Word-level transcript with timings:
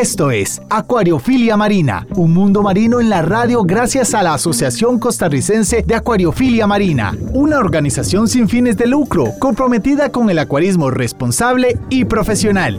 Esto 0.00 0.30
es 0.30 0.62
Acuariofilia 0.70 1.58
Marina, 1.58 2.06
un 2.14 2.32
mundo 2.32 2.62
marino 2.62 3.00
en 3.00 3.10
la 3.10 3.20
radio 3.20 3.64
gracias 3.64 4.14
a 4.14 4.22
la 4.22 4.32
Asociación 4.32 4.98
Costarricense 4.98 5.82
de 5.82 5.94
Acuariofilia 5.94 6.66
Marina, 6.66 7.14
una 7.34 7.58
organización 7.58 8.26
sin 8.26 8.48
fines 8.48 8.78
de 8.78 8.86
lucro 8.86 9.34
comprometida 9.38 10.10
con 10.10 10.30
el 10.30 10.38
acuarismo 10.38 10.90
responsable 10.90 11.76
y 11.90 12.06
profesional. 12.06 12.78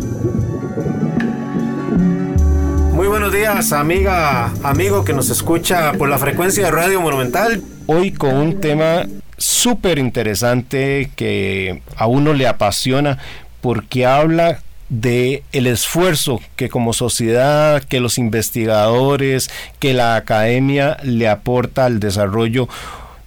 Muy 2.92 3.08
buenos 3.08 3.32
días, 3.32 3.72
amiga, 3.72 4.52
amigo 4.64 5.06
que 5.06 5.14
nos 5.14 5.30
escucha 5.30 5.92
por 5.94 6.10
la 6.10 6.18
frecuencia 6.18 6.66
de 6.66 6.72
Radio 6.72 7.02
Monumental. 7.02 7.62
Hoy 7.86 8.14
con 8.14 8.36
un 8.36 8.60
tema 8.60 9.06
súper 9.38 10.00
interesante 10.00 11.12
que 11.16 11.84
a 11.96 12.08
uno 12.08 12.34
le 12.34 12.48
apasiona 12.48 13.20
porque 13.62 14.08
habla 14.08 14.64
de 14.92 15.44
el 15.54 15.68
esfuerzo 15.68 16.42
que 16.58 16.68
como 16.68 16.92
sociedad, 16.92 17.82
que 17.82 18.02
los 18.02 18.18
investigadores, 18.18 19.50
que 19.80 19.94
la 19.94 20.18
academia 20.18 20.98
le 21.02 21.30
aporta 21.30 21.86
al 21.86 22.02
desarrollo 22.02 22.68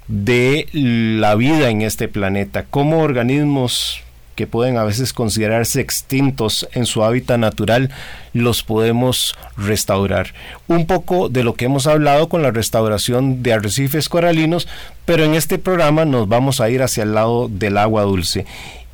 de 0.07 0.69
la 0.73 1.35
vida 1.37 1.71
en 1.71 1.81
este 1.81 2.07
planeta, 2.07 2.65
como 2.69 3.01
organismos 3.01 4.03
que 4.35 4.47
pueden 4.47 4.77
a 4.77 4.85
veces 4.85 5.15
considerarse 5.15 5.81
extintos 5.81 6.69
en 6.73 6.85
su 6.85 7.03
hábitat 7.03 7.39
natural, 7.39 7.91
los 8.35 8.63
podemos 8.63 9.35
restaurar. 9.57 10.35
Un 10.67 10.87
poco 10.87 11.31
de 11.31 11.45
lo 11.45 11.55
que 11.55 11.65
hemos 11.65 11.87
hablado 11.87 12.29
con 12.29 12.43
la 12.43 12.51
restauración 12.51 13.43
de 13.43 13.55
arrecifes 13.55 14.11
coralinos, 14.11 14.69
pero 15.07 15.25
en 15.25 15.35
este 15.35 15.59
programa 15.59 16.05
nos 16.05 16.29
vamos 16.29 16.61
a 16.61 16.69
ir 16.69 16.83
hacia 16.83 17.05
el 17.05 17.15
lado 17.15 17.49
del 17.49 17.79
agua 17.79 18.03
dulce. 18.03 18.45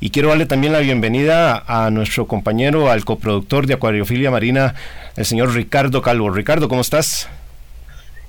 Y 0.03 0.09
quiero 0.09 0.29
darle 0.29 0.47
también 0.47 0.73
la 0.73 0.79
bienvenida 0.79 1.63
a 1.67 1.91
nuestro 1.91 2.25
compañero, 2.25 2.89
al 2.89 3.05
coproductor 3.05 3.67
de 3.67 3.75
Acuariofilia 3.75 4.31
Marina, 4.31 4.73
el 5.15 5.27
señor 5.27 5.53
Ricardo 5.53 6.01
Calvo. 6.01 6.31
Ricardo, 6.31 6.67
¿cómo 6.67 6.81
estás? 6.81 7.29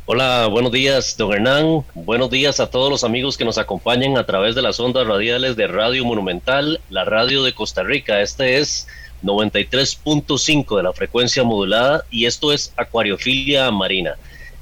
Hola, 0.05 0.49
buenos 0.49 0.71
días, 0.71 1.17
don 1.17 1.33
Hernán. 1.33 1.83
Buenos 1.95 2.29
días 2.29 2.61
a 2.61 2.69
todos 2.69 2.91
los 2.91 3.05
amigos 3.05 3.39
que 3.39 3.47
nos 3.47 3.57
acompañan 3.57 4.19
a 4.19 4.27
través 4.27 4.55
de 4.55 4.61
las 4.61 4.79
ondas 4.81 5.07
radiales 5.07 5.57
de 5.57 5.67
Radio 5.67 6.05
Monumental, 6.05 6.79
la 6.91 7.07
radio 7.07 7.43
de 7.43 7.55
Costa 7.55 7.83
Rica. 7.83 8.21
Este 8.21 8.59
es 8.59 8.87
93.5 9.23 10.77
de 10.77 10.83
la 10.83 10.93
frecuencia 10.93 11.43
modulada 11.43 12.05
y 12.11 12.27
esto 12.27 12.53
es 12.53 12.75
Acuariofilia 12.77 13.71
Marina. 13.71 14.17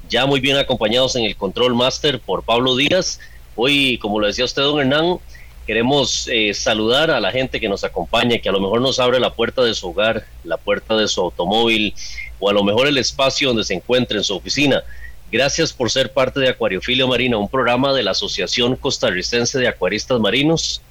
Ya 0.07 0.25
muy 0.25 0.39
bien 0.39 0.55
acompañados 0.55 1.17
en 1.17 1.25
el 1.25 1.35
control 1.35 1.75
master 1.75 2.21
por 2.21 2.43
Pablo 2.43 2.77
Díaz. 2.77 3.19
Hoy, 3.57 3.97
como 3.97 4.21
lo 4.21 4.27
decía 4.27 4.45
usted, 4.45 4.61
don 4.61 4.79
Hernán, 4.79 5.17
Queremos 5.65 6.27
eh, 6.31 6.53
saludar 6.53 7.11
a 7.11 7.19
la 7.19 7.31
gente 7.31 7.59
que 7.59 7.69
nos 7.69 7.83
acompaña, 7.83 8.39
que 8.39 8.49
a 8.49 8.51
lo 8.51 8.59
mejor 8.59 8.81
nos 8.81 8.99
abre 8.99 9.19
la 9.19 9.33
puerta 9.33 9.61
de 9.61 9.73
su 9.73 9.89
hogar, 9.89 10.25
la 10.43 10.57
puerta 10.57 10.95
de 10.95 11.07
su 11.07 11.21
automóvil 11.21 11.93
o 12.39 12.49
a 12.49 12.53
lo 12.53 12.63
mejor 12.63 12.87
el 12.87 12.97
espacio 12.97 13.49
donde 13.49 13.63
se 13.63 13.75
encuentre 13.75 14.17
en 14.17 14.23
su 14.23 14.35
oficina. 14.35 14.83
Gracias 15.31 15.71
por 15.71 15.89
ser 15.89 16.11
parte 16.11 16.39
de 16.39 16.49
Acuariofilia 16.49 17.05
Marina, 17.05 17.37
un 17.37 17.47
programa 17.47 17.93
de 17.93 18.03
la 18.03 18.11
Asociación 18.11 18.75
Costarricense 18.75 19.59
de 19.59 19.67
Acuaristas 19.67 20.19
Marinos 20.19 20.81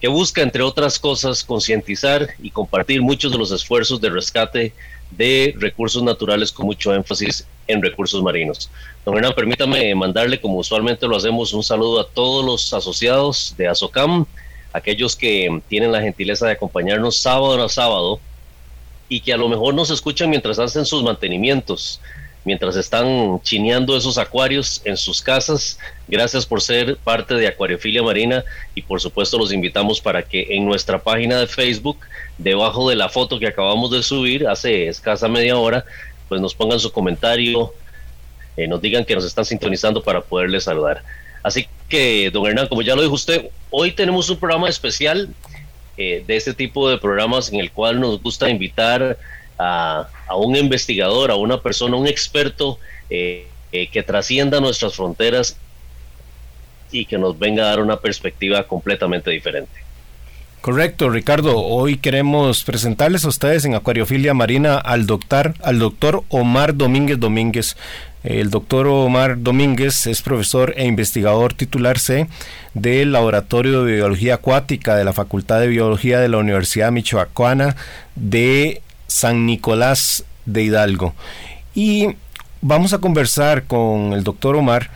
que 0.00 0.08
busca, 0.08 0.40
entre 0.40 0.62
otras 0.62 0.98
cosas, 0.98 1.44
concientizar 1.44 2.28
y 2.42 2.50
compartir 2.50 3.02
muchos 3.02 3.30
de 3.30 3.38
los 3.38 3.52
esfuerzos 3.52 4.00
de 4.00 4.08
rescate 4.08 4.72
de 5.10 5.54
recursos 5.58 6.02
naturales 6.02 6.52
con 6.52 6.66
mucho 6.66 6.94
énfasis 6.94 7.44
en 7.70 7.82
recursos 7.82 8.22
marinos. 8.22 8.70
Don 9.04 9.16
Hernán, 9.16 9.34
permítame 9.34 9.94
mandarle, 9.94 10.40
como 10.40 10.58
usualmente 10.58 11.06
lo 11.06 11.16
hacemos, 11.16 11.52
un 11.52 11.62
saludo 11.62 12.00
a 12.00 12.08
todos 12.08 12.44
los 12.44 12.72
asociados 12.72 13.54
de 13.56 13.68
ASOCAM, 13.68 14.26
aquellos 14.72 15.16
que 15.16 15.60
tienen 15.68 15.92
la 15.92 16.00
gentileza 16.00 16.46
de 16.46 16.52
acompañarnos 16.52 17.18
sábado 17.18 17.62
a 17.62 17.68
sábado 17.68 18.20
y 19.08 19.20
que 19.20 19.32
a 19.32 19.36
lo 19.36 19.48
mejor 19.48 19.74
nos 19.74 19.90
escuchan 19.90 20.30
mientras 20.30 20.58
hacen 20.58 20.86
sus 20.86 21.02
mantenimientos, 21.02 22.00
mientras 22.44 22.76
están 22.76 23.40
chineando 23.42 23.96
esos 23.96 24.16
acuarios 24.18 24.80
en 24.84 24.96
sus 24.96 25.20
casas. 25.20 25.78
Gracias 26.08 26.46
por 26.46 26.62
ser 26.62 26.96
parte 26.96 27.34
de 27.34 27.48
Acuariofilia 27.48 28.02
Marina 28.02 28.44
y 28.74 28.82
por 28.82 29.00
supuesto 29.00 29.36
los 29.36 29.52
invitamos 29.52 30.00
para 30.00 30.22
que 30.22 30.46
en 30.50 30.64
nuestra 30.64 31.02
página 31.02 31.40
de 31.40 31.46
Facebook, 31.46 31.98
debajo 32.38 32.88
de 32.88 32.96
la 32.96 33.08
foto 33.08 33.38
que 33.38 33.48
acabamos 33.48 33.90
de 33.90 34.02
subir 34.02 34.46
hace 34.46 34.88
escasa 34.88 35.28
media 35.28 35.56
hora, 35.56 35.84
pues 36.30 36.40
nos 36.40 36.54
pongan 36.54 36.78
su 36.78 36.92
comentario, 36.92 37.74
eh, 38.56 38.68
nos 38.68 38.80
digan 38.80 39.04
que 39.04 39.16
nos 39.16 39.24
están 39.24 39.44
sintonizando 39.44 40.00
para 40.00 40.20
poderles 40.20 40.62
saludar. 40.62 41.02
Así 41.42 41.66
que, 41.88 42.30
don 42.30 42.46
Hernán, 42.46 42.68
como 42.68 42.82
ya 42.82 42.94
lo 42.94 43.02
dijo 43.02 43.14
usted, 43.14 43.50
hoy 43.68 43.90
tenemos 43.90 44.30
un 44.30 44.38
programa 44.38 44.68
especial 44.68 45.28
eh, 45.96 46.22
de 46.24 46.36
este 46.36 46.54
tipo 46.54 46.88
de 46.88 46.98
programas 46.98 47.52
en 47.52 47.58
el 47.58 47.72
cual 47.72 47.98
nos 47.98 48.22
gusta 48.22 48.48
invitar 48.48 49.18
a, 49.58 50.08
un 50.36 50.54
investigador, 50.54 51.32
a 51.32 51.34
una 51.34 51.60
persona, 51.60 51.96
un 51.96 52.06
experto 52.06 52.78
eh, 53.10 53.48
que 53.70 54.02
trascienda 54.04 54.60
nuestras 54.60 54.94
fronteras 54.94 55.56
y 56.92 57.06
que 57.06 57.18
nos 57.18 57.36
venga 57.36 57.64
a 57.64 57.70
dar 57.70 57.80
una 57.80 57.98
perspectiva 57.98 58.62
completamente 58.68 59.32
diferente. 59.32 59.89
Correcto, 60.60 61.08
Ricardo. 61.08 61.58
Hoy 61.58 61.96
queremos 61.96 62.64
presentarles 62.64 63.24
a 63.24 63.28
ustedes 63.28 63.64
en 63.64 63.74
Acuariofilia 63.74 64.34
Marina 64.34 64.76
al 64.76 65.06
doctor, 65.06 65.54
al 65.62 65.78
doctor 65.78 66.22
Omar 66.28 66.76
Domínguez 66.76 67.18
Domínguez. 67.18 67.78
El 68.24 68.50
doctor 68.50 68.86
Omar 68.86 69.40
Domínguez 69.40 70.06
es 70.06 70.20
profesor 70.20 70.74
e 70.76 70.84
investigador 70.84 71.54
titular 71.54 71.98
C 71.98 72.28
del 72.74 73.12
Laboratorio 73.12 73.84
de 73.84 73.94
Biología 73.94 74.34
Acuática 74.34 74.96
de 74.96 75.04
la 75.04 75.14
Facultad 75.14 75.60
de 75.60 75.68
Biología 75.68 76.20
de 76.20 76.28
la 76.28 76.36
Universidad 76.36 76.92
Michoacana 76.92 77.74
de 78.14 78.82
San 79.06 79.46
Nicolás 79.46 80.26
de 80.44 80.64
Hidalgo. 80.64 81.14
Y 81.74 82.16
vamos 82.60 82.92
a 82.92 82.98
conversar 82.98 83.64
con 83.64 84.12
el 84.12 84.24
doctor 84.24 84.56
Omar 84.56 84.90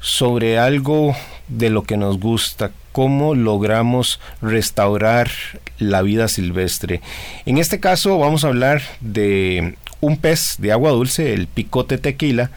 sobre 0.00 0.60
algo 0.60 1.16
de 1.48 1.70
lo 1.70 1.82
que 1.82 1.96
nos 1.96 2.20
gusta, 2.20 2.70
cómo 2.98 3.36
logramos 3.36 4.18
restaurar 4.42 5.30
la 5.78 6.02
vida 6.02 6.26
silvestre. 6.26 7.00
En 7.46 7.56
este 7.56 7.78
caso 7.78 8.18
vamos 8.18 8.44
a 8.44 8.48
hablar 8.48 8.82
de 8.98 9.76
un 10.00 10.16
pez 10.16 10.56
de 10.58 10.72
agua 10.72 10.90
dulce, 10.90 11.32
el 11.32 11.46
picote 11.46 11.98
tequila, 11.98 12.50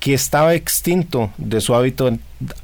que 0.00 0.14
estaba 0.14 0.54
extinto 0.54 1.32
de 1.36 1.60
su 1.60 1.74
hábitat 1.74 2.14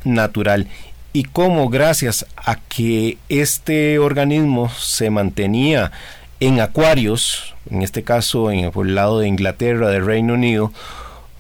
natural 0.02 0.66
y 1.12 1.24
cómo 1.24 1.68
gracias 1.68 2.24
a 2.36 2.56
que 2.56 3.18
este 3.28 3.98
organismo 3.98 4.70
se 4.70 5.10
mantenía 5.10 5.92
en 6.40 6.58
acuarios, 6.58 7.54
en 7.70 7.82
este 7.82 8.02
caso 8.02 8.50
en 8.50 8.60
el 8.60 8.94
lado 8.94 9.18
de 9.18 9.28
Inglaterra, 9.28 9.90
del 9.90 10.06
Reino 10.06 10.32
Unido, 10.32 10.72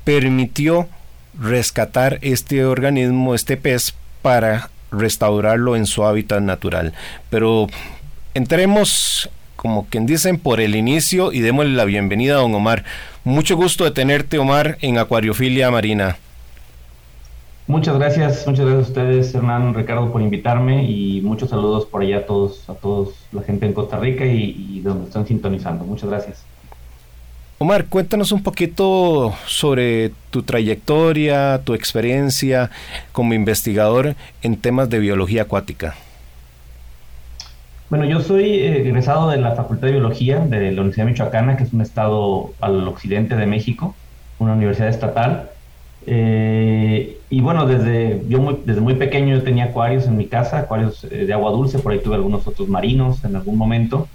permitió 0.04 0.90
rescatar 1.40 2.18
este 2.20 2.66
organismo, 2.66 3.34
este 3.34 3.56
pez, 3.56 3.94
para 4.20 4.68
restaurarlo 4.90 5.76
en 5.76 5.86
su 5.86 6.04
hábitat 6.04 6.42
natural. 6.42 6.92
Pero 7.30 7.66
entremos, 8.34 9.30
como 9.56 9.86
quien 9.86 10.06
dicen, 10.06 10.38
por 10.38 10.60
el 10.60 10.74
inicio 10.74 11.32
y 11.32 11.40
démosle 11.40 11.74
la 11.74 11.84
bienvenida 11.84 12.34
a 12.34 12.40
don 12.40 12.54
Omar. 12.54 12.84
Mucho 13.24 13.56
gusto 13.56 13.84
de 13.84 13.90
tenerte, 13.90 14.38
Omar, 14.38 14.78
en 14.80 14.98
Acuariofilia 14.98 15.70
Marina. 15.70 16.16
Muchas 17.66 17.96
gracias, 17.96 18.44
muchas 18.48 18.66
gracias 18.66 18.86
a 18.86 18.88
ustedes, 18.88 19.32
Hernán, 19.32 19.74
Ricardo, 19.74 20.10
por 20.10 20.22
invitarme 20.22 20.82
y 20.82 21.20
muchos 21.20 21.50
saludos 21.50 21.86
por 21.86 22.02
allá 22.02 22.18
a 22.18 22.26
todos, 22.26 22.68
a 22.68 22.74
todos 22.74 23.14
la 23.30 23.42
gente 23.42 23.64
en 23.64 23.74
Costa 23.74 23.96
Rica 23.96 24.26
y, 24.26 24.56
y 24.58 24.80
donde 24.80 25.06
están 25.06 25.24
sintonizando. 25.24 25.84
Muchas 25.84 26.10
gracias. 26.10 26.49
Omar, 27.62 27.88
cuéntanos 27.88 28.32
un 28.32 28.42
poquito 28.42 29.34
sobre 29.44 30.12
tu 30.30 30.42
trayectoria, 30.42 31.60
tu 31.62 31.74
experiencia 31.74 32.70
como 33.12 33.34
investigador 33.34 34.14
en 34.40 34.56
temas 34.56 34.88
de 34.88 34.98
biología 34.98 35.42
acuática. 35.42 35.94
Bueno, 37.90 38.06
yo 38.06 38.20
soy 38.20 38.44
eh, 38.44 38.80
egresado 38.80 39.28
de 39.28 39.36
la 39.36 39.54
Facultad 39.56 39.88
de 39.88 39.92
Biología 39.92 40.38
de 40.38 40.72
la 40.72 40.80
Universidad 40.80 41.04
Michoacana, 41.04 41.58
que 41.58 41.64
es 41.64 41.74
un 41.74 41.82
estado 41.82 42.54
al 42.62 42.88
occidente 42.88 43.36
de 43.36 43.44
México, 43.44 43.94
una 44.38 44.54
universidad 44.54 44.88
estatal. 44.88 45.50
Eh, 46.06 47.18
y 47.28 47.40
bueno, 47.42 47.66
desde, 47.66 48.22
yo 48.26 48.40
muy, 48.40 48.56
desde 48.64 48.80
muy 48.80 48.94
pequeño 48.94 49.36
yo 49.36 49.42
tenía 49.42 49.66
acuarios 49.66 50.06
en 50.06 50.16
mi 50.16 50.28
casa, 50.28 50.60
acuarios 50.60 51.04
eh, 51.04 51.26
de 51.26 51.32
agua 51.34 51.50
dulce, 51.50 51.78
por 51.78 51.92
ahí 51.92 51.98
tuve 51.98 52.14
algunos 52.14 52.46
otros 52.46 52.70
marinos 52.70 53.22
en 53.22 53.36
algún 53.36 53.58
momento. 53.58 54.08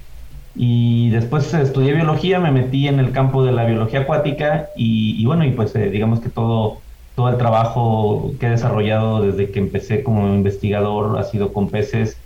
Y 0.58 1.10
después 1.10 1.52
estudié 1.54 1.92
biología, 1.94 2.40
me 2.40 2.50
metí 2.50 2.88
en 2.88 2.98
el 2.98 3.12
campo 3.12 3.44
de 3.44 3.52
la 3.52 3.64
biología 3.66 4.00
acuática 4.00 4.70
y, 4.74 5.24
bueno, 5.26 5.44
y 5.44 5.52
pues 5.52 5.74
eh, 5.76 5.90
digamos 5.90 6.20
que 6.20 6.30
todo, 6.30 6.86
todo 7.14 7.28
el 7.28 7.36
trabajo 7.38 8.36
que 8.40 8.46
he 8.46 8.50
desarrollado 8.50 9.20
desde 9.22 9.50
que 9.50 9.58
empecé 9.58 10.02
como 10.02 10.26
investigador 10.34 11.18
ha 11.18 11.24
sido 11.24 11.52
con 11.52 11.70
peces 11.70 12.22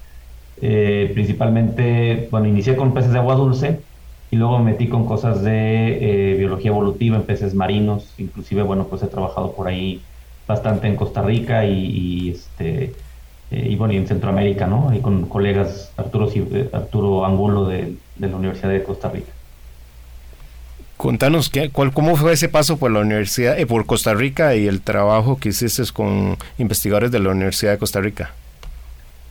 Eh, 0.63 1.11
principalmente, 1.15 2.29
bueno, 2.31 2.49
inicié 2.49 2.77
con 2.77 2.95
peces 2.95 3.13
de 3.13 3.19
agua 3.19 3.35
dulce 3.37 3.87
y 4.31 4.37
luego 4.37 4.59
me 4.59 4.73
metí 4.73 4.89
con 4.89 5.07
cosas 5.07 5.43
de 5.43 6.33
eh, 6.33 6.37
biología 6.37 6.71
evolutiva 6.71 7.17
en 7.17 7.27
peces 7.27 7.55
marinos. 7.55 8.15
Inclusive, 8.19 8.63
bueno, 8.63 8.89
pues 8.89 9.03
he 9.03 9.09
trabajado 9.09 9.55
por 9.57 9.69
ahí 9.69 10.09
bastante 10.47 10.87
en 10.89 10.97
Costa 10.97 11.23
Rica 11.23 11.65
y, 11.67 12.31
este 12.31 12.99
eh, 13.51 13.69
y 13.71 13.77
bueno, 13.77 13.95
y 13.95 13.97
en 13.97 14.07
Centroamérica, 14.07 14.67
¿no? 14.67 14.93
Y 14.95 15.01
con 15.03 15.29
colegas 15.29 15.93
Arturo, 15.97 16.29
Arturo 16.73 17.25
Angulo 17.25 17.67
de, 17.67 18.01
de 18.21 18.29
la 18.29 18.37
Universidad 18.37 18.71
de 18.71 18.83
Costa 18.83 19.09
Rica. 19.09 19.33
Contanos 20.97 21.49
qué, 21.49 21.71
cuál, 21.71 21.93
cómo 21.93 22.15
fue 22.17 22.35
ese 22.35 22.51
paso 22.51 22.77
por 22.77 22.91
la 22.91 23.01
universidad, 23.01 23.59
eh, 23.59 23.67
por 23.67 23.87
Costa 23.87 24.13
Rica 24.13 24.55
y 24.55 24.67
el 24.67 24.83
trabajo 24.83 25.39
que 25.39 25.49
hiciste 25.49 25.83
con 25.95 26.37
investigadores 26.59 27.11
de 27.11 27.21
la 27.21 27.31
Universidad 27.31 27.73
de 27.73 27.79
Costa 27.79 28.01
Rica. 28.01 28.33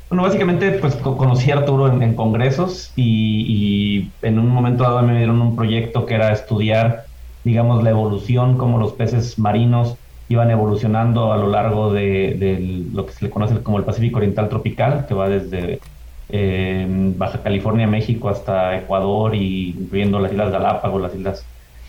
Bueno, 0.09 0.23
básicamente, 0.23 0.71
pues 0.71 0.95
conocí 0.95 1.51
a 1.51 1.57
Arturo 1.57 2.01
en, 2.01 2.15
congresos 2.15 2.91
y, 2.95 4.09
en 4.23 4.39
un 4.39 4.49
momento 4.49 4.83
dado 4.83 5.03
me 5.03 5.15
dieron 5.15 5.39
un 5.39 5.55
proyecto 5.55 6.07
que 6.07 6.15
era 6.15 6.33
estudiar, 6.33 7.05
digamos, 7.43 7.83
la 7.83 7.91
evolución, 7.91 8.57
cómo 8.57 8.79
los 8.79 8.93
peces 8.93 9.37
marinos 9.37 9.95
iban 10.27 10.49
evolucionando 10.49 11.31
a 11.31 11.37
lo 11.37 11.47
largo 11.47 11.93
de, 11.93 12.87
lo 12.91 13.05
que 13.05 13.13
se 13.13 13.25
le 13.25 13.31
conoce 13.31 13.61
como 13.61 13.77
el 13.77 13.83
Pacífico 13.83 14.17
Oriental 14.17 14.49
Tropical, 14.49 15.05
que 15.07 15.13
va 15.13 15.29
desde 15.29 15.79
eh, 16.29 16.85
Baja 17.17 17.41
California, 17.41 17.87
México, 17.87 18.29
hasta 18.29 18.77
Ecuador, 18.77 19.35
y 19.35 19.75
incluyendo 19.79 20.19
las 20.19 20.31
Islas 20.31 20.51
Galápagos, 20.51 21.01
las 21.01 21.15
Islas 21.15 21.45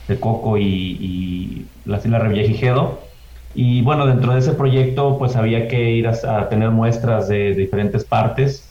de 0.08 0.18
Coco 0.18 0.58
y, 0.58 0.64
y 0.64 1.66
las 1.84 2.04
Islas 2.04 2.22
Revillagigedo. 2.22 3.10
Y 3.54 3.82
bueno, 3.82 4.06
dentro 4.06 4.32
de 4.32 4.38
ese 4.38 4.52
proyecto 4.52 5.18
pues 5.18 5.34
había 5.34 5.66
que 5.66 5.90
ir 5.90 6.06
a, 6.06 6.48
tener 6.48 6.70
muestras 6.70 7.28
de, 7.28 7.54
diferentes 7.54 8.04
partes, 8.04 8.68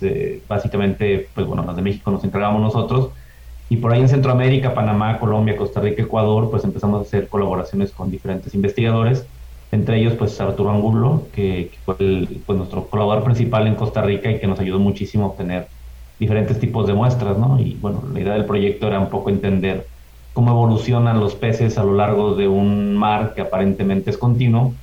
básicamente 0.48 1.28
pues 1.34 1.46
bueno, 1.46 1.66
las 1.66 1.76
de 1.76 1.82
México 1.82 2.12
nos 2.12 2.24
encargamos 2.24 2.62
nosotros 2.62 3.10
y 3.68 3.78
por 3.78 3.92
ahí 3.92 4.00
en 4.02 4.08
Centroamérica, 4.08 4.74
Panamá, 4.74 5.20
Colombia, 5.20 5.58
Costa 5.58 5.82
Rica, 5.82 6.02
Ecuador 6.04 6.50
pues 6.50 6.64
empezamos 6.64 7.00
a 7.00 7.02
hacer 7.02 7.28
colaboraciones 7.28 7.92
con 7.92 8.10
diferentes 8.10 8.56
investigadores, 8.56 9.28
entre 9.72 10.00
ellos 10.00 10.14
pues 10.16 10.40
Arturo 10.42 10.72
Angulo, 10.72 11.30
que, 11.32 11.72
fue 11.86 11.96
pues, 12.46 12.58
nuestro 12.58 12.90
colaborador 12.90 13.26
principal 13.26 13.68
en 13.68 13.76
Costa 13.76 14.02
Rica 14.02 14.32
y 14.32 14.40
que 14.40 14.48
nos 14.48 14.60
ayudó 14.60 14.80
muchísimo 14.80 15.26
a 15.26 15.28
obtener 15.30 15.68
diferentes 16.20 16.60
tipos 16.60 16.88
de 16.88 16.94
muestras, 16.94 17.38
¿no? 17.38 17.60
Y 17.60 17.76
bueno, 17.76 18.04
la 18.12 18.20
idea 18.20 18.34
del 18.34 18.46
proyecto 18.46 18.88
era 18.88 19.00
un 19.00 19.10
poco 19.10 19.30
entender 19.30 19.88
cómo 20.34 20.52
evolucionan 20.52 21.20
los 21.20 21.36
peces 21.36 21.78
a 21.78 21.84
lo 21.84 21.94
largo 21.94 22.36
de 22.36 22.48
un 22.48 22.96
mar 22.98 23.34
que 23.36 23.42
aparentemente 23.42 24.10
es 24.10 24.18
continuo, 24.18 24.74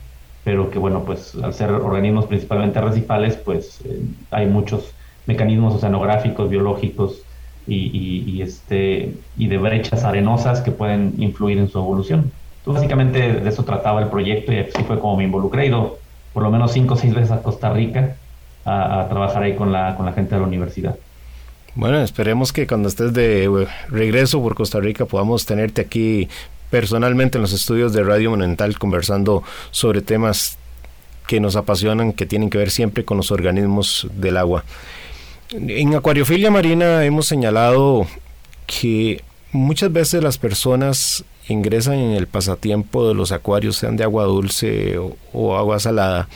pero 0.45 0.71
que 0.71 0.79
bueno, 0.79 1.05
pues 1.05 1.35
al 1.35 1.53
ser 1.55 1.73
organismos 1.73 2.27
principalmente 2.27 2.79
arrecifales, 2.79 3.37
pues 3.37 3.81
eh, 3.85 4.01
hay 4.31 4.47
muchos 4.47 4.95
mecanismos 5.27 5.75
oceanográficos, 5.75 6.49
biológicos 6.49 7.23
y, 7.67 8.41
este, 8.43 9.25
y 9.35 9.49
de 9.49 9.59
brechas 9.59 10.05
arenosas 10.05 10.61
que 10.61 10.71
pueden 10.71 11.15
influir 11.19 11.59
en 11.59 11.69
su 11.69 11.79
evolución. 11.79 12.33
Entonces, 12.67 12.83
básicamente 12.83 13.33
de 13.35 13.49
eso 13.49 13.63
trataba 13.63 14.03
el 14.03 14.09
proyecto 14.09 14.53
y 14.53 14.59
así 14.59 14.83
fue 14.83 14.99
como 14.99 15.17
me 15.17 15.23
involucré. 15.23 15.63
He 15.63 15.67
ido 15.67 15.99
por 16.33 16.43
lo 16.43 16.51
menos 16.51 16.73
cinco 16.73 16.95
o 16.95 16.97
seis 16.97 17.15
veces 17.15 17.31
a 17.31 17.41
Costa 17.41 17.73
Rica 17.73 18.17
a, 18.65 19.03
a 19.03 19.09
trabajar 19.09 19.45
ahí 19.45 19.55
con 19.55 19.71
la, 19.71 19.95
con 19.95 20.05
la 20.05 20.13
gente 20.13 20.35
de 20.35 20.41
la 20.41 20.49
universidad. 20.49 20.97
Bueno, 21.77 22.01
esperemos 22.01 22.53
que 22.53 22.67
cuando 22.67 22.89
estés 22.89 23.13
de 23.13 23.45
eh, 23.45 23.69
regreso 23.89 24.43
por 24.43 24.57
Costa 24.57 24.81
Rica 24.81 25.05
podamos 25.05 25.47
tenerte 25.47 25.81
aquí 25.81 26.29
personalmente 26.69 27.39
en 27.39 27.43
los 27.43 27.53
estudios 27.53 27.93
de 27.93 28.03
Radio 28.03 28.31
Monumental 28.31 28.77
conversando 28.81 29.45
sobre 29.71 30.03
temas 30.03 30.59
que 31.29 31.39
nos 31.39 31.55
apasionan, 31.55 32.15
que 32.15 32.27
tienen 32.27 32.51
que 32.51 32.59
ver 32.59 32.73
siempre 32.73 33.05
con 33.05 33.17
los 33.17 33.31
organismos 33.31 34.09
del 34.15 34.39
agua. 34.39 34.65
En 35.53 35.95
Acuariofilia 35.95 36.51
Marina 36.51 37.05
hemos 37.05 37.27
señalado 37.27 38.09
que 38.67 39.23
muchas 39.53 39.93
veces 39.93 40.21
las 40.21 40.39
personas 40.39 41.25
ingresan 41.49 41.95
en 41.95 42.13
el 42.13 42.27
pasatiempo 42.27 43.09
de 43.09 43.15
los 43.15 43.33
acuarios, 43.33 43.77
sean 43.77 43.97
de 43.97 44.05
agua 44.05 44.25
dulce 44.25 44.99
o 45.33 45.57
agua 45.57 45.79
salada, 45.79 46.29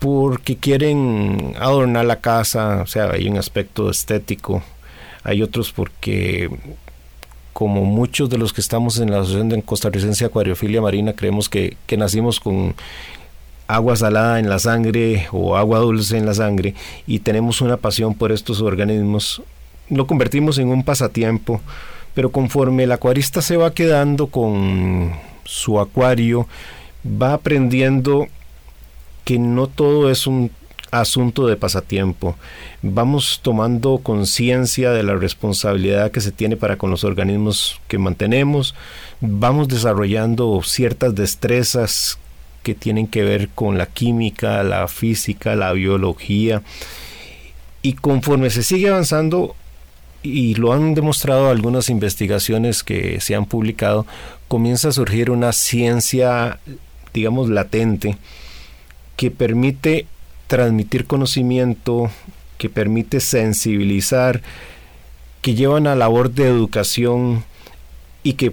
porque 0.00 0.56
quieren 0.56 1.54
adornar 1.58 2.04
la 2.04 2.20
casa, 2.20 2.82
o 2.82 2.86
sea, 2.86 3.10
hay 3.10 3.28
un 3.28 3.38
aspecto 3.38 3.88
estético, 3.90 4.62
hay 5.22 5.42
otros 5.42 5.72
porque 5.72 6.50
como 7.52 7.84
muchos 7.84 8.30
de 8.30 8.38
los 8.38 8.52
que 8.52 8.60
estamos 8.60 8.98
en 8.98 9.10
la 9.10 9.20
Asociación 9.20 9.48
de 9.50 9.62
Costarricense 9.62 10.24
Acuariofilia 10.24 10.80
Marina 10.80 11.12
creemos 11.12 11.48
que, 11.48 11.76
que 11.86 11.96
nacimos 11.96 12.40
con 12.40 12.74
agua 13.68 13.94
salada 13.94 14.38
en 14.38 14.48
la 14.48 14.58
sangre 14.58 15.28
o 15.32 15.56
agua 15.56 15.78
dulce 15.78 16.16
en 16.16 16.26
la 16.26 16.34
sangre 16.34 16.74
y 17.06 17.20
tenemos 17.20 17.60
una 17.60 17.76
pasión 17.76 18.14
por 18.14 18.32
estos 18.32 18.60
organismos, 18.60 19.42
lo 19.88 20.06
convertimos 20.06 20.58
en 20.58 20.68
un 20.68 20.82
pasatiempo, 20.82 21.60
pero 22.14 22.30
conforme 22.30 22.84
el 22.84 22.92
acuarista 22.92 23.42
se 23.42 23.56
va 23.56 23.74
quedando 23.74 24.26
con 24.26 25.12
su 25.44 25.80
acuario, 25.80 26.46
va 27.04 27.34
aprendiendo 27.34 28.28
que 29.24 29.38
no 29.38 29.66
todo 29.66 30.10
es 30.10 30.26
un 30.26 30.50
asunto 30.90 31.46
de 31.46 31.56
pasatiempo. 31.56 32.36
Vamos 32.82 33.40
tomando 33.42 33.98
conciencia 33.98 34.90
de 34.92 35.02
la 35.02 35.14
responsabilidad 35.14 36.10
que 36.10 36.20
se 36.20 36.32
tiene 36.32 36.56
para 36.56 36.76
con 36.76 36.90
los 36.90 37.02
organismos 37.02 37.80
que 37.88 37.98
mantenemos. 37.98 38.74
Vamos 39.20 39.68
desarrollando 39.68 40.60
ciertas 40.62 41.14
destrezas 41.14 42.18
que 42.62 42.74
tienen 42.74 43.08
que 43.08 43.24
ver 43.24 43.48
con 43.48 43.78
la 43.78 43.86
química, 43.86 44.62
la 44.62 44.86
física, 44.86 45.56
la 45.56 45.72
biología. 45.72 46.62
Y 47.80 47.94
conforme 47.94 48.50
se 48.50 48.62
sigue 48.62 48.90
avanzando, 48.90 49.56
y 50.22 50.54
lo 50.54 50.72
han 50.72 50.94
demostrado 50.94 51.50
algunas 51.50 51.88
investigaciones 51.90 52.82
que 52.82 53.20
se 53.20 53.34
han 53.34 53.46
publicado, 53.46 54.06
comienza 54.48 54.88
a 54.88 54.92
surgir 54.92 55.30
una 55.30 55.52
ciencia, 55.52 56.60
digamos, 57.12 57.48
latente, 57.48 58.16
que 59.16 59.30
permite 59.30 60.06
transmitir 60.46 61.06
conocimiento, 61.06 62.10
que 62.58 62.68
permite 62.68 63.20
sensibilizar, 63.20 64.42
que 65.40 65.54
lleva 65.54 65.76
una 65.76 65.96
labor 65.96 66.30
de 66.30 66.46
educación 66.46 67.44
y 68.22 68.34
que 68.34 68.52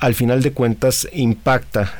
al 0.00 0.14
final 0.14 0.42
de 0.42 0.52
cuentas 0.52 1.08
impacta 1.12 1.94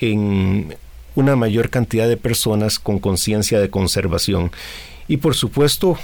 en 0.00 0.74
una 1.14 1.36
mayor 1.36 1.70
cantidad 1.70 2.08
de 2.08 2.16
personas 2.16 2.78
con 2.78 2.98
conciencia 2.98 3.60
de 3.60 3.70
conservación. 3.70 4.50
Y 5.06 5.18
por 5.18 5.34
supuesto 5.34 5.98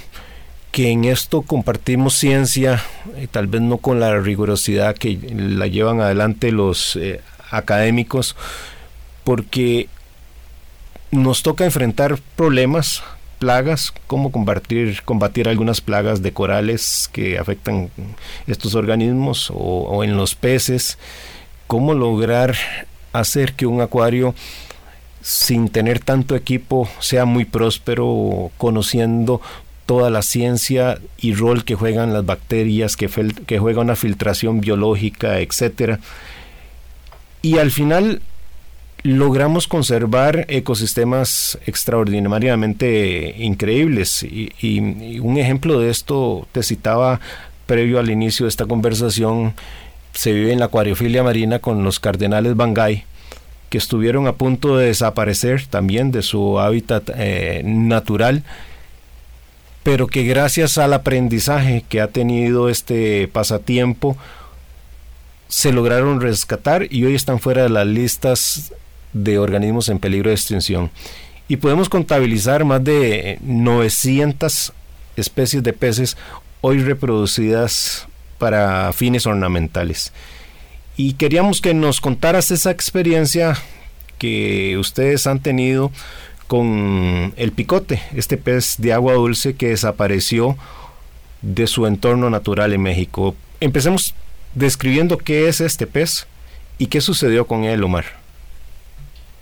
que 0.72 0.90
en 0.90 1.04
esto 1.04 1.42
compartimos 1.42 2.14
ciencia, 2.14 2.82
eh, 3.16 3.26
tal 3.30 3.46
vez 3.46 3.60
no 3.60 3.78
con 3.78 4.00
la 4.00 4.18
rigurosidad 4.20 4.96
que 4.96 5.18
la 5.34 5.66
llevan 5.66 6.00
adelante 6.00 6.52
los 6.52 6.96
eh, 6.96 7.20
académicos, 7.50 8.36
porque 9.24 9.88
nos 11.10 11.42
toca 11.42 11.64
enfrentar 11.64 12.18
problemas, 12.36 13.02
plagas, 13.40 13.92
cómo 14.06 14.30
combatir, 14.30 15.02
combatir 15.02 15.48
algunas 15.48 15.80
plagas 15.80 16.22
de 16.22 16.32
corales 16.32 17.10
que 17.12 17.38
afectan 17.38 17.90
estos 18.46 18.74
organismos 18.74 19.50
o, 19.52 20.04
en 20.04 20.16
los 20.16 20.34
peces, 20.34 20.98
cómo 21.66 21.94
lograr 21.94 22.54
hacer 23.12 23.54
que 23.54 23.66
un 23.66 23.80
acuario 23.80 24.34
sin 25.20 25.68
tener 25.68 26.00
tanto 26.00 26.36
equipo 26.36 26.88
sea 27.00 27.24
muy 27.24 27.44
próspero, 27.44 28.50
conociendo 28.56 29.40
toda 29.90 30.08
la 30.08 30.22
ciencia 30.22 31.00
y 31.18 31.34
rol 31.34 31.64
que 31.64 31.74
juegan 31.74 32.12
las 32.12 32.24
bacterias, 32.24 32.96
que, 32.96 33.10
que 33.44 33.58
juega 33.58 33.80
una 33.80 33.96
filtración 33.96 34.60
biológica, 34.60 35.40
etcétera. 35.40 35.98
Y 37.42 37.58
al 37.58 37.72
final 37.72 38.22
logramos 39.02 39.66
conservar 39.66 40.46
ecosistemas 40.46 41.58
extraordinariamente 41.66 43.34
increíbles. 43.38 44.22
Y, 44.22 45.18
un 45.18 45.38
ejemplo 45.38 45.80
de 45.80 45.90
esto 45.90 46.46
te 46.52 46.62
citaba 46.62 47.18
previo 47.66 47.98
al 47.98 48.10
inicio 48.10 48.46
de 48.46 48.50
esta 48.50 48.66
conversación, 48.66 49.54
se 50.12 50.32
vive 50.32 50.52
en 50.52 50.60
la 50.60 50.66
acuariofilia 50.66 51.24
marina 51.24 51.58
con 51.58 51.82
los 51.82 51.98
cardenales 51.98 52.54
Bangay, 52.54 53.02
que 53.70 53.78
estuvieron 53.78 54.28
a 54.28 54.34
punto 54.34 54.76
de 54.76 54.86
desaparecer 54.86 55.66
también 55.66 56.12
de 56.12 56.22
su 56.22 56.60
hábitat 56.60 57.10
eh, 57.16 57.62
natural, 57.64 58.44
pero 59.82 60.06
que 60.06 60.24
gracias 60.24 60.78
al 60.78 60.92
aprendizaje 60.92 61.84
que 61.88 62.00
ha 62.00 62.08
tenido 62.08 62.68
este 62.68 63.28
pasatiempo, 63.28 64.16
se 65.48 65.72
lograron 65.72 66.20
rescatar 66.20 66.86
y 66.90 67.04
hoy 67.04 67.14
están 67.14 67.40
fuera 67.40 67.64
de 67.64 67.70
las 67.70 67.86
listas 67.86 68.72
de 69.12 69.38
organismos 69.38 69.88
en 69.88 69.98
peligro 69.98 70.30
de 70.30 70.36
extinción. 70.36 70.90
Y 71.48 71.56
podemos 71.56 71.88
contabilizar 71.88 72.64
más 72.64 72.84
de 72.84 73.38
900 73.42 74.72
especies 75.16 75.62
de 75.62 75.72
peces 75.72 76.16
hoy 76.60 76.78
reproducidas 76.82 78.06
para 78.38 78.92
fines 78.92 79.26
ornamentales. 79.26 80.12
Y 80.96 81.14
queríamos 81.14 81.60
que 81.60 81.74
nos 81.74 82.00
contaras 82.00 82.50
esa 82.50 82.70
experiencia 82.70 83.58
que 84.18 84.76
ustedes 84.78 85.26
han 85.26 85.40
tenido 85.40 85.90
con 86.50 87.32
el 87.36 87.52
picote, 87.52 88.00
este 88.12 88.36
pez 88.36 88.74
de 88.78 88.92
agua 88.92 89.12
dulce 89.12 89.54
que 89.54 89.68
desapareció 89.68 90.56
de 91.42 91.68
su 91.68 91.86
entorno 91.86 92.28
natural 92.28 92.72
en 92.72 92.82
México. 92.82 93.36
Empecemos 93.60 94.16
describiendo 94.56 95.16
qué 95.16 95.46
es 95.46 95.60
este 95.60 95.86
pez 95.86 96.26
y 96.76 96.86
qué 96.86 97.00
sucedió 97.00 97.46
con 97.46 97.62
él, 97.62 97.84
Omar. 97.84 98.06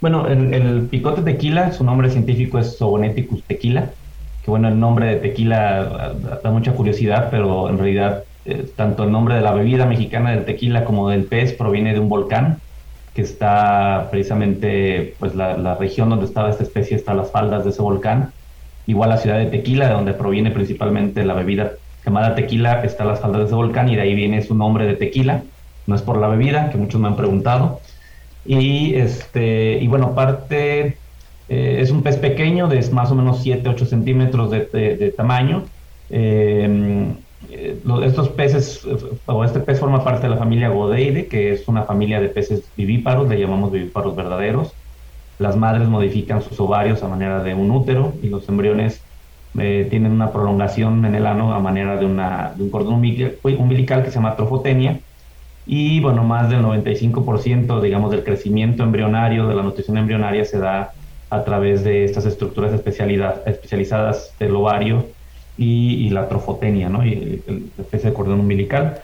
Bueno, 0.02 0.28
el, 0.28 0.82
picote 0.90 1.22
tequila, 1.22 1.72
su 1.72 1.82
nombre 1.82 2.10
científico 2.10 2.58
es 2.58 2.76
Sogoneticus 2.76 3.42
tequila, 3.44 3.90
que 4.44 4.50
bueno, 4.50 4.68
el 4.68 4.78
nombre 4.78 5.06
de 5.06 5.16
tequila 5.16 6.12
da 6.44 6.50
mucha 6.50 6.72
curiosidad, 6.72 7.28
pero 7.30 7.70
en 7.70 7.78
realidad 7.78 8.24
eh, 8.44 8.66
tanto 8.76 9.04
el 9.04 9.12
nombre 9.12 9.34
de 9.34 9.40
la 9.40 9.52
bebida 9.52 9.86
mexicana 9.86 10.32
del 10.32 10.44
tequila 10.44 10.84
como 10.84 11.08
del 11.08 11.24
pez 11.24 11.54
proviene 11.54 11.94
de 11.94 12.00
un 12.00 12.10
volcán 12.10 12.58
que 13.14 13.22
está 13.22 14.08
precisamente, 14.10 15.14
pues 15.18 15.34
la, 15.34 15.74
región 15.74 16.10
donde 16.10 16.26
estaba 16.26 16.50
esta 16.50 16.62
especie 16.62 16.96
está 16.96 17.12
a 17.12 17.16
las 17.16 17.30
faldas 17.30 17.64
de 17.64 17.70
ese 17.70 17.82
volcán. 17.82 18.32
Igual 18.86 19.10
la 19.10 19.18
ciudad 19.18 19.38
de 19.38 19.46
Tequila, 19.46 19.88
de 19.88 19.94
donde 19.94 20.14
proviene 20.14 20.50
principalmente 20.50 21.24
la 21.24 21.34
bebida 21.34 21.72
llamada 22.04 22.34
tequila, 22.34 22.82
está 22.84 23.04
a 23.04 23.06
las 23.06 23.20
faldas 23.20 23.40
de 23.40 23.46
ese 23.46 23.54
volcán 23.54 23.88
y 23.88 23.96
de 23.96 24.02
ahí 24.02 24.14
viene 24.14 24.40
su 24.42 24.54
nombre 24.54 24.86
de 24.86 24.94
tequila. 24.94 25.42
No 25.86 25.94
es 25.94 26.02
por 26.02 26.18
la 26.18 26.28
bebida, 26.28 26.70
que 26.70 26.78
muchos 26.78 27.00
me 27.00 27.08
han 27.08 27.16
preguntado. 27.16 27.80
Y, 28.46 28.94
este, 28.94 29.78
y 29.78 29.86
bueno, 29.88 30.14
parte, 30.14 30.96
eh, 31.48 31.78
es 31.80 31.90
un 31.90 32.02
pez 32.02 32.16
pequeño 32.16 32.68
de 32.68 32.88
más 32.92 33.10
o 33.10 33.14
menos 33.14 33.42
7, 33.42 33.68
8 33.68 33.86
centímetros 33.86 34.50
de, 34.50 34.60
de 34.96 35.10
tamaño. 35.10 35.64
Eh, 36.10 37.12
eh, 37.50 37.78
estos 38.04 38.28
peces, 38.30 38.86
o 39.26 39.44
este 39.44 39.60
pez 39.60 39.80
forma 39.80 40.04
parte 40.04 40.22
de 40.22 40.30
la 40.30 40.36
familia 40.36 40.68
Godeide, 40.68 41.26
que 41.26 41.52
es 41.52 41.66
una 41.68 41.84
familia 41.84 42.20
de 42.20 42.28
peces 42.28 42.62
vivíparos, 42.76 43.28
le 43.28 43.38
llamamos 43.38 43.72
vivíparos 43.72 44.14
verdaderos. 44.14 44.72
Las 45.38 45.56
madres 45.56 45.88
modifican 45.88 46.42
sus 46.42 46.60
ovarios 46.60 47.02
a 47.02 47.08
manera 47.08 47.42
de 47.42 47.54
un 47.54 47.70
útero 47.70 48.12
y 48.22 48.28
los 48.28 48.48
embriones 48.48 49.00
eh, 49.58 49.86
tienen 49.88 50.12
una 50.12 50.30
prolongación 50.30 51.04
en 51.04 51.14
el 51.14 51.26
ano 51.26 51.54
a 51.54 51.60
manera 51.60 51.96
de, 51.96 52.04
una, 52.04 52.52
de 52.56 52.64
un 52.64 52.70
cordón 52.70 52.94
umbilical 52.94 54.02
que 54.02 54.10
se 54.10 54.16
llama 54.16 54.36
trofotenia. 54.36 55.00
Y 55.64 56.00
bueno, 56.00 56.24
más 56.24 56.50
del 56.50 56.62
95% 56.62 57.80
digamos 57.80 58.10
del 58.10 58.24
crecimiento 58.24 58.82
embrionario, 58.82 59.46
de 59.46 59.54
la 59.54 59.62
nutrición 59.62 59.98
embrionaria 59.98 60.44
se 60.44 60.58
da 60.58 60.92
a 61.30 61.44
través 61.44 61.84
de 61.84 62.04
estas 62.04 62.24
estructuras 62.26 62.72
especializadas 62.72 64.34
del 64.38 64.56
ovario 64.56 65.06
y, 65.58 66.08
la 66.10 66.28
trofotenia, 66.28 66.88
¿no? 66.88 67.04
Y 67.04 67.42
el, 67.46 67.70
especie 67.78 68.10
de 68.10 68.14
cordón 68.14 68.40
umbilical. 68.40 69.00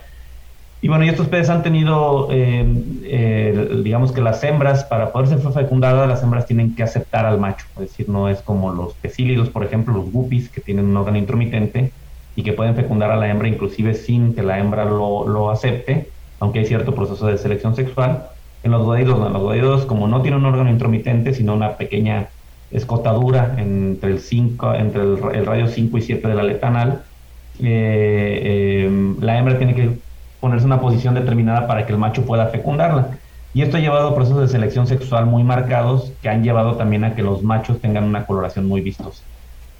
Y 0.80 0.88
bueno, 0.88 1.04
y 1.04 1.08
estos 1.08 1.28
peces 1.28 1.50
han 1.50 1.62
tenido, 1.62 2.28
eh, 2.30 2.64
eh, 3.04 3.80
digamos 3.82 4.12
que 4.12 4.20
las 4.20 4.44
hembras, 4.44 4.84
para 4.84 5.12
poder 5.12 5.28
ser 5.28 5.40
fecundadas, 5.40 6.08
las 6.08 6.22
hembras 6.22 6.46
tienen 6.46 6.74
que 6.74 6.82
aceptar 6.82 7.26
al 7.26 7.40
macho. 7.40 7.66
Es 7.76 7.90
decir, 7.90 8.08
no 8.08 8.28
es 8.28 8.40
como 8.42 8.72
los 8.72 8.94
pecílidos, 8.94 9.48
por 9.48 9.64
ejemplo, 9.64 9.94
los 9.94 10.12
guppies, 10.12 10.48
que 10.50 10.60
tienen 10.60 10.86
un 10.86 10.96
órgano 10.96 11.18
intromitente 11.18 11.90
y 12.36 12.42
que 12.42 12.52
pueden 12.52 12.74
fecundar 12.74 13.10
a 13.10 13.16
la 13.16 13.28
hembra 13.28 13.48
inclusive 13.48 13.94
sin 13.94 14.34
que 14.34 14.42
la 14.42 14.58
hembra 14.58 14.84
lo, 14.84 15.26
lo 15.26 15.50
acepte, 15.50 16.08
aunque 16.40 16.60
hay 16.60 16.66
cierto 16.66 16.94
proceso 16.94 17.26
de 17.26 17.38
selección 17.38 17.74
sexual. 17.74 18.28
En 18.62 18.70
los 18.70 18.84
goidos, 18.84 19.18
no, 19.18 19.28
los 19.28 19.42
goidos, 19.42 19.86
como 19.86 20.06
no 20.06 20.22
tienen 20.22 20.40
un 20.40 20.46
órgano 20.46 20.70
intromitente, 20.70 21.32
sino 21.32 21.54
una 21.54 21.76
pequeña 21.76 22.28
escotadura 22.70 23.54
entre 23.58 24.10
el, 24.10 24.20
5, 24.20 24.74
entre 24.74 25.02
el, 25.02 25.46
radio 25.46 25.66
5 25.68 25.98
y 25.98 26.02
7 26.02 26.28
de 26.28 26.34
la 26.34 26.42
letanal, 26.42 27.02
eh, 27.60 28.40
eh, 28.88 29.14
la 29.20 29.38
hembra 29.38 29.58
tiene 29.58 29.74
que 29.74 29.98
ponerse 30.40 30.66
en 30.66 30.72
una 30.72 30.80
posición 30.80 31.14
determinada 31.14 31.66
para 31.66 31.86
que 31.86 31.92
el 31.92 31.98
macho 31.98 32.24
pueda 32.24 32.46
fecundarla. 32.46 33.18
Y 33.54 33.62
esto 33.62 33.76
ha 33.76 33.80
llevado 33.80 34.08
a 34.08 34.14
procesos 34.14 34.40
de 34.40 34.48
selección 34.48 34.86
sexual 34.86 35.26
muy 35.26 35.44
marcados 35.44 36.12
que 36.20 36.28
han 36.28 36.42
llevado 36.42 36.74
también 36.74 37.04
a 37.04 37.14
que 37.14 37.22
los 37.22 37.42
machos 37.42 37.80
tengan 37.80 38.04
una 38.04 38.26
coloración 38.26 38.66
muy 38.66 38.80
vistosa. 38.80 39.22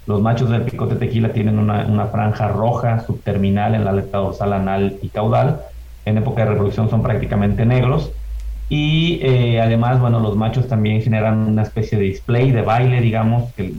Los 0.07 0.21
machos 0.21 0.49
del 0.49 0.61
picote 0.61 0.95
tequila 0.95 1.33
tienen 1.33 1.59
una, 1.59 1.85
una 1.85 2.07
franja 2.07 2.47
roja 2.47 3.01
subterminal 3.01 3.75
en 3.75 3.83
la 3.83 3.91
aleta 3.91 4.19
dorsal, 4.19 4.53
anal 4.53 4.97
y 5.01 5.09
caudal. 5.09 5.61
En 6.05 6.17
época 6.17 6.43
de 6.43 6.51
reproducción 6.51 6.89
son 6.89 7.01
prácticamente 7.01 7.65
negros 7.65 8.11
y 8.69 9.19
eh, 9.21 9.61
además, 9.61 9.99
bueno, 9.99 10.19
los 10.19 10.35
machos 10.35 10.67
también 10.67 11.01
generan 11.01 11.39
una 11.39 11.61
especie 11.61 11.97
de 11.97 12.05
display, 12.05 12.51
de 12.51 12.61
baile, 12.61 13.01
digamos, 13.01 13.53
que, 13.53 13.73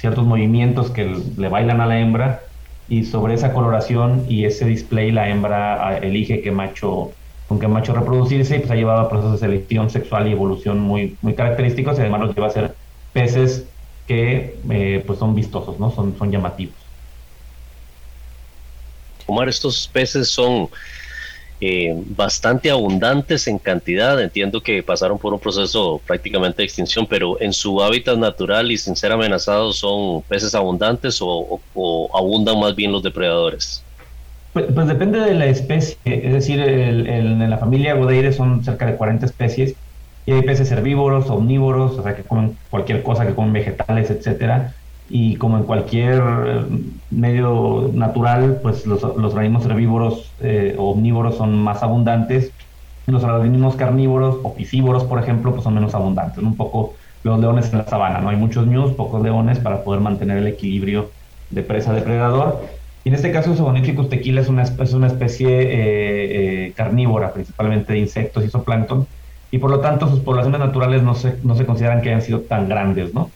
ciertos 0.00 0.24
movimientos 0.24 0.90
que 0.90 1.14
le 1.36 1.48
bailan 1.48 1.80
a 1.82 1.86
la 1.86 2.00
hembra 2.00 2.40
y 2.88 3.04
sobre 3.04 3.34
esa 3.34 3.52
coloración 3.52 4.24
y 4.28 4.46
ese 4.46 4.64
display 4.64 5.12
la 5.12 5.28
hembra 5.28 5.86
ah, 5.86 5.98
elige 5.98 6.40
qué 6.40 6.50
macho 6.50 7.12
con 7.46 7.58
qué 7.58 7.68
macho 7.68 7.92
reproducirse 7.92 8.56
y 8.56 8.58
pues 8.60 8.70
ha 8.70 8.76
llevado 8.76 9.00
a 9.00 9.08
procesos 9.10 9.32
de 9.32 9.46
selección 9.46 9.90
sexual 9.90 10.26
y 10.26 10.32
evolución 10.32 10.78
muy, 10.78 11.18
muy 11.20 11.34
característicos 11.34 11.98
y 11.98 12.00
además 12.00 12.20
los 12.20 12.34
lleva 12.34 12.46
a 12.46 12.50
ser 12.50 12.76
peces 13.12 13.66
que 14.06 14.56
eh, 14.70 15.04
pues 15.06 15.18
son 15.18 15.34
vistosos, 15.34 15.78
¿no? 15.78 15.90
Son, 15.90 16.16
son 16.16 16.30
llamativos. 16.30 16.76
Omar, 19.26 19.48
estos 19.48 19.88
peces 19.92 20.28
son 20.30 20.68
eh, 21.60 21.94
bastante 22.16 22.70
abundantes 22.70 23.46
en 23.46 23.58
cantidad. 23.58 24.20
Entiendo 24.20 24.62
que 24.62 24.82
pasaron 24.82 25.18
por 25.18 25.34
un 25.34 25.40
proceso 25.40 26.00
prácticamente 26.06 26.62
de 26.62 26.64
extinción, 26.64 27.06
pero 27.08 27.40
en 27.40 27.52
su 27.52 27.82
hábitat 27.82 28.16
natural 28.16 28.70
y 28.70 28.78
sin 28.78 28.96
ser 28.96 29.12
amenazados, 29.12 29.78
¿son 29.78 30.22
peces 30.22 30.54
abundantes 30.54 31.18
o, 31.20 31.60
abundan 32.14 32.58
más 32.58 32.74
bien 32.74 32.92
los 32.92 33.02
depredadores? 33.02 33.82
Pues, 34.52 34.66
pues, 34.74 34.88
depende 34.88 35.20
de 35.20 35.34
la 35.34 35.46
especie, 35.46 35.96
es 36.04 36.32
decir, 36.32 36.60
en 36.60 37.48
la 37.48 37.58
familia 37.58 37.94
Godeire 37.94 38.32
son 38.32 38.64
cerca 38.64 38.86
de 38.86 38.96
40 38.96 39.26
especies 39.26 39.74
y 40.26 40.32
hay 40.32 40.42
peces 40.42 40.72
herbívoros, 40.72 41.30
omnívoros, 41.30 41.92
o 41.98 42.02
sea, 42.02 42.16
que 42.16 42.22
comen 42.22 42.56
cualquier 42.68 43.02
cosa, 43.02 43.26
que 43.26 43.34
comen 43.34 43.52
vegetales, 43.52 44.10
etcétera 44.10 44.74
y 45.10 45.34
como 45.36 45.58
en 45.58 45.64
cualquier 45.64 46.22
eh, 46.22 46.64
medio 47.10 47.90
natural, 47.92 48.60
pues 48.62 48.86
los, 48.86 49.02
organismos 49.02 49.66
herbívoros 49.66 50.30
eh, 50.40 50.76
omnívoros 50.78 51.36
son 51.36 51.60
más 51.60 51.82
abundantes. 51.82 52.52
Los 53.06 53.24
organismos 53.24 53.74
carnívoros 53.74 54.38
o 54.44 54.54
piscívoros, 54.54 55.02
por 55.02 55.20
ejemplo, 55.20 55.50
pues 55.50 55.64
son 55.64 55.74
menos 55.74 55.94
abundantes. 55.96 56.38
Un 56.38 56.56
poco 56.56 56.94
los 57.24 57.40
leones 57.40 57.72
en 57.72 57.78
la 57.78 57.86
sabana, 57.86 58.20
¿no? 58.20 58.28
Hay 58.28 58.36
muchos 58.36 58.68
ñus, 58.68 58.92
pocos 58.92 59.20
leones 59.20 59.58
para 59.58 59.82
poder 59.82 60.00
mantener 60.00 60.38
el 60.38 60.46
equilibrio 60.46 61.10
de 61.50 61.62
presa-depredador. 61.64 62.60
Y 63.02 63.08
en 63.08 63.16
este 63.16 63.32
caso, 63.32 63.56
Sogonicticus 63.56 64.08
tequila 64.08 64.40
es 64.40 64.48
una, 64.48 64.62
es 64.62 64.92
una 64.92 65.08
especie 65.08 65.48
eh, 65.50 66.72
carnívora, 66.76 67.32
principalmente 67.32 67.94
de 67.94 67.98
insectos 67.98 68.44
y 68.44 68.48
zooplancton, 68.48 69.08
y 69.50 69.58
por 69.58 69.70
lo 69.70 69.80
tanto 69.80 70.08
sus 70.08 70.20
poblaciones 70.20 70.60
naturales 70.60 71.02
no 71.02 71.16
se, 71.16 71.36
no 71.42 71.56
se 71.56 71.66
consideran 71.66 72.00
que 72.00 72.10
hayan 72.10 72.22
sido 72.22 72.40
tan 72.42 72.68
grandes, 72.68 73.12
¿no? 73.12 73.30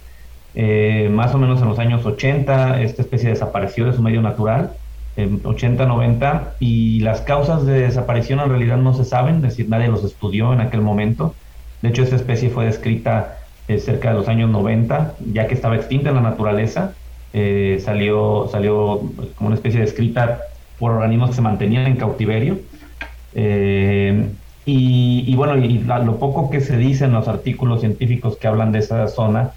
Eh, 0.56 1.08
más 1.10 1.34
o 1.34 1.38
menos 1.38 1.60
en 1.60 1.68
los 1.68 1.78
años 1.80 2.06
80 2.06 2.80
esta 2.82 3.02
especie 3.02 3.30
desapareció 3.30 3.86
de 3.86 3.92
su 3.92 4.02
medio 4.02 4.22
natural, 4.22 4.72
en 5.16 5.40
80, 5.44 5.86
90, 5.86 6.54
y 6.60 7.00
las 7.00 7.20
causas 7.20 7.66
de 7.66 7.80
desaparición 7.80 8.40
en 8.40 8.48
realidad 8.48 8.76
no 8.76 8.94
se 8.94 9.04
saben, 9.04 9.36
es 9.36 9.42
decir, 9.42 9.68
nadie 9.68 9.88
los 9.88 10.04
estudió 10.04 10.52
en 10.52 10.60
aquel 10.60 10.80
momento. 10.80 11.34
De 11.82 11.88
hecho, 11.90 12.02
esta 12.02 12.16
especie 12.16 12.50
fue 12.50 12.66
descrita 12.66 13.38
eh, 13.68 13.78
cerca 13.78 14.10
de 14.10 14.14
los 14.16 14.28
años 14.28 14.50
90, 14.50 15.14
ya 15.32 15.46
que 15.46 15.54
estaba 15.54 15.76
extinta 15.76 16.10
en 16.10 16.16
la 16.16 16.22
naturaleza, 16.22 16.92
eh, 17.32 17.80
salió, 17.84 18.48
salió 18.50 19.02
como 19.36 19.48
una 19.48 19.56
especie 19.56 19.80
descrita 19.80 20.40
por 20.78 20.92
organismos 20.92 21.30
que 21.30 21.36
se 21.36 21.42
mantenían 21.42 21.86
en 21.86 21.96
cautiverio. 21.96 22.58
y, 24.66 25.24
y, 25.26 25.34
bueno, 25.36 25.56
y 25.58 25.78
lo 25.78 26.18
poco 26.18 26.50
que 26.50 26.60
se 26.60 26.76
dice 26.76 27.04
en 27.04 27.12
los 27.12 27.28
artículos 27.28 27.80
científicos 27.80 28.36
que 28.36 28.48
hablan 28.48 28.72
de 28.72 28.78
esa 28.78 29.08
zona, 29.08 29.52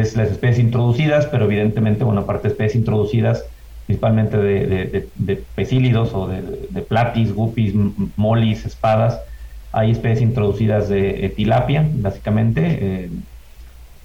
es 0.00 0.16
las 0.16 0.30
especies 0.30 0.58
introducidas, 0.58 1.26
pero 1.26 1.44
evidentemente, 1.44 2.04
bueno, 2.04 2.22
aparte 2.22 2.48
de 2.48 2.52
especies 2.52 2.76
introducidas, 2.76 3.44
principalmente 3.86 4.36
de, 4.36 5.08
de, 5.14 5.36
pecílidos 5.54 6.12
o 6.14 6.28
de, 6.28 6.82
platis, 6.82 7.34
guppies, 7.34 7.74
molis, 8.16 8.64
espadas, 8.64 9.20
hay 9.72 9.90
especies 9.90 10.22
introducidas 10.22 10.88
de 10.88 11.32
tilapia, 11.36 11.86
básicamente. 11.94 12.62
Eh, 12.64 13.10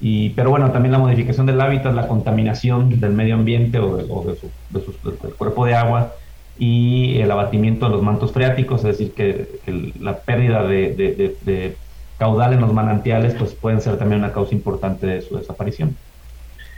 y, 0.02 0.30
pero 0.30 0.50
bueno, 0.50 0.72
también 0.72 0.92
la 0.92 0.98
modificación 0.98 1.46
del 1.46 1.62
hábitat, 1.62 1.94
la 1.94 2.08
contaminación 2.08 3.00
del 3.00 3.14
medio 3.14 3.36
ambiente 3.36 3.80
o, 3.80 3.98
de, 3.98 4.36
del 4.72 5.34
cuerpo 5.38 5.66
de 5.66 5.76
agua 5.76 6.14
y 6.58 7.20
el 7.20 7.32
abatimiento 7.32 7.86
de 7.86 7.92
los 7.92 8.02
mantos 8.02 8.32
freáticos, 8.32 8.84
es 8.84 8.98
decir, 8.98 9.14
que 9.14 9.60
la 10.00 10.20
pérdida 10.20 10.64
de 10.64 11.76
caudal 12.20 12.54
en 12.54 12.62
los 12.62 12.74
manantiales, 12.74 13.34
pues 13.34 13.54
pueden 13.54 13.82
ser 13.82 13.98
también 13.98 14.20
una 14.20 14.34
causa 14.34 14.54
importante 14.54 15.08
de 15.08 15.22
su 15.22 15.38
desaparición. 15.38 15.96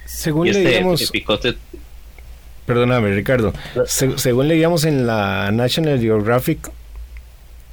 Según 0.05 0.47
este 0.47 0.63
leíamos... 0.63 1.11
Perdóname, 2.65 3.13
Ricardo. 3.13 3.53
según 3.85 4.47
leíamos 4.47 4.85
en 4.85 5.07
la 5.07 5.51
National 5.51 5.99
Geographic, 5.99 6.71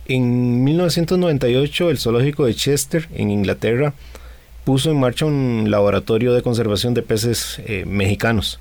en 0.07 0.65
1998 0.65 1.91
el 1.91 1.99
zoológico 1.99 2.47
de 2.47 2.55
Chester, 2.55 3.07
en 3.15 3.31
Inglaterra, 3.31 3.93
puso 4.65 4.91
en 4.91 4.99
marcha 4.99 5.27
un 5.27 5.67
laboratorio 5.71 6.33
de 6.33 6.43
conservación 6.43 6.95
de 6.95 7.03
peces 7.03 7.61
eh, 7.67 7.85
mexicanos 7.87 8.59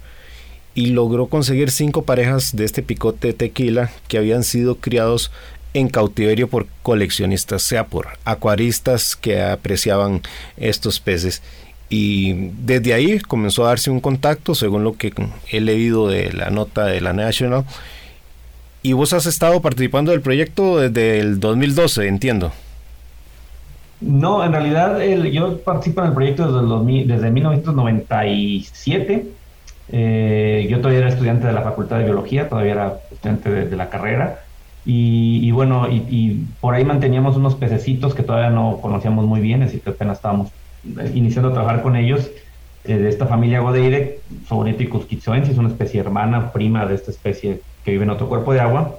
y 0.76 0.88
logró 0.88 1.28
conseguir 1.28 1.72
cinco 1.72 2.04
parejas 2.04 2.56
de 2.56 2.66
este 2.66 2.84
picote 2.84 3.34
tequila 3.34 3.90
que 4.08 4.18
habían 4.18 4.44
sido 4.44 4.76
criados 4.76 5.32
en 5.74 5.90
cautiverio 5.90 6.48
por 6.48 6.68
coleccionistas, 6.84 7.62
sea 7.62 7.88
por 7.88 8.08
acuaristas 8.26 9.16
que 9.16 9.42
apreciaban 9.42 10.22
estos 10.58 11.00
peces. 11.00 11.42
y 11.90 12.52
desde 12.66 12.94
ahí 12.94 13.20
comenzó 13.20 13.64
a 13.64 13.70
darse 13.70 13.90
un 13.90 14.02
contacto, 14.02 14.56
según 14.56 14.84
lo 14.84 14.98
que 14.98 15.14
he 15.50 15.62
leído 15.62 16.10
de 16.10 16.34
la 16.34 16.50
nota 16.50 16.86
de 16.86 17.00
la 17.00 17.14
National. 17.14 17.64
Y 18.84 18.94
vos 18.94 19.14
has 19.14 19.26
estado 19.26 19.62
participando 19.62 20.12
del 20.12 20.22
proyecto 20.22 20.80
desde 20.80 21.20
el 21.20 21.40
2012, 21.40 22.08
entiendo. 22.08 22.52
No, 24.00 24.44
en 24.44 24.52
realidad 24.52 25.00
yo 25.32 25.58
participo 25.60 26.02
en 26.02 26.08
el 26.08 26.14
proyecto 26.14 26.62
desde, 26.62 27.06
desde 27.06 27.32
1997. 27.32 29.28
Eh, 29.90 30.68
yo 30.70 30.78
todavía 30.78 31.00
era 31.00 31.10
estudiante 31.10 31.48
de 31.48 31.54
la 31.54 31.62
Facultad 31.62 31.98
de 31.98 32.04
Biología, 32.04 32.48
todavía 32.50 32.74
era 32.74 33.00
estudiante 33.12 33.50
de, 33.50 33.76
la 33.76 33.90
carrera. 33.90 34.42
Y, 34.90 35.52
bueno, 35.52 35.90
y, 35.90 36.46
por 36.62 36.74
ahí 36.74 36.86
manteníamos 36.86 37.36
unos 37.36 37.56
pececitos 37.56 38.16
que 38.16 38.24
todavía 38.24 38.50
no 38.50 38.80
conocíamos 38.82 39.26
muy 39.26 39.42
bien, 39.42 39.62
así 39.62 39.80
que 39.80 39.90
apenas 39.90 40.20
estábamos 40.20 40.50
iniciando 41.14 41.50
a 41.50 41.54
trabajar 41.54 41.82
con 41.82 41.98
ellos. 41.98 42.32
Eh, 42.86 42.98
de 42.98 43.10
esta 43.10 43.26
familia 43.26 43.60
Godeire, 43.60 44.22
Soboneticus 44.48 45.06
quitzoensis, 45.06 45.58
una 45.58 45.68
especie 45.68 46.00
hermana, 46.00 46.54
prima 46.54 46.86
de 46.86 46.96
esta 46.96 47.12
especie 47.12 47.60
que 47.84 47.92
vive 47.92 48.06
en 48.06 48.12
otro 48.12 48.30
cuerpo 48.30 48.54
de 48.54 48.62
agua. 48.62 48.96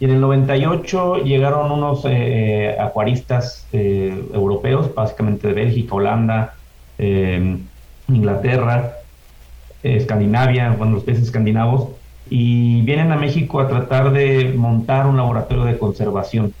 Y 0.00 0.06
en 0.06 0.10
el 0.10 0.20
98 0.20 1.18
llegaron 1.18 1.70
unos 1.70 2.04
eh, 2.04 2.08
eh, 2.10 2.76
acuaristas 2.80 3.68
europeos, 3.72 4.92
básicamente 4.92 5.46
de 5.46 5.54
Bélgica, 5.54 5.94
Holanda, 5.94 6.54
Inglaterra, 8.08 8.94
Escandinavia, 9.84 10.70
bueno, 10.76 10.94
los 10.94 11.04
países 11.04 11.26
escandinavos, 11.26 11.90
y 12.30 12.82
vienen 12.82 13.12
a 13.12 13.16
México 13.16 13.60
a 13.60 13.68
tratar 13.68 14.12
de 14.12 14.52
montar 14.56 15.06
un 15.06 15.16
laboratorio 15.16 15.64
de 15.64 15.78
conservación. 15.78 16.52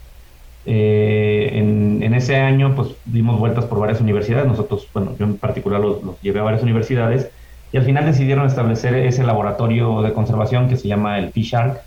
Eh, 0.66 1.50
en, 1.54 2.14
ese 2.14 2.36
año, 2.36 2.74
pues 2.74 2.88
dimos 3.04 3.38
vueltas 3.38 3.64
por 3.66 3.78
varias 3.78 4.00
universidades. 4.00 4.46
Nosotros, 4.46 4.88
bueno, 4.92 5.14
yo 5.18 5.24
en 5.24 5.36
particular 5.36 5.80
los, 5.80 6.20
llevé 6.20 6.40
a 6.40 6.42
varias 6.42 6.62
universidades 6.62 7.30
y 7.72 7.76
al 7.76 7.84
final 7.84 8.04
decidieron 8.06 8.46
establecer 8.46 8.94
ese 8.94 9.22
laboratorio 9.24 10.02
de 10.02 10.12
conservación 10.12 10.68
que 10.68 10.76
se 10.76 10.88
llama 10.88 11.18
el 11.18 11.30
FISHARC 11.32 11.80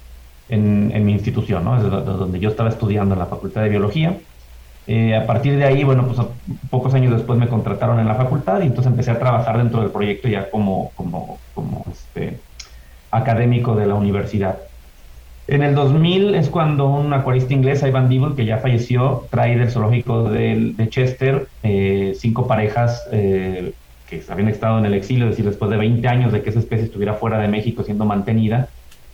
en, 0.49 0.91
en 0.93 1.05
mi 1.05 1.11
institución, 1.11 1.65
¿no? 1.65 1.77
Es 1.77 1.83
donde 1.83 2.39
yo 2.39 2.49
estaba 2.49 2.69
estudiando 2.69 3.13
en 3.13 3.19
la 3.19 3.25
Facultad 3.25 3.63
de 3.63 3.69
Biología. 3.69 4.17
Eh, 4.87 5.15
a 5.15 5.25
partir 5.25 5.57
de 5.57 5.65
ahí, 5.65 5.83
bueno, 5.83 6.07
pues 6.07 6.19
pocos 6.69 6.93
años 6.93 7.13
después 7.13 7.37
me 7.37 7.47
contrataron 7.47 7.99
en 7.99 8.07
la 8.07 8.15
facultad 8.15 8.61
y 8.61 8.65
entonces 8.65 8.91
empecé 8.91 9.11
a 9.11 9.19
trabajar 9.19 9.57
dentro 9.57 9.81
del 9.81 9.91
proyecto 9.91 10.27
ya 10.27 10.49
como, 10.49 10.91
como, 10.95 11.39
como 11.53 11.85
este, 11.91 12.39
académico 13.11 13.75
de 13.75 13.85
la 13.85 13.95
universidad. 13.95 14.59
En 15.47 15.63
el 15.63 15.75
2000 15.75 16.35
es 16.35 16.49
cuando 16.49 16.87
un 16.87 17.11
acuarista 17.13 17.53
inglés, 17.53 17.83
Ivan 17.83 18.07
Dibble, 18.07 18.35
que 18.35 18.45
ya 18.45 18.59
falleció, 18.59 19.27
trae 19.29 19.57
del 19.57 19.69
zoológico 19.69 20.29
de, 20.29 20.75
Chester 20.89 21.47
eh, 21.63 22.13
cinco 22.15 22.47
parejas 22.47 23.05
eh, 23.11 23.73
que 24.09 24.23
habían 24.29 24.49
estado 24.49 24.79
en 24.79 24.85
el 24.85 24.93
exilio, 24.93 25.25
es 25.25 25.31
decir, 25.31 25.45
después 25.45 25.69
de 25.71 25.77
20 25.77 26.07
años 26.07 26.31
de 26.31 26.41
que 26.41 26.51
esa 26.51 26.59
especie 26.59 26.85
estuviera 26.85 27.15
fuera 27.15 27.37
de 27.39 27.47
México 27.47 27.83
siendo 27.83 28.05
mantenida, 28.05 28.69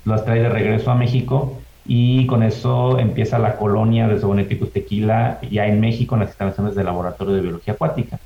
las 0.05 0.25
trae 0.25 0.41
de 0.41 0.49
regreso 0.49 0.91
a 0.91 0.95
México 0.95 1.59
y 1.85 2.25
con 2.27 2.43
eso 2.43 2.99
empieza 2.99 3.39
la 3.39 3.55
colonia 3.55 4.07
de 4.07 4.19
Zoboneticus 4.19 4.73
tequila 4.73 5.39
ya 5.49 5.65
en 5.67 5.79
México 5.79 6.15
en 6.15 6.21
las 6.21 6.29
instalaciones 6.29 6.75
del 6.75 6.85
Laboratorio 6.85 7.33
de 7.33 7.41
Biología 7.41 7.73
Acuática. 7.73 8.19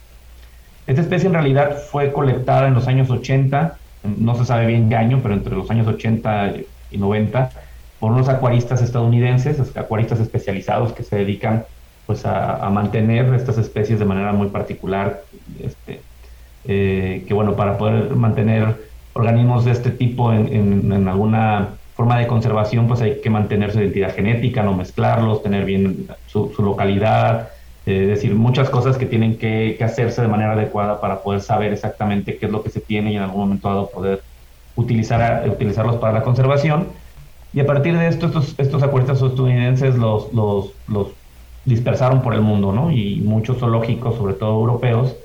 Esta 0.87 1.01
especie 1.01 1.27
en 1.27 1.33
realidad 1.33 1.77
fue 1.91 2.11
colectada 2.11 2.67
en 2.67 2.73
los 2.73 2.87
años 2.87 3.09
80 3.09 3.77
no 4.03 4.35
se 4.35 4.45
sabe 4.45 4.67
bien 4.67 4.89
qué 4.89 4.95
año, 4.95 5.19
pero 5.21 5.33
entre 5.33 5.55
los 5.55 5.69
años 5.69 5.87
80 5.87 6.53
y 6.91 6.97
90, 6.97 7.49
por 7.99 8.11
unos 8.11 8.29
acuaristas 8.29 8.81
estadounidenses, 8.81 9.59
acuaristas 9.77 10.19
especializados 10.19 10.93
que 10.93 11.03
se 11.03 11.17
dedican 11.17 11.65
pues 12.07 12.25
a, 12.25 12.69
mantener 12.71 13.33
estas 13.33 13.57
especies 13.57 13.99
de 13.99 14.05
manera 14.05 14.33
muy 14.33 14.47
particular, 14.47 15.23
este, 15.63 16.01
eh, 16.65 17.23
que 17.27 17.33
bueno, 17.33 17.55
para 17.55 17.77
poder 17.77 18.15
mantener 18.15 18.75
organismos 19.13 19.65
de 19.65 19.71
este 19.71 19.91
tipo 19.91 20.33
en, 20.33 21.07
alguna 21.07 21.69
forma 21.95 22.17
de 22.17 22.27
conservación, 22.27 22.87
pues 22.87 23.01
hay 23.01 23.21
que 23.21 23.29
mantener 23.29 23.71
su 23.71 23.79
identidad 23.79 24.15
genética, 24.15 24.63
no 24.63 24.73
mezclarlos, 24.73 25.43
tener 25.43 25.63
bien 25.63 26.07
su 26.27 26.53
localidad, 26.59 27.49
es 27.91 28.07
decir, 28.07 28.35
muchas 28.35 28.69
cosas 28.69 28.97
que 28.97 29.05
tienen 29.05 29.37
que, 29.37 29.77
hacerse 29.83 30.21
de 30.21 30.27
manera 30.27 30.53
adecuada 30.53 31.01
para 31.01 31.21
poder 31.21 31.41
saber 31.41 31.73
exactamente 31.73 32.37
qué 32.37 32.45
es 32.45 32.51
lo 32.51 32.63
que 32.63 32.69
se 32.69 32.79
tiene 32.79 33.11
y 33.11 33.17
en 33.17 33.23
algún 33.23 33.41
momento 33.41 33.67
dado 33.67 33.89
poder 33.89 34.21
utilizar, 34.75 35.47
utilizarlos 35.49 35.97
para 35.97 36.13
la 36.13 36.23
conservación. 36.23 36.87
Y 37.53 37.59
a 37.59 37.65
partir 37.65 37.97
de 37.97 38.07
esto, 38.07 38.27
estos, 38.27 38.55
estos 38.57 38.81
acuaristas 38.83 39.21
estadounidenses 39.21 39.95
los, 39.95 40.33
los, 40.33 40.71
los, 40.87 41.07
dispersaron 41.65 42.21
por 42.21 42.33
el 42.33 42.41
mundo, 42.41 42.71
¿no? 42.71 42.91
Y 42.91 43.17
muchos 43.17 43.59
zoológicos, 43.59 44.15
sobre 44.15 44.33
todo 44.33 44.59
europeos, 44.59 45.15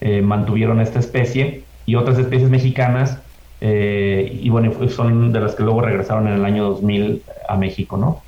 eh, 0.00 0.22
mantuvieron 0.22 0.80
esta 0.80 0.98
especie 0.98 1.64
y 1.86 1.94
otras 1.94 2.18
especies 2.18 2.50
mexicanas, 2.50 3.18
eh, 3.60 4.38
y 4.40 4.50
bueno, 4.50 4.72
son 4.88 5.32
de 5.32 5.40
las 5.40 5.54
que 5.54 5.62
luego 5.62 5.80
regresaron 5.80 6.28
en 6.28 6.34
el 6.34 6.44
año 6.44 6.64
2000 6.64 7.22
a 7.48 7.56
México, 7.56 7.96
¿no? 7.96 8.22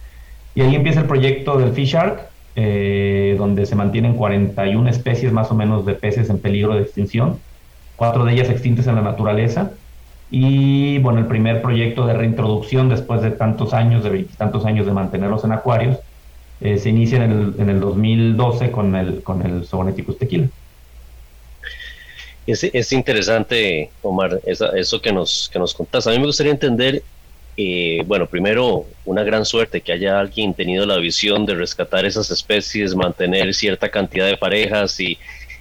Y 0.55 0.63
ahí 0.63 0.75
empieza 0.75 1.01
el 1.01 1.07
proyecto 1.07 1.59
del 1.59 1.73
Fish 1.73 1.95
Ark, 1.97 2.30
eh, 2.63 3.37
donde 3.39 3.65
se 3.65 3.75
mantienen 3.75 4.17
41 4.17 4.91
especies 4.91 5.33
más 5.33 5.51
o 5.51 5.55
menos 5.55 5.87
de 5.87 5.95
peces 5.95 6.29
en 6.29 6.39
peligro 6.39 6.75
de 6.75 6.83
extinción, 6.83 7.39
cuatro 7.97 8.27
de 8.27 8.35
ellas 8.35 8.51
extintas 8.51 8.87
en 8.87 8.97
la 8.97 9.01
naturaleza. 9.01 9.73
Y 10.31 10.99
bueno, 10.99 11.21
el 11.21 11.27
primer 11.27 11.63
proyecto 11.63 12.07
de 12.07 12.13
reintroducción 12.13 12.91
después 12.91 13.23
de 13.23 13.31
tantos 13.31 13.73
años, 13.73 14.05
de 14.05 14.11
veintitantos 14.11 14.67
años 14.67 14.85
de 14.85 14.93
mantenerlos 14.93 15.43
en 15.45 15.53
acuarios, 15.53 16.01
eh, 16.61 16.77
se 16.77 16.91
inicia 16.91 17.25
en 17.25 17.33
el, 17.33 17.55
en 17.59 17.71
el 17.71 17.81
2012 17.81 18.71
con 18.71 18.95
el, 18.95 19.23
con 19.23 19.41
el 19.41 19.65
Soboneticus 19.65 20.19
tequila. 20.19 20.49
Es, 22.47 22.63
es 22.63 22.93
interesante, 22.93 23.91
Omar, 24.03 24.39
eso 24.45 25.01
que 25.01 25.15
nos, 25.15 25.49
que 25.51 25.59
nos 25.59 25.73
contás. 25.73 26.07
A 26.07 26.11
mí 26.11 26.19
me 26.19 26.27
gustaría 26.27 26.53
entender 26.53 27.03
eh, 27.57 28.03
bueno, 28.07 28.27
primero, 28.27 28.87
una 29.05 29.23
gran 29.23 29.45
suerte 29.45 29.81
que 29.81 29.93
haya 29.93 30.19
alguien 30.19 30.55
tenido 30.55 30.87
la 30.87 30.97
visión 30.97 31.47
de 31.47 31.55
rescatar 31.55 32.05
esas 32.05 32.31
especies, 32.31 32.95
mantener 32.95 33.53
cierta 33.55 33.91
cantidad 33.91 34.27
de 34.27 34.37
parejas 34.37 34.99
y 35.01 35.19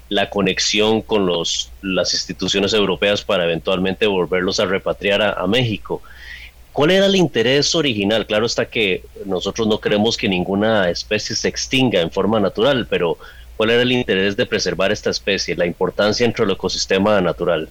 la 0.09 0.29
conexión 0.29 1.01
con 1.01 1.25
los, 1.25 1.71
las 1.81 2.13
instituciones 2.13 2.73
europeas 2.73 3.23
para 3.23 3.45
eventualmente 3.45 4.07
volverlos 4.07 4.59
a 4.59 4.65
repatriar 4.65 5.21
a, 5.21 5.45
México. 5.47 6.01
¿Cuál 6.73 6.91
era 6.91 7.05
el 7.05 7.15
interés 7.15 7.75
original? 7.75 8.25
Claro 8.25 8.45
está 8.45 8.65
que 8.65 9.03
nosotros 9.25 9.67
no 9.67 9.79
queremos 9.79 10.17
que 10.17 10.27
ninguna 10.27 10.89
especie 10.89 11.35
se 11.35 11.47
extinga 11.47 12.01
en 12.01 12.09
forma 12.09 12.39
natural, 12.39 12.87
pero 12.89 13.17
¿cuál 13.55 13.71
era 13.71 13.81
el 13.81 13.91
interés 13.91 14.35
de 14.35 14.45
preservar 14.45 14.91
esta 14.91 15.09
especie? 15.09 15.55
La 15.55 15.65
importancia 15.65 16.25
entre 16.25 16.45
el 16.45 16.51
ecosistema 16.51 17.21
natural. 17.21 17.69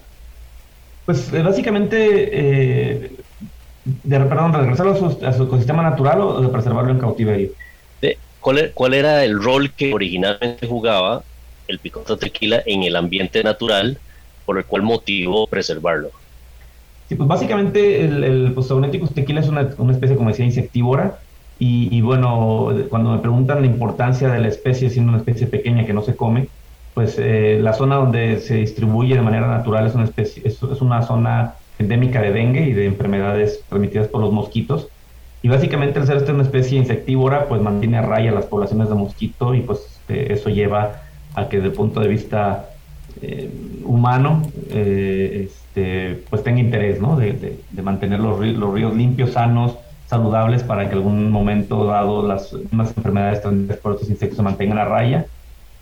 Pues 1.06 1.32
eh, 1.32 1.42
básicamente 1.42 2.28
eh, 2.30 3.10
de, 4.02 4.20
perdón, 4.20 4.52
regresarlo 4.52 4.92
a 4.92 5.32
su, 5.32 5.44
ecosistema 5.44 5.82
natural 5.82 6.20
o 6.20 6.40
de 6.40 6.48
preservarlo 6.48 6.90
en 6.90 6.98
cautiverio. 6.98 7.50
E, 8.02 8.18
¿Cuál, 8.40 8.94
era 8.94 9.24
el 9.24 9.42
rol 9.42 9.72
que 9.72 9.92
originalmente 9.92 10.66
jugaba 10.66 11.22
el 11.66 11.78
picoto 11.78 12.16
tequila 12.16 12.62
en 12.64 12.82
el 12.82 12.96
ambiente 12.96 13.42
natural 13.42 13.98
por 14.46 14.58
el 14.58 14.64
cual 14.64 14.82
motivó 14.82 15.46
preservarlo? 15.46 16.10
Sí, 17.08 17.14
pues 17.14 17.28
básicamente 17.28 18.04
el, 18.04 18.24
el 18.24 18.52
pues, 18.54 18.68
tequila 19.14 19.40
es 19.40 19.48
una, 19.48 19.68
una, 19.78 19.92
especie, 19.92 20.16
como 20.16 20.28
decía, 20.28 20.44
insectívora. 20.44 21.18
Y, 21.60 22.00
bueno, 22.02 22.72
cuando 22.88 23.10
me 23.10 23.18
preguntan 23.18 23.62
la 23.62 23.66
importancia 23.66 24.28
de 24.28 24.38
la 24.38 24.46
especie, 24.46 24.90
siendo 24.90 25.10
una 25.10 25.18
especie 25.18 25.48
pequeña 25.48 25.84
que 25.84 25.92
no 25.92 26.02
se 26.02 26.14
come, 26.14 26.46
pues 26.94 27.16
eh, 27.18 27.58
la 27.60 27.72
zona 27.72 27.96
donde 27.96 28.38
se 28.38 28.54
distribuye 28.54 29.16
de 29.16 29.22
manera 29.22 29.48
natural 29.48 29.88
es 29.88 29.94
una 29.96 30.04
especie, 30.04 30.42
es, 30.46 30.62
es 30.62 30.80
una 30.80 31.02
zona 31.02 31.54
endémica 31.78 32.20
de 32.20 32.32
dengue 32.32 32.62
y 32.66 32.72
de 32.72 32.86
enfermedades 32.86 33.62
transmitidas 33.68 34.08
por 34.08 34.20
los 34.20 34.32
mosquitos. 34.32 34.88
Y 35.42 35.48
básicamente 35.48 36.00
el 36.00 36.06
ser 36.06 36.16
esta 36.16 36.32
una 36.32 36.42
especie 36.42 36.78
insectívora, 36.78 37.46
pues 37.46 37.62
mantiene 37.62 37.98
a 37.98 38.02
raya 38.02 38.32
las 38.32 38.46
poblaciones 38.46 38.88
de 38.88 38.94
mosquito 38.96 39.54
y 39.54 39.60
pues 39.60 39.80
este, 40.00 40.32
eso 40.32 40.50
lleva 40.50 41.02
a 41.34 41.48
que 41.48 41.58
desde 41.58 41.68
el 41.68 41.74
punto 41.74 42.00
de 42.00 42.08
vista 42.08 42.70
eh, 43.22 43.48
humano, 43.84 44.42
eh, 44.70 45.48
este, 45.48 46.22
pues 46.28 46.42
tenga 46.42 46.60
interés, 46.60 47.00
¿no? 47.00 47.16
De, 47.16 47.56
mantener 47.82 48.18
los, 48.18 48.38
ríos 48.38 48.94
limpios, 48.94 49.32
sanos, 49.32 49.76
saludables 50.06 50.64
para 50.64 50.88
que 50.88 50.94
algún 50.94 51.30
momento 51.30 51.84
dado 51.84 52.26
las 52.26 52.52
enfermedades 52.52 53.42
transmitidas 53.42 53.78
por 53.78 53.92
estos 53.92 54.10
insectos 54.10 54.36
se 54.36 54.42
mantengan 54.42 54.78
a 54.78 54.84
raya. 54.84 55.26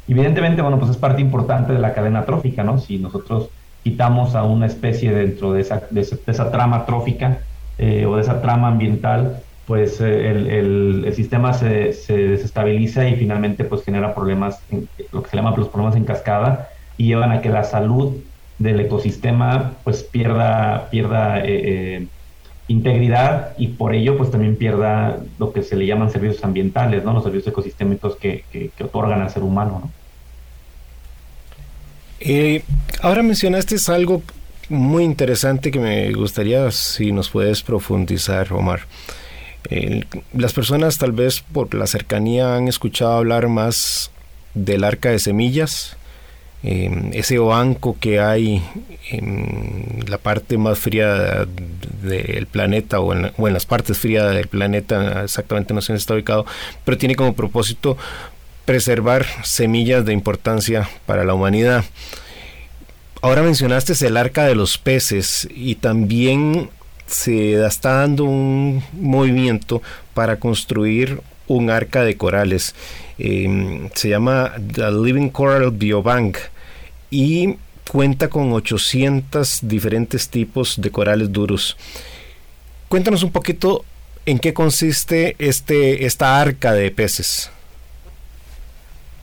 Evidentemente, 0.09 0.63
bueno, 0.63 0.79
pues 0.79 0.91
es 0.91 0.97
parte 0.97 1.21
importante 1.21 1.73
de 1.73 1.79
la 1.79 1.95
cadena 1.95 2.25
trófica, 2.25 2.63
¿no? 2.63 2.79
Si 2.79 2.99
nosotros 2.99 3.49
quitamos 3.87 4.35
a 4.35 4.43
una 4.43 4.67
especie 4.67 5.13
dentro 5.13 5.53
de 5.53 5.61
esa, 5.61 5.87
de 5.91 6.01
esa, 6.01 6.51
trama 6.51 6.87
trófica 6.87 7.39
eh, 7.79 8.05
o 8.05 8.17
de 8.17 8.23
esa 8.23 8.43
trama 8.43 8.67
ambiental, 8.67 9.45
pues 9.65 10.01
eh, 10.01 10.29
el, 10.29 11.05
el, 11.05 11.15
sistema 11.15 11.53
se, 11.53 11.93
se, 11.93 12.17
desestabiliza 12.17 13.09
y 13.09 13.15
finalmente 13.15 13.63
pues 13.63 13.85
genera 13.85 14.13
problemas, 14.13 14.61
lo 15.13 15.23
que 15.23 15.31
se 15.31 15.37
llama 15.37 15.55
los 15.57 15.69
problemas 15.69 15.95
en 15.95 16.05
cascada, 16.05 16.69
y 16.97 17.07
llevan 17.07 17.31
a 17.31 17.41
que 17.41 17.49
la 17.49 17.63
salud 17.63 18.17
del 18.59 18.81
ecosistema 18.81 19.75
pues 19.85 20.03
pierda, 20.03 20.89
pierda 20.91 21.39
eh, 21.45 22.09
integridad 22.67 23.53
y 23.57 23.69
por 23.69 23.95
ello 23.95 24.19
pues 24.19 24.33
también 24.33 24.57
pierda 24.57 25.19
lo 25.39 25.53
que 25.53 25.63
se 25.63 25.77
le 25.77 25.87
llaman 25.87 26.11
servicios 26.11 26.43
ambientales, 26.43 27.05
¿no? 27.05 27.13
los 27.13 27.23
servicios 27.23 27.53
ecosistémicos 27.53 28.17
que, 28.17 28.45
que, 28.51 28.71
que 28.77 28.83
otorgan 28.83 29.21
al 29.21 29.31
ser 29.31 29.45
humano. 29.45 29.81
¿no? 29.85 30.06
Eh, 32.21 32.63
ahora 33.01 33.23
mencionaste 33.23 33.77
algo 33.89 34.23
muy 34.69 35.05
interesante 35.05 35.71
que 35.71 35.79
me 35.79 36.13
gustaría 36.13 36.71
si 36.71 37.13
nos 37.13 37.31
puedes 37.31 37.63
profundizar, 37.63 38.53
Omar. 38.53 38.81
las 40.33 40.53
personas 40.53 40.99
tal 40.99 41.13
vez 41.13 41.41
por 41.41 41.75
la 41.75 41.87
cercanía 41.87 42.57
han 42.57 42.69
escuchado 42.69 43.13
hablar 43.13 43.49
más 43.49 44.11
del 44.55 44.85
arca 44.85 45.11
de 45.11 45.19
semillas, 45.19 45.97
em, 46.63 47.11
ese 47.13 47.39
banco 47.39 47.97
que 48.01 48.21
hay 48.21 48.63
en 49.11 50.05
la 50.09 50.19
parte 50.19 50.57
más 50.57 50.79
fría 50.79 51.47
del 52.03 52.47
planeta 52.47 53.01
o 53.01 53.13
en, 53.13 53.33
o 53.37 53.47
en, 53.49 53.55
las 53.55 53.67
partes 53.67 53.99
frías 53.99 54.35
del 54.35 54.49
planeta, 54.49 55.23
exactamente 55.25 55.75
no 55.75 55.81
sé 55.81 55.93
dónde 55.93 56.01
está 56.01 56.15
ubicado, 56.15 56.47
pero 56.85 56.97
tiene 56.97 57.15
como 57.15 57.35
propósito 57.35 57.97
preservar 58.67 59.25
semillas 59.45 60.05
de 60.05 60.13
importancia 60.13 60.91
para 61.07 61.25
la 61.25 61.33
humanidad. 61.33 61.85
Ahora 63.23 63.43
mencionaste 63.43 63.95
el 64.07 64.17
arca 64.19 64.45
de 64.45 64.55
los 64.55 64.77
peces 64.77 65.49
y 65.55 65.77
también 65.77 66.69
se 67.07 67.65
está 67.65 68.01
dando 68.01 68.25
un 68.25 68.83
movimiento 68.93 69.81
para 70.13 70.39
construir 70.39 71.21
un 71.47 71.71
arca 71.71 72.03
de 72.05 72.17
corales. 72.17 72.75
Em, 73.19 73.89
se 73.95 74.11
llama 74.11 74.53
The 74.75 74.91
Living 74.91 75.31
Coral 75.31 75.71
Biobank 75.71 76.37
y 77.11 77.55
cuenta 77.91 78.29
con 78.29 78.53
800 78.53 79.61
diferentes 79.63 80.29
tipos 80.29 80.81
de 80.81 80.91
corales 80.91 81.33
duros. 81.33 81.77
Cuéntanos 82.89 83.23
un 83.23 83.31
poquito 83.31 83.85
en 84.27 84.39
qué 84.41 84.53
consiste 84.53 85.37
este, 85.39 86.05
esta 86.05 86.41
arca 86.41 86.73
de 86.73 86.91
peces. 86.91 87.51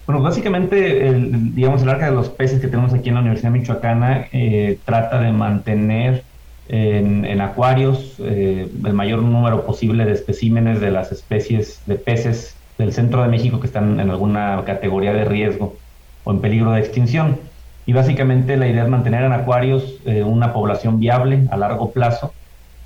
Bueno, 0.06 0.22
básicamente, 0.22 1.08
el, 1.08 1.56
digamos, 1.56 1.82
el 1.82 1.90
arca 1.90 2.08
de 2.08 2.12
los 2.12 2.30
peces 2.30 2.60
que 2.60 2.68
tenemos 2.68 2.94
aquí 2.94 3.10
en 3.10 3.16
la 3.16 3.22
Universidad 3.22 3.52
Michoacana 3.52 4.28
eh, 4.34 4.80
trata 4.84 5.22
de 5.22 5.32
mantener 5.32 6.26
en, 6.68 7.42
acuarios 7.42 8.16
eh, 8.20 8.70
el 8.86 8.94
mayor 8.94 9.22
número 9.22 9.66
posible 9.66 10.06
de 10.06 10.12
especímenes 10.12 10.80
de 10.82 10.92
las 10.92 11.12
especies 11.12 11.82
de 11.86 11.96
peces 11.96 12.56
del 12.78 12.94
centro 12.94 13.22
de 13.22 13.30
México 13.30 13.60
que 13.60 13.68
están 13.68 14.00
en 14.00 14.10
alguna 14.10 14.64
categoría 14.66 15.14
de 15.14 15.26
riesgo 15.26 15.78
o 16.24 16.32
en 16.32 16.42
peligro 16.42 16.72
de 16.72 16.80
extinción. 16.80 17.38
Y 17.86 17.94
básicamente 17.94 18.58
la 18.58 18.68
idea 18.68 18.84
es 18.84 18.90
mantener 18.90 19.24
en 19.24 19.34
acuarios 19.34 20.00
eh, 20.06 20.24
una 20.24 20.54
población 20.54 21.00
viable 21.00 21.48
a 21.50 21.58
largo 21.58 21.92
plazo 21.92 22.34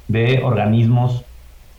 de 0.07 0.41
organismos 0.43 1.23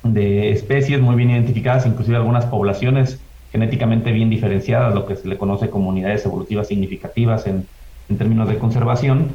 de 0.02 0.50
especies 0.50 1.00
muy 1.00 1.16
bien 1.16 1.30
identificadas, 1.30 1.86
inclusive 1.86 2.16
algunas 2.16 2.46
poblaciones 2.46 3.20
genéticamente 3.52 4.12
bien 4.12 4.30
diferenciadas, 4.30 4.94
lo 4.94 5.06
que 5.06 5.16
se 5.16 5.28
le 5.28 5.38
conoce 5.38 5.70
como 5.70 5.88
unidades 5.88 6.24
evolutivas 6.26 6.68
significativas 6.68 7.46
en, 7.46 7.66
términos 8.16 8.48
de 8.48 8.58
conservación. 8.58 9.32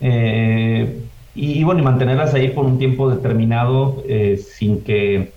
Eh, 0.00 1.00
y, 1.34 1.62
bueno, 1.64 1.80
y 1.80 1.84
mantenerlas 1.84 2.34
ahí 2.34 2.48
por 2.48 2.64
un 2.64 2.78
tiempo 2.78 3.10
determinado 3.10 4.02
eh, 4.08 4.38
sin 4.38 4.82
que, 4.82 5.32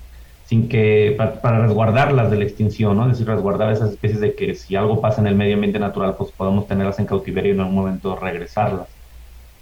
sin 0.46 0.70
que 0.70 1.14
para, 1.18 1.60
resguardarlas 1.60 2.32
de 2.32 2.38
la 2.38 2.46
extinción, 2.46 2.98
¿no? 2.98 3.04
Es 3.04 3.12
decir, 3.12 3.28
resguardar 3.28 3.72
esas 3.72 3.92
especies 3.92 4.22
de 4.22 4.34
que 4.34 4.56
si 4.56 4.76
algo 4.76 5.02
pasa 5.02 5.22
en 5.22 5.28
el 5.28 5.36
medio 5.36 5.56
ambiente 5.56 5.78
natural, 5.78 6.16
pues 6.18 6.32
podemos 6.32 6.68
tenerlas 6.68 7.00
en 7.00 7.06
cautiverio 7.06 7.52
y 7.52 7.56
en 7.56 7.60
algún 7.60 7.76
momento 7.76 8.16
regresarlas. 8.16 8.88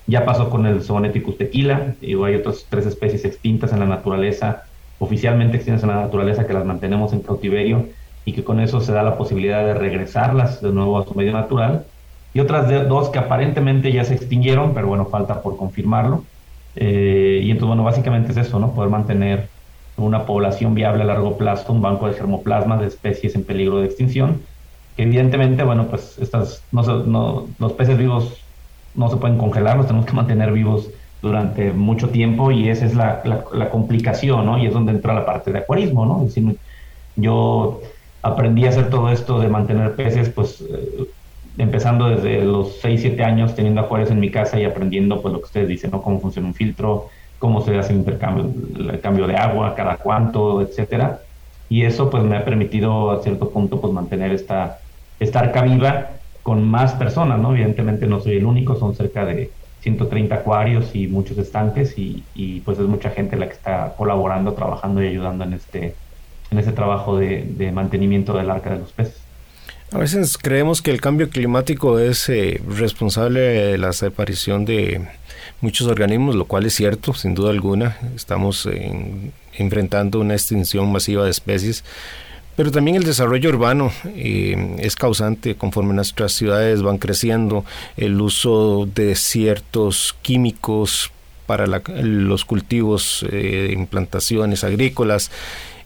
Ya 0.05 0.25
pasó 0.25 0.49
con 0.49 0.65
el 0.65 0.83
Zooneticus 0.83 1.37
tequila, 1.37 1.95
y 2.01 2.13
hay 2.23 2.35
otras 2.35 2.67
tres 2.69 2.85
especies 2.85 3.25
extintas 3.25 3.73
en 3.73 3.79
la 3.79 3.87
naturaleza, 3.87 4.63
oficialmente 4.99 5.57
extintas 5.57 5.83
en 5.83 5.89
la 5.89 6.01
naturaleza, 6.01 6.47
que 6.47 6.53
las 6.53 6.65
mantenemos 6.65 7.11
en 7.13 7.21
cautiverio 7.21 7.89
y 8.27 8.33
que 8.33 8.43
con 8.43 8.59
eso 8.59 8.81
se 8.81 8.91
da 8.91 9.03
la 9.03 9.17
posibilidad 9.17 9.65
de 9.65 9.73
regresarlas 9.73 10.61
de 10.61 10.73
nuevo 10.73 10.99
a 10.99 11.05
su 11.05 11.15
medio 11.15 11.31
natural. 11.31 11.85
Y 12.33 12.41
otras 12.41 12.67
dos 12.89 13.07
que 13.07 13.19
aparentemente 13.19 13.89
ya 13.93 14.03
se 14.03 14.15
extinguieron, 14.15 14.73
pero 14.73 14.87
bueno, 14.87 15.05
falta 15.05 15.41
por 15.41 15.55
confirmarlo. 15.55 16.25
Eh, 16.75 17.39
y 17.41 17.51
entonces, 17.51 17.67
bueno, 17.69 17.85
básicamente 17.85 18.33
es 18.33 18.37
eso, 18.37 18.59
¿no? 18.59 18.73
Poder 18.73 18.89
mantener 18.89 19.47
una 19.95 20.25
población 20.25 20.75
viable 20.75 21.03
a 21.03 21.05
largo 21.05 21.37
plazo, 21.37 21.71
un 21.71 21.81
banco 21.81 22.05
de 22.05 22.15
germoplasma 22.15 22.75
de 22.75 22.87
especies 22.87 23.33
en 23.35 23.45
peligro 23.45 23.79
de 23.79 23.85
extinción. 23.85 24.41
Que 24.97 25.03
evidentemente, 25.03 25.63
bueno, 25.63 25.87
pues 25.87 26.17
estas, 26.19 26.65
no, 26.73 26.83
no, 26.83 27.47
los 27.59 27.71
peces 27.73 27.97
vivos 27.97 28.43
no 28.93 29.09
se 29.09 29.15
pueden 29.15 29.37
congelar, 29.37 29.77
los 29.77 29.87
tenemos 29.87 30.05
que 30.05 30.13
mantener 30.13 30.51
vivos 30.51 30.89
durante 31.21 31.71
mucho 31.71 32.09
tiempo 32.09 32.51
y 32.51 32.67
esa 32.67 32.87
es 32.87 32.93
la, 32.93 33.21
la, 33.23 33.45
la 33.53 33.69
complicación, 33.69 34.45
¿no? 34.45 34.57
Y 34.57 34.67
es 34.67 34.73
donde 34.73 34.91
entra 34.91 35.13
la 35.13 35.25
parte 35.25 35.53
de 35.53 35.59
acuarismo, 35.59 36.05
¿no? 36.05 36.23
Es 36.23 36.35
decir, 36.35 36.57
yo 37.15 37.81
aprendí 38.21 38.65
a 38.65 38.69
hacer 38.69 38.89
todo 38.89 39.09
esto 39.11 39.39
de 39.39 39.49
mantener 39.49 39.95
peces, 39.95 40.29
pues 40.29 40.61
eh, 40.61 41.07
empezando 41.57 42.09
desde 42.09 42.43
los 42.43 42.79
6, 42.81 43.01
7 43.01 43.23
años 43.23 43.55
teniendo 43.55 43.81
acuarios 43.81 44.11
en 44.11 44.19
mi 44.19 44.31
casa 44.31 44.59
y 44.59 44.65
aprendiendo 44.65 45.21
pues 45.21 45.33
lo 45.33 45.39
que 45.39 45.45
ustedes 45.45 45.67
dicen, 45.67 45.91
¿no? 45.91 46.01
Cómo 46.01 46.19
funciona 46.21 46.47
un 46.47 46.53
filtro, 46.55 47.07
cómo 47.37 47.61
se 47.61 47.77
hace 47.77 47.93
el 47.93 47.99
intercambio, 47.99 48.53
el 48.91 49.01
cambio 49.01 49.27
de 49.27 49.35
agua, 49.37 49.75
cada 49.75 49.97
cuánto, 49.97 50.61
etcétera. 50.61 51.21
Y 51.67 51.83
eso 51.83 52.09
pues 52.09 52.23
me 52.23 52.37
ha 52.37 52.45
permitido 52.45 53.11
a 53.11 53.21
cierto 53.21 53.51
punto 53.51 53.81
pues 53.81 53.91
mantener 53.93 54.31
esta, 54.31 54.81
esta 55.19 55.39
arca 55.39 55.61
viva 55.63 56.21
con 56.41 56.63
más 56.63 56.93
personas, 56.95 57.39
¿no? 57.39 57.51
Evidentemente 57.53 58.07
no 58.07 58.19
soy 58.19 58.37
el 58.37 58.45
único, 58.45 58.75
son 58.75 58.95
cerca 58.95 59.25
de 59.25 59.55
130 59.79 60.35
acuarios 60.35 60.95
y 60.95 61.07
muchos 61.07 61.37
estanques 61.37 61.97
y, 61.97 62.29
y 62.33 62.61
pues 62.61 62.79
es 62.79 62.85
mucha 62.87 63.09
gente 63.11 63.35
la 63.37 63.47
que 63.47 63.53
está 63.53 63.95
colaborando, 63.97 64.53
trabajando 64.53 65.03
y 65.03 65.07
ayudando 65.07 65.43
en 65.43 65.53
este, 65.53 65.99
en 66.51 66.59
ese 66.59 66.71
trabajo 66.71 67.17
de, 67.17 67.71
mantenimiento 67.73 68.33
del 68.33 68.49
arca 68.49 68.71
de 68.71 68.79
los 68.79 68.91
peces. 68.91 69.15
A 69.91 69.97
veces 69.99 70.37
creemos 70.37 70.81
que 70.81 70.91
el 70.91 70.99
cambio 70.99 71.29
climático 71.29 71.99
es 71.99 72.27
eh, 72.27 72.61
responsable 72.67 73.39
de 73.39 73.77
la 73.77 73.87
desaparición 73.87 74.65
de 74.65 75.07
muchos 75.61 75.87
organismos, 75.87 76.35
lo 76.35 76.45
cual 76.45 76.65
es 76.65 76.73
cierto, 76.73 77.13
sin 77.13 77.33
duda 77.33 77.51
alguna. 77.51 77.97
Estamos 78.15 78.67
enfrentando 79.53 80.19
una 80.19 80.33
extinción 80.33 80.91
masiva 80.91 81.23
de 81.23 81.31
especies, 81.31 81.85
pero 82.57 82.71
también 82.71 82.97
el 82.97 83.03
desarrollo 83.03 83.51
urbano 83.51 83.91
eh, 84.03 84.75
es 84.79 84.95
causante 84.95 85.53
conforme 85.53 85.93
nuestras 85.93 86.31
ciudades 86.31 86.81
van 86.81 86.97
creciendo, 86.97 87.63
el 87.97 88.19
uso 88.19 88.89
de 88.95 89.13
ciertos 89.13 90.15
químicos 90.23 91.11
para 91.45 91.67
los 91.67 92.45
cultivos, 92.45 93.23
eh, 93.31 93.73
implantaciones 93.77 94.63
agrícolas, 94.63 95.29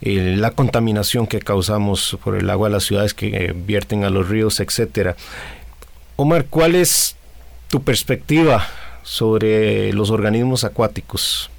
eh, 0.01 0.35
la 0.37 0.51
contaminación 0.51 1.27
que 1.27 1.39
causamos 1.39 2.17
por 2.23 2.35
el 2.35 2.49
agua 2.49 2.69
de 2.69 2.73
las 2.73 2.83
ciudades 2.83 3.13
que 3.13 3.53
vierten 3.55 4.03
a 4.03 4.09
los 4.09 4.29
ríos, 4.29 4.59
etcétera. 4.59 5.15
Omar, 6.15 6.45
¿cuál 6.49 6.75
es 6.75 7.15
tu 7.67 7.81
perspectiva 7.83 8.63
sobre 9.03 9.93
los 9.93 10.09
organismos 10.09 10.63
acuáticos? 10.63 11.49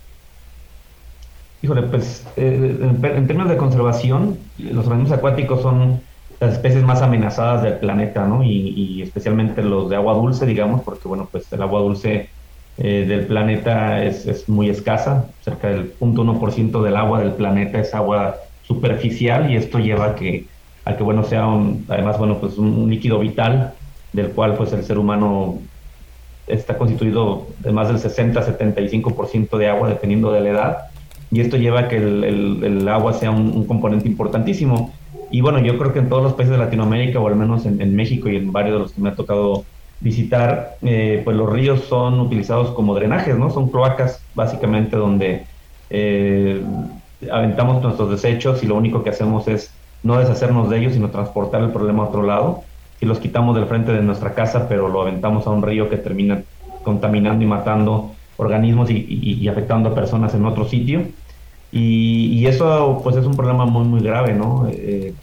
Híjole, 1.63 1.83
pues 1.83 2.27
eh, 2.37 2.79
en, 2.81 3.27
términos 3.29 3.49
de 3.49 3.57
conservación, 3.57 4.39
los 4.59 4.87
organismos 4.87 5.17
acuáticos 5.17 5.63
son 5.63 6.01
las 6.41 6.55
especies 6.55 6.83
más 6.83 7.01
amenazadas 7.03 7.63
del 7.63 7.75
planeta, 7.75 8.27
¿no? 8.27 8.43
Y, 8.43 8.75
y 8.77 9.03
especialmente 9.03 9.63
los 9.63 9.89
de 9.89 9.95
agua 9.95 10.15
dulce, 10.15 10.45
digamos, 10.47 10.83
porque 10.83 11.07
bueno, 11.07 11.29
pues 11.31 11.53
el 11.53 11.63
agua 11.63 11.81
dulce 11.81 12.29
eh, 12.79 13.05
del 13.07 13.27
planeta 13.27 14.03
es, 14.03 14.27
es, 14.27 14.49
muy 14.49 14.71
escasa, 14.71 15.27
cerca 15.43 15.69
del 15.69 15.93
0.1% 15.99 16.83
del 16.83 16.97
agua 16.97 17.21
del 17.21 17.33
planeta 17.33 17.79
es 17.79 17.95
agua 17.95 18.37
superficial 18.63 19.51
y 19.51 19.57
esto 19.57 19.79
lleva 19.79 20.07
a 20.07 20.15
que, 20.15 20.47
a 20.85 20.97
que 20.97 21.03
bueno, 21.03 21.23
sea 21.25 21.47
un, 21.47 21.85
además 21.89 22.19
bueno, 22.19 22.39
pues 22.39 22.57
un, 22.57 22.89
líquido 22.89 23.19
vital 23.19 23.75
del 24.13 24.29
cual 24.31 24.55
pues 24.55 24.73
el 24.73 24.85
ser 24.85 24.99
humano 24.99 25.59
está 26.47 26.79
constituido 26.79 27.47
de 27.59 27.73
más 27.73 27.89
del 27.89 27.99
60-75% 27.99 29.59
de 29.59 29.69
agua 29.69 29.89
dependiendo 29.89 30.33
de 30.33 30.41
la 30.41 30.49
edad 30.49 30.79
y 31.31 31.41
esto 31.41 31.57
lleva 31.57 31.81
a 31.81 31.89
que 31.89 31.97
el, 31.97 32.63
el, 32.63 32.89
agua 32.89 33.15
sea 33.15 33.31
un, 33.31 33.65
componente 33.65 34.07
importantísimo. 34.07 34.93
Y 35.31 35.41
bueno, 35.41 35.61
yo 35.61 35.79
creo 35.79 35.95
que 35.95 35.99
en 36.01 36.11
todos 36.11 36.23
los 36.23 36.35
países 36.35 36.53
de 36.53 36.63
Latinoamérica, 36.63 37.21
o 37.21 37.27
al 37.27 37.37
menos 37.37 37.65
en, 37.65 37.81
en 37.81 37.97
México 37.97 38.29
y 38.29 38.37
en 38.37 38.53
varios 38.53 38.75
de 38.75 38.81
los 38.81 38.93
que 38.93 39.01
me 39.01 39.09
ha 39.09 39.15
tocado 39.15 39.65
visitar, 40.03 40.77
eh, 40.83 41.23
pues 41.25 41.37
los 41.37 41.51
ríos 41.51 41.85
son 41.85 42.21
utilizados 42.21 42.73
como 42.73 42.95
drenajes, 42.95 43.39
¿no? 43.39 43.51
Son 43.51 43.69
cloacas 43.69 44.21
básicamente 44.35 44.97
donde 44.97 45.47
eh, 45.91 46.61
aventamos 47.31 47.83
nuestros 47.83 48.11
desechos 48.11 48.65
y 48.65 48.67
lo 48.67 48.75
único 48.75 49.05
que 49.05 49.11
hacemos 49.11 49.47
es 49.47 49.73
no 50.03 50.19
deshacernos 50.19 50.69
de 50.69 50.81
ellos, 50.81 50.95
sino 50.95 51.11
transportar 51.11 51.63
el 51.63 51.71
problema 51.71 52.03
a 52.03 52.07
otro 52.07 52.25
lado. 52.25 52.63
Y 53.01 53.07
los 53.07 53.19
quitamos 53.19 53.55
del 53.55 53.67
frente 53.67 53.93
de 53.93 54.03
nuestra 54.03 54.35
casa, 54.35 54.69
pero 54.69 54.89
lo 54.89 55.03
aventamos 55.03 55.47
a 55.47 55.51
un 55.51 55.63
río 55.63 55.89
que 55.89 55.97
termina 55.97 56.43
contaminando 56.83 57.45
y 57.45 57.47
matando 57.47 58.11
organismos 58.37 58.91
y, 58.91 59.47
afectando 59.49 59.91
a 59.91 59.95
personas 59.95 60.35
en 60.35 60.45
otro 60.45 60.65
sitio. 60.65 61.03
Y, 61.71 62.45
eso 62.47 63.01
pues 63.05 63.17
es 63.17 63.25
un 63.25 63.37
problema 63.37 63.67
muy 63.67 63.85
muy 63.85 64.01
grave, 64.01 64.35
¿no? 64.35 64.67
Eh, 64.69 65.15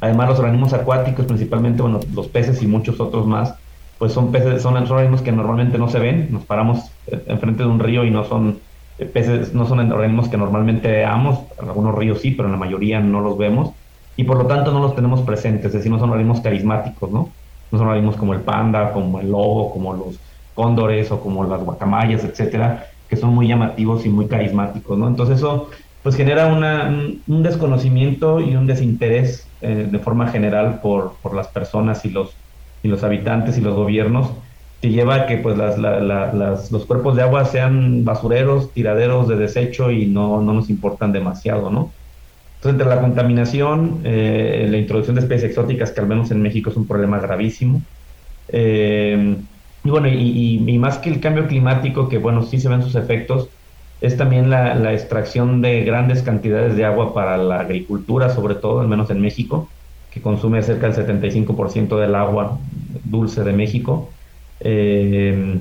además 0.00 0.28
los 0.28 0.38
organismos 0.38 0.72
acuáticos, 0.72 1.26
principalmente 1.26 1.82
bueno, 1.82 2.00
los 2.14 2.28
peces 2.28 2.62
y 2.62 2.66
muchos 2.68 3.00
otros 3.00 3.26
más, 3.26 3.54
pues 3.98 4.12
son 4.12 4.30
peces, 4.30 4.62
son 4.62 4.76
organismos 4.76 5.22
que 5.22 5.32
normalmente 5.32 5.76
no 5.76 5.88
se 5.88 5.98
ven. 5.98 6.28
Nos 6.30 6.44
paramos 6.44 6.90
eh, 7.06 7.22
enfrente 7.26 7.64
de 7.64 7.68
un 7.68 7.80
río 7.80 8.04
y 8.04 8.10
no 8.10 8.24
son 8.24 8.60
eh, 8.98 9.04
peces, 9.06 9.52
no 9.54 9.66
son 9.66 9.80
organismos 9.90 10.28
que 10.28 10.36
normalmente 10.36 10.88
veamos. 10.88 11.40
Algunos 11.58 11.94
ríos 11.94 12.20
sí, 12.20 12.30
pero 12.30 12.48
en 12.48 12.52
la 12.52 12.58
mayoría 12.58 13.00
no 13.00 13.20
los 13.20 13.36
vemos. 13.36 13.72
Y 14.16 14.24
por 14.24 14.38
lo 14.38 14.46
tanto 14.46 14.72
no 14.72 14.80
los 14.80 14.94
tenemos 14.94 15.22
presentes, 15.22 15.66
es 15.66 15.72
decir, 15.72 15.90
no 15.90 15.98
son 15.98 16.10
organismos 16.10 16.40
carismáticos, 16.40 17.10
¿no? 17.10 17.28
No 17.70 17.78
son 17.78 17.86
organismos 17.86 18.16
como 18.16 18.34
el 18.34 18.40
panda, 18.40 18.92
como 18.92 19.20
el 19.20 19.30
lobo, 19.30 19.70
como 19.70 19.94
los 19.94 20.18
cóndores 20.54 21.12
o 21.12 21.20
como 21.20 21.44
las 21.44 21.62
guacamayas, 21.62 22.24
etcétera, 22.24 22.86
que 23.08 23.16
son 23.16 23.32
muy 23.34 23.46
llamativos 23.46 24.04
y 24.06 24.08
muy 24.08 24.26
carismáticos, 24.26 24.98
¿no? 24.98 25.06
Entonces 25.06 25.38
eso 25.38 25.70
pues 26.02 26.16
genera 26.16 26.46
un, 26.46 27.42
desconocimiento 27.42 28.40
y 28.40 28.56
un 28.56 28.66
desinterés 28.66 29.46
eh, 29.60 29.88
de 29.90 29.98
forma 29.98 30.28
general 30.28 30.80
por, 30.80 31.18
por, 31.20 31.34
las 31.34 31.48
personas 31.48 32.04
y 32.04 32.10
los, 32.10 32.36
y 32.82 32.88
los 32.88 33.02
habitantes 33.04 33.58
y 33.58 33.60
los 33.60 33.74
gobiernos 33.74 34.30
que 34.80 34.90
lleva 34.90 35.16
a 35.16 35.26
que 35.26 35.38
pues 35.38 35.58
las, 35.58 35.76
los 36.70 36.86
cuerpos 36.86 37.16
de 37.16 37.22
agua 37.22 37.44
sean 37.44 38.04
basureros, 38.04 38.72
tiraderos 38.72 39.26
de 39.26 39.36
desecho 39.36 39.90
y 39.90 40.06
no, 40.06 40.40
no 40.40 40.52
nos 40.52 40.70
importan 40.70 41.12
demasiado, 41.12 41.70
¿no? 41.70 41.90
Entonces, 42.56 42.80
entre 42.80 42.94
la 42.94 43.00
contaminación, 43.00 44.00
eh, 44.04 44.66
la 44.70 44.78
introducción 44.78 45.14
de 45.14 45.22
especies 45.22 45.50
exóticas, 45.50 45.92
que 45.92 46.00
al 46.00 46.08
menos 46.08 46.30
en 46.30 46.42
México 46.42 46.70
es 46.70 46.76
un 46.76 46.86
problema 46.86 47.18
gravísimo, 47.18 47.82
eh, 48.48 49.36
y 49.84 49.90
bueno, 49.90 50.08
y, 50.08 50.78
más 50.78 50.98
que 50.98 51.08
el 51.08 51.20
cambio 51.20 51.46
climático, 51.46 52.08
que 52.08 52.18
bueno, 52.18 52.42
sí 52.42 52.58
se 52.60 52.68
ven 52.68 52.82
sus 52.82 52.94
efectos, 52.94 53.48
es 54.00 54.16
también 54.16 54.50
la, 54.50 54.92
extracción 54.92 55.60
de 55.62 55.84
grandes 55.84 56.22
cantidades 56.22 56.76
de 56.76 56.84
agua 56.84 57.14
para 57.14 57.36
la 57.36 57.60
agricultura, 57.60 58.30
sobre 58.30 58.54
todo, 58.56 58.80
al 58.80 58.88
menos 58.88 59.10
en 59.10 59.20
México, 59.20 59.68
consume 60.22 60.62
cerca 60.62 60.88
del 60.88 60.96
75% 60.96 61.98
del 61.98 62.14
agua 62.14 62.58
dulce 63.04 63.44
de 63.44 63.52
México. 63.52 64.14
Eh, 64.60 65.60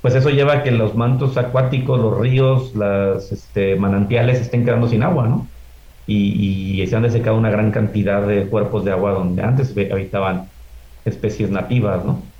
pues 0.00 0.14
eso 0.14 0.30
lleva 0.30 0.54
a 0.54 0.62
que 0.62 0.70
los 0.70 0.94
mantos 0.96 1.36
acuáticos, 1.36 2.00
los 2.00 2.18
ríos, 2.18 2.74
las 2.74 3.32
este, 3.32 3.76
manantiales 3.76 4.40
estén 4.40 4.64
quedando 4.64 4.88
sin 4.88 5.02
agua, 5.02 5.26
¿no? 5.28 5.52
Y, 6.06 6.80
y, 6.82 6.86
se 6.86 6.96
han 6.96 7.02
desecado 7.02 7.36
una 7.36 7.50
gran 7.50 7.70
cantidad 7.72 8.26
de 8.26 8.48
cuerpos 8.48 8.84
de 8.84 8.92
agua 8.92 9.12
donde 9.12 9.42
antes 9.42 9.74
habitaban 9.92 10.50
especies 11.04 11.50
nativas, 11.50 12.04
¿no? 12.04 12.32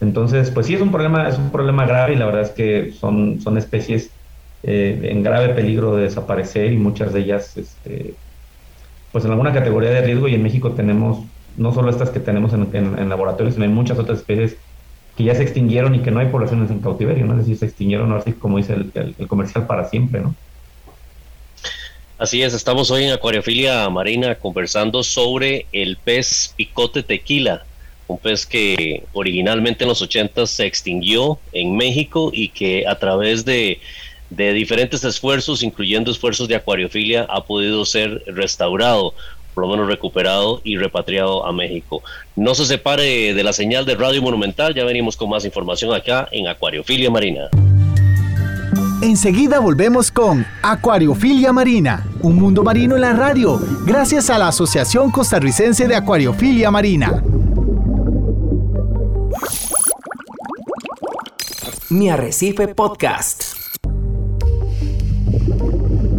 Entonces, 0.00 0.50
pues 0.50 0.66
sí 0.66 0.74
es 0.74 0.80
un 0.80 0.92
problema, 0.92 1.28
es 1.28 1.38
un 1.38 1.50
problema 1.50 1.86
grave 1.86 2.14
y 2.14 2.16
la 2.16 2.26
verdad 2.26 2.42
es 2.42 2.50
que 2.52 2.92
son, 2.92 3.40
son 3.40 3.58
especies 3.58 4.18
eh, 4.62 5.00
en 5.04 5.22
grave 5.22 5.54
peligro 5.54 5.96
de 5.96 6.04
desaparecer 6.04 6.72
y 6.72 6.78
muchas 6.78 7.12
de 7.12 7.20
ellas, 7.20 7.56
este, 7.56 8.20
pues 9.12 9.24
en 9.24 9.30
alguna 9.30 9.52
categoría 9.52 9.90
de 9.90 10.02
riesgo 10.02 10.28
y 10.28 10.34
en 10.34 10.42
México 10.42 10.72
tenemos 10.72 11.24
no 11.56 11.72
solo 11.72 11.90
estas 11.90 12.10
que 12.10 12.20
tenemos 12.20 12.52
en, 12.52 13.08
laboratorios, 13.08 13.54
sino 13.54 13.66
hay 13.66 13.72
muchas 13.72 13.98
otras 13.98 14.18
especies 14.18 14.56
que 15.16 15.24
ya 15.24 15.34
se 15.34 15.42
extinguieron 15.42 15.94
y 15.94 16.00
que 16.00 16.12
no 16.12 16.20
hay 16.20 16.28
poblaciones 16.28 16.70
en 16.70 16.80
cautiverio, 16.80 17.26
¿no? 17.26 17.32
Es 17.32 17.40
decir, 17.40 17.58
se 17.58 17.66
extinguieron, 17.66 18.12
así 18.12 18.32
como 18.32 18.58
dice 18.58 18.74
el, 18.74 19.14
el 19.18 19.26
comercial, 19.26 19.66
para 19.66 19.88
siempre, 19.88 20.20
¿no? 20.20 20.34
Así 22.18 22.42
es, 22.42 22.52
estamos 22.52 22.90
hoy 22.90 23.04
en 23.04 23.12
Acuariofilia 23.12 23.88
Marina 23.90 24.34
conversando 24.34 25.04
sobre 25.04 25.66
el 25.72 25.96
pez 25.96 26.52
picote 26.56 27.04
tequila, 27.04 27.64
un 28.08 28.18
pez 28.18 28.44
que 28.44 29.04
originalmente 29.12 29.84
en 29.84 29.88
los 29.88 30.02
80 30.02 30.46
se 30.46 30.66
extinguió 30.66 31.38
en 31.52 31.76
México 31.76 32.30
y 32.32 32.48
que 32.48 32.86
a 32.88 32.98
través 32.98 33.44
de, 33.44 33.80
diferentes 34.30 35.04
esfuerzos, 35.04 35.62
incluyendo 35.62 36.10
esfuerzos 36.10 36.48
de 36.48 36.56
acuariofilia, 36.56 37.26
ha 37.28 37.44
podido 37.44 37.84
ser 37.84 38.22
restaurado, 38.26 39.14
por 39.54 39.64
lo 39.64 39.70
menos 39.70 39.88
recuperado 39.88 40.60
y 40.64 40.76
repatriado 40.76 41.46
a 41.46 41.52
México. 41.52 42.02
No 42.36 42.54
se 42.54 42.66
separe 42.66 43.34
de 43.34 43.42
la 43.42 43.52
señal 43.52 43.86
de 43.86 43.94
Radio 43.94 44.22
Monumental, 44.22 44.74
ya 44.74 44.84
venimos 44.84 45.16
con 45.16 45.30
más 45.30 45.44
información 45.44 45.94
acá 45.94 46.28
en 46.30 46.46
Acuariofilia 46.46 47.10
Marina. 47.10 47.48
Enseguida 49.00 49.60
volvemos 49.60 50.10
con 50.10 50.44
Acuariofilia 50.62 51.52
Marina, 51.52 52.04
un 52.20 52.36
mundo 52.36 52.64
marino 52.64 52.96
en 52.96 53.02
la 53.02 53.12
radio, 53.12 53.60
gracias 53.86 54.28
a 54.28 54.38
la 54.38 54.48
Asociación 54.48 55.12
Costarricense 55.12 55.86
de 55.86 55.94
Acuariofilia 55.94 56.70
Marina. 56.70 57.22
Mi 61.90 62.10
Arrecife 62.10 62.68
Podcast. 62.68 63.57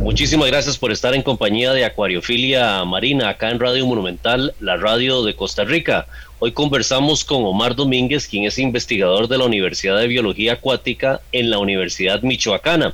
Muchísimas 0.02 0.48
gracias 0.48 0.78
por 0.78 0.92
estar 0.92 1.14
en 1.14 1.22
compañía 1.22 1.74
de 1.74 1.86
Acuariofilia 1.86 2.84
Marina 2.86 3.30
acá 3.30 3.52
en 3.52 3.60
Radio 3.60 3.86
Monumental, 3.86 4.54
la 4.60 4.78
radio 4.78 5.24
de 5.24 5.36
Costa 5.36 5.66
Rica. 5.66 6.08
Hoy 6.40 6.54
conversamos 6.54 7.26
con 7.26 7.44
Omar 7.44 7.76
Domínguez, 7.76 8.28
quien 8.28 8.46
es 8.46 8.58
investigador 8.58 9.28
de 9.28 9.38
la 9.38 9.46
Universidad 9.46 10.00
de 10.00 10.08
Biología 10.08 10.54
Acuática 10.54 11.22
en 11.32 11.50
la 11.50 11.60
Universidad 11.60 12.22
Michoacana 12.22 12.94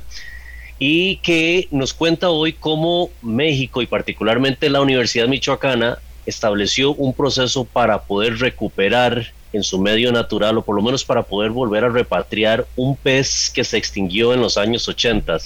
y 0.78 1.16
que 1.18 1.68
nos 1.70 1.94
cuenta 1.94 2.28
hoy 2.30 2.52
cómo 2.52 3.10
México 3.22 3.80
y 3.80 3.86
particularmente 3.86 4.68
la 4.68 4.80
Universidad 4.80 5.28
Michoacana 5.28 5.98
estableció 6.26 6.92
un 6.92 7.14
proceso 7.14 7.64
para 7.64 8.02
poder 8.02 8.38
recuperar 8.38 9.32
en 9.56 9.62
su 9.62 9.78
medio 9.78 10.12
natural 10.12 10.58
o 10.58 10.62
por 10.62 10.76
lo 10.76 10.82
menos 10.82 11.04
para 11.04 11.22
poder 11.22 11.50
volver 11.50 11.84
a 11.84 11.88
repatriar 11.88 12.66
un 12.76 12.96
pez 12.96 13.50
que 13.52 13.64
se 13.64 13.76
extinguió 13.76 14.32
en 14.32 14.40
los 14.40 14.56
años 14.56 14.88
80 14.88 15.38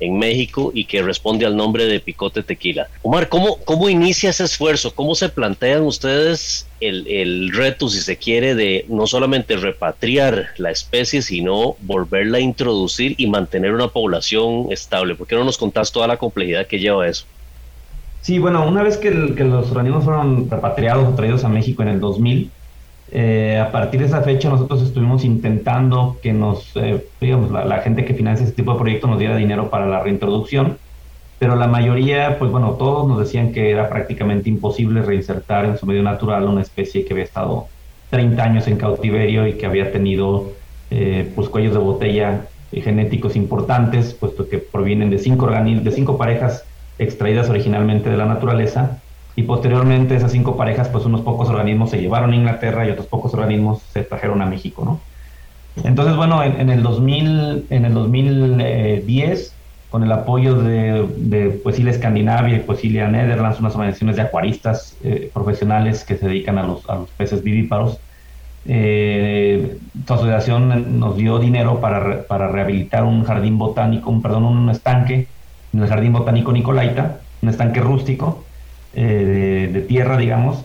en 0.00 0.18
México 0.18 0.72
y 0.74 0.84
que 0.84 1.02
responde 1.02 1.46
al 1.46 1.56
nombre 1.56 1.86
de 1.86 2.00
picote 2.00 2.42
tequila. 2.42 2.88
Omar, 3.02 3.28
¿cómo, 3.28 3.58
cómo 3.64 3.88
inicia 3.88 4.30
ese 4.30 4.44
esfuerzo? 4.44 4.94
¿Cómo 4.94 5.14
se 5.14 5.28
plantean 5.28 5.82
ustedes 5.82 6.66
el, 6.80 7.06
el 7.06 7.52
reto, 7.52 7.88
si 7.88 8.00
se 8.00 8.16
quiere, 8.16 8.54
de 8.54 8.84
no 8.88 9.06
solamente 9.06 9.56
repatriar 9.56 10.48
la 10.56 10.70
especie, 10.70 11.22
sino 11.22 11.76
volverla 11.80 12.38
a 12.38 12.40
introducir 12.40 13.14
y 13.18 13.26
mantener 13.26 13.72
una 13.72 13.88
población 13.88 14.66
estable? 14.70 15.14
¿Por 15.14 15.26
qué 15.26 15.36
no 15.36 15.44
nos 15.44 15.58
contás 15.58 15.92
toda 15.92 16.06
la 16.06 16.16
complejidad 16.16 16.66
que 16.66 16.78
lleva 16.78 17.08
eso? 17.08 17.24
Sí, 18.20 18.38
bueno, 18.38 18.66
una 18.66 18.82
vez 18.82 18.96
que, 18.96 19.34
que 19.34 19.44
los 19.44 19.70
organismos 19.70 20.04
fueron 20.04 20.50
repatriados 20.50 21.08
o 21.08 21.14
traídos 21.14 21.44
a 21.44 21.48
México 21.48 21.82
en 21.82 21.88
el 21.88 22.00
2000, 22.00 22.50
eh, 23.10 23.58
a 23.58 23.72
partir 23.72 24.00
de 24.00 24.06
esa 24.06 24.20
fecha 24.20 24.50
nosotros 24.50 24.82
estuvimos 24.82 25.24
intentando 25.24 26.18
que 26.22 26.32
nos, 26.32 26.72
eh, 26.76 27.06
digamos, 27.20 27.50
la, 27.50 27.78
gente 27.78 28.04
que 28.04 28.14
financia 28.14 28.44
este 28.44 28.56
tipo 28.56 28.72
de 28.72 28.78
proyectos 28.78 29.08
nos 29.08 29.18
diera 29.18 29.36
dinero 29.36 29.70
para 29.70 29.86
la 29.86 30.00
reintroducción, 30.00 30.76
pero 31.38 31.56
la 31.56 31.68
mayoría, 31.68 32.38
pues 32.38 32.50
bueno, 32.50 32.72
todos 32.72 33.08
nos 33.08 33.18
decían 33.18 33.52
que 33.52 33.70
era 33.70 33.88
prácticamente 33.88 34.50
imposible 34.50 35.02
reinsertar 35.02 35.64
en 35.64 35.78
su 35.78 35.86
medio 35.86 36.02
natural 36.02 36.44
una 36.44 36.62
especie 36.62 37.04
que 37.04 37.14
había 37.14 37.24
estado 37.24 37.68
30 38.10 38.42
años 38.42 38.68
en 38.68 38.76
cautiverio 38.76 39.46
y 39.46 39.54
que 39.54 39.66
había 39.66 39.90
tenido 39.92 40.52
eh, 40.90 41.30
pues 41.34 41.48
cuellos 41.48 41.72
de 41.72 41.78
botella 41.78 42.46
genéticos 42.72 43.34
importantes, 43.36 44.12
puesto 44.12 44.46
que 44.48 44.58
provienen 44.58 45.08
de 45.08 45.18
cinco, 45.18 45.46
de 45.46 45.90
cinco 45.90 46.18
parejas 46.18 46.64
extraídas 46.98 47.48
originalmente 47.48 48.10
de 48.10 48.16
la 48.18 48.26
naturaleza 48.26 49.00
y 49.38 49.44
posteriormente 49.44 50.16
esas 50.16 50.32
cinco 50.32 50.56
parejas, 50.56 50.88
pues 50.88 51.04
unos 51.04 51.20
pocos 51.20 51.48
organismos 51.48 51.90
se 51.90 52.00
llevaron 52.00 52.32
a 52.32 52.34
Inglaterra 52.34 52.84
y 52.84 52.90
otros 52.90 53.06
pocos 53.06 53.32
organismos 53.34 53.80
se 53.92 54.02
trajeron 54.02 54.42
a 54.42 54.46
México, 54.46 54.84
¿no? 54.84 55.00
Entonces, 55.88 56.16
bueno, 56.16 56.42
en, 56.42 56.68
el 56.70 56.82
2000, 56.82 57.66
en 57.70 57.84
el 57.84 57.94
2010, 57.94 59.54
con 59.90 60.02
el 60.02 60.10
apoyo 60.10 60.56
de, 60.56 61.06
de 61.18 61.50
Poesilia 61.50 61.92
Escandinavia 61.92 62.56
y 62.56 62.58
Poesilia 62.58 63.06
Netherlands, 63.06 63.60
unas 63.60 63.76
organizaciones 63.76 64.16
de 64.16 64.22
acuaristas 64.22 64.96
eh, 65.04 65.30
profesionales 65.32 66.02
que 66.02 66.16
se 66.16 66.26
dedican 66.26 66.58
a 66.58 66.64
los, 66.64 66.90
a 66.90 66.96
los 66.96 67.10
peces 67.10 67.44
vivíparos, 67.44 68.00
eh, 68.66 69.78
asociación 70.08 70.98
nos 70.98 71.16
dio 71.16 71.38
dinero 71.38 71.80
para, 71.80 72.24
para 72.24 72.48
rehabilitar 72.48 73.04
un 73.04 73.22
jardín 73.22 73.56
botánico, 73.56 74.10
un, 74.10 74.20
perdón, 74.20 74.46
un 74.46 74.68
estanque 74.68 75.28
en 75.72 75.80
el 75.80 75.88
Jardín 75.88 76.12
Botánico 76.12 76.50
Nicolaita, 76.50 77.20
un 77.40 77.50
estanque 77.50 77.78
rústico, 77.78 78.47
eh, 79.00 79.70
de, 79.72 79.80
tierra, 79.82 80.16
digamos. 80.16 80.64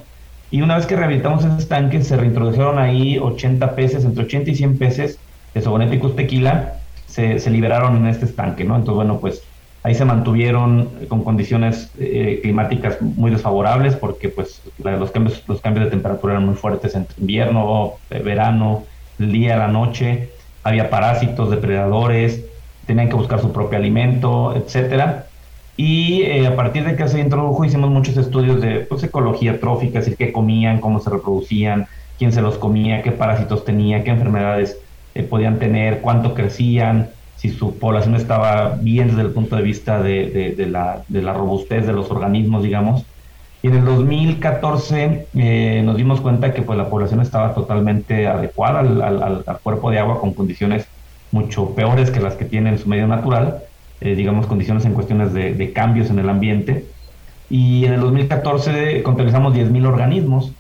Y 0.50 0.64
una 0.64 0.76
vez 0.76 0.88
que 0.88 0.96
rehabilitamos 0.96 1.46
ese 1.46 1.58
estanque, 1.58 2.02
se 2.04 2.18
reintrodujeron 2.18 2.80
ahí 2.80 3.20
80 3.20 3.76
peces, 3.76 4.06
entre 4.06 4.24
80 4.24 4.50
y 4.50 4.56
100 4.56 4.78
peces 4.80 5.20
de 5.54 5.62
Soboneticus 5.62 6.16
tequila, 6.16 6.80
se, 7.06 7.38
se 7.38 7.52
liberaron 7.52 7.96
en 7.96 8.08
este 8.08 8.26
estanque, 8.26 8.64
¿no? 8.64 8.76
Entonces, 8.76 8.96
bueno, 8.96 9.20
pues 9.20 9.44
ahí 9.84 9.94
se 9.94 10.04
mantuvieron 10.04 10.90
con 11.10 11.24
condiciones 11.24 11.92
eh, 12.00 12.40
climáticas 12.42 13.00
muy 13.02 13.30
desfavorables 13.30 13.96
porque 13.96 14.30
pues 14.30 14.64
los 14.80 15.12
cambios 15.12 15.44
los 15.48 15.62
cambios 15.62 15.86
de 15.86 15.92
temperatura 15.92 16.34
eran 16.34 16.46
muy 16.48 16.56
fuertes 16.56 16.96
entre 16.96 17.20
invierno, 17.20 17.94
verano, 18.10 18.84
el 19.20 19.32
día, 19.32 19.58
la 19.58 19.68
noche, 19.68 20.30
había 20.64 20.90
parásitos, 20.90 21.52
depredadores, 21.52 22.44
tenían 22.88 23.10
que 23.10 23.16
buscar 23.16 23.40
su 23.40 23.52
propio 23.52 23.78
alimento, 23.78 24.56
etcétera. 24.56 25.28
Y 25.76 26.22
eh, 26.22 26.46
a 26.46 26.56
partir 26.56 26.86
de 26.86 26.96
que 26.96 27.08
se 27.08 27.20
introdujo 27.20 27.66
hicimos 27.66 27.90
muchos 27.90 28.16
estudios 28.18 28.62
de 28.62 28.82
pues, 28.82 29.04
ecología 29.04 29.60
trófica, 29.60 30.00
es 30.00 30.06
decir, 30.06 30.18
qué 30.18 30.32
comían, 30.32 30.80
cómo 30.80 31.00
se 31.00 31.10
reproducían, 31.10 31.88
quién 32.20 32.32
se 32.32 32.42
los 32.42 32.58
comía, 32.58 33.02
qué 33.02 33.12
parásitos 33.12 33.66
tenía, 33.66 34.04
qué 34.04 34.12
enfermedades 34.12 34.78
eh, 35.16 35.24
podían 35.24 35.58
tener, 35.58 36.02
cuánto 36.02 36.36
crecían, 36.36 37.10
si 37.38 37.50
su 37.50 37.78
población 37.78 38.16
estaba 38.16 38.78
bien 38.80 39.08
desde 39.10 39.22
el 39.22 39.32
punto 39.32 39.56
de 39.56 39.64
vista 39.64 40.02
de, 40.02 40.54
de, 40.56 40.66
la, 40.68 41.04
de 41.08 41.22
la, 41.24 41.34
robustez 41.34 41.88
de 41.88 41.94
los 41.94 42.12
organismos, 42.12 42.64
digamos. 42.64 43.06
Y 43.64 43.68
en 43.68 43.78
el 43.78 43.86
2014 43.86 45.28
eh, 45.34 45.82
nos 45.84 45.98
dimos 45.98 46.22
cuenta 46.22 46.54
que 46.54 46.62
pues, 46.62 46.78
la 46.78 46.90
población 46.90 47.20
estaba 47.20 47.54
totalmente 47.56 48.28
adecuada 48.28 48.82
al, 48.82 49.02
al, 49.02 49.44
al 49.46 49.60
cuerpo 49.60 49.90
de 49.90 50.00
agua 50.00 50.20
con 50.20 50.34
condiciones 50.34 50.88
mucho 51.32 51.74
peores 51.74 52.12
que 52.12 52.20
las 52.20 52.36
que 52.36 52.46
tiene 52.46 52.70
en 52.70 52.78
su 52.78 52.88
medio 52.88 53.08
natural 53.08 53.64
eh, 54.04 54.16
digamos, 54.16 54.48
condiciones 54.48 54.86
en 54.86 54.94
cuestiones 54.94 55.34
de, 55.34 55.72
cambios 55.74 56.10
en 56.10 56.20
el 56.20 56.30
ambiente. 56.30 56.86
Y 57.50 57.86
en 57.86 57.94
el 57.94 58.02
2014 58.02 59.02
contabilizamos 59.04 59.54
10.000 59.54 59.88
organismos. 59.88 60.52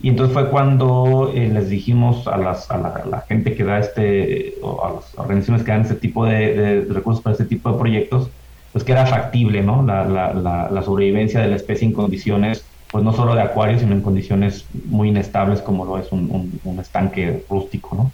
Y 0.00 0.08
entonces 0.08 0.32
fue 0.32 0.48
cuando 0.50 1.32
eh, 1.34 1.48
les 1.48 1.68
dijimos 1.68 2.28
a, 2.28 2.36
las, 2.36 2.70
a 2.70 2.78
la, 2.78 3.24
gente 3.28 3.54
que 3.54 3.64
da 3.64 3.80
este, 3.80 4.54
o 4.62 4.84
a 4.84 4.92
las 4.94 5.18
organizaciones 5.18 5.64
que 5.64 5.72
dan 5.72 5.80
este 5.82 5.96
tipo 5.96 6.24
de, 6.24 6.86
recursos 6.88 7.22
para 7.22 7.32
este 7.32 7.44
tipo 7.44 7.72
de 7.72 7.78
proyectos, 7.78 8.30
pues 8.72 8.84
que 8.84 8.92
era 8.92 9.06
factible, 9.06 9.62
¿no? 9.62 9.82
La, 9.82 10.04
la, 10.04 10.68
la, 10.70 10.82
sobrevivencia 10.82 11.40
de 11.40 11.48
la 11.48 11.56
especie 11.56 11.86
en 11.86 11.92
condiciones, 11.92 12.64
pues 12.92 13.02
no 13.02 13.12
solo 13.12 13.34
de 13.34 13.42
acuario, 13.42 13.78
sino 13.78 13.92
en 13.92 14.02
condiciones 14.02 14.66
muy 14.86 15.08
inestables 15.08 15.60
como 15.60 15.84
lo 15.84 15.98
es 15.98 16.12
un, 16.12 16.60
un, 16.62 16.78
estanque 16.78 17.44
rústico, 17.50 17.96
¿no? 17.96 18.12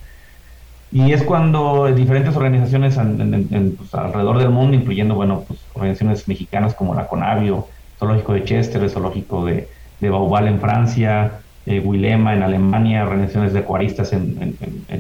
Y 0.95 1.13
es 1.13 1.25
cuando 1.25 1.93
diferentes 1.93 2.37
organizaciones 2.37 2.95
pues, 2.95 3.95
alrededor 3.95 4.39
del 4.39 4.51
mundo, 4.51 4.77
incluyendo, 4.77 5.17
bueno, 5.17 5.43
pues 5.47 5.59
organizaciones 5.75 6.29
mexicanas 6.29 6.73
como 6.77 6.95
la 6.95 7.09
Conavio, 7.09 7.67
Zoológico 7.99 8.33
de 8.33 8.45
Chester, 8.45 8.81
el 8.81 8.91
Zoológico 8.91 9.45
de, 9.45 9.69
de 9.99 10.07
en 10.07 10.61
Francia, 10.61 11.41
eh, 11.67 11.81
Wilema 11.81 12.35
en 12.35 12.45
Alemania, 12.45 13.03
organizaciones 13.03 13.53
de 13.53 13.59
acuaristas 13.59 14.13
en, 14.13 14.57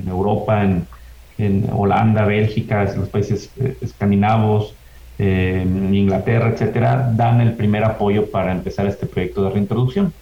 Europa, 0.09 0.64
en, 0.64 1.70
Holanda, 1.72 2.24
Bélgica, 2.24 2.92
los 2.96 3.09
países 3.09 3.52
eh, 3.61 3.76
escandinavos, 3.80 4.74
eh, 5.20 5.64
Inglaterra, 5.92 6.48
etcétera, 6.48 7.12
dan 7.14 7.40
el 7.40 7.52
primer 7.52 7.85
apoyo 7.85 8.33
para 8.33 8.50
empezar 8.50 8.87
este 8.87 9.07
proyecto 9.07 9.44
de 9.44 9.50
reintroducción. 9.50 10.12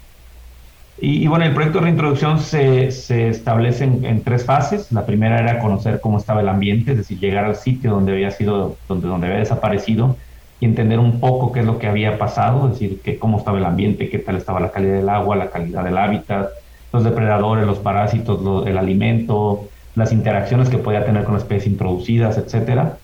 Y, 0.98 1.26
bueno, 1.26 1.44
el 1.44 1.52
proyecto 1.52 1.78
de 1.78 1.86
reintroducción 1.86 2.38
se, 2.38 2.86
establece 3.28 3.84
en, 3.84 4.22
tres 4.22 4.44
fases. 4.44 4.92
La 4.92 5.04
primera 5.04 5.38
era 5.38 5.58
conocer 5.58 6.00
cómo 6.00 6.18
estaba 6.18 6.42
el 6.42 6.48
ambiente, 6.48 6.92
es 6.92 6.98
decir, 6.98 7.18
llegar 7.18 7.44
al 7.44 7.56
sitio 7.56 7.90
donde 7.90 8.12
había 8.12 8.30
sido, 8.30 8.76
donde, 8.88 9.08
donde 9.08 9.26
había 9.26 9.40
desaparecido 9.40 10.16
y 10.60 10.66
entender 10.66 11.00
un 11.00 11.18
poco 11.18 11.50
qué 11.50 11.60
es 11.60 11.66
lo 11.66 11.80
que 11.80 11.88
había 11.88 12.18
pasado, 12.18 12.66
es 12.66 12.74
decir, 12.74 13.00
que 13.00 13.18
cómo 13.18 13.38
estaba 13.38 13.58
el 13.58 13.64
ambiente, 13.64 14.08
qué 14.08 14.20
tal 14.20 14.36
estaba 14.36 14.60
la 14.60 14.70
calidad 14.70 14.94
del 14.94 15.08
agua, 15.08 15.34
la 15.34 15.50
calidad 15.50 15.82
del 15.82 15.98
hábitat, 15.98 16.50
los 16.92 17.02
depredadores, 17.02 17.66
los 17.66 17.80
parásitos, 17.80 18.64
el 18.68 18.78
alimento, 18.78 19.68
las 19.96 20.12
interacciones 20.12 20.68
que 20.68 20.78
podía 20.78 21.04
tener 21.04 21.24
con 21.24 21.36
especies 21.36 21.66
introducidas, 21.66 22.38
etcétera. 22.38 22.98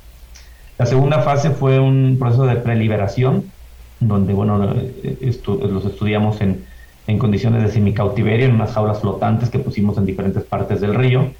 La 0.78 0.86
segunda 0.86 1.22
fase 1.22 1.50
fue 1.50 1.80
un 1.80 2.16
proceso 2.20 2.46
de 2.46 2.54
preliberación, 2.54 3.50
donde 3.98 4.34
bueno, 4.34 4.58
los 4.58 5.84
estudiamos 5.84 6.40
en, 6.40 6.64
en 7.08 7.18
condiciones 7.18 7.62
de 7.62 7.70
semicautiverio, 7.70 8.46
en 8.46 8.54
unas 8.54 8.72
jaulas 8.72 9.00
flotantes 9.00 9.50
que 9.50 9.58
pusimos 9.58 9.98
en 9.98 10.06
diferentes 10.06 10.44
partes 10.44 10.80
del 10.80 10.94
río 10.94 11.32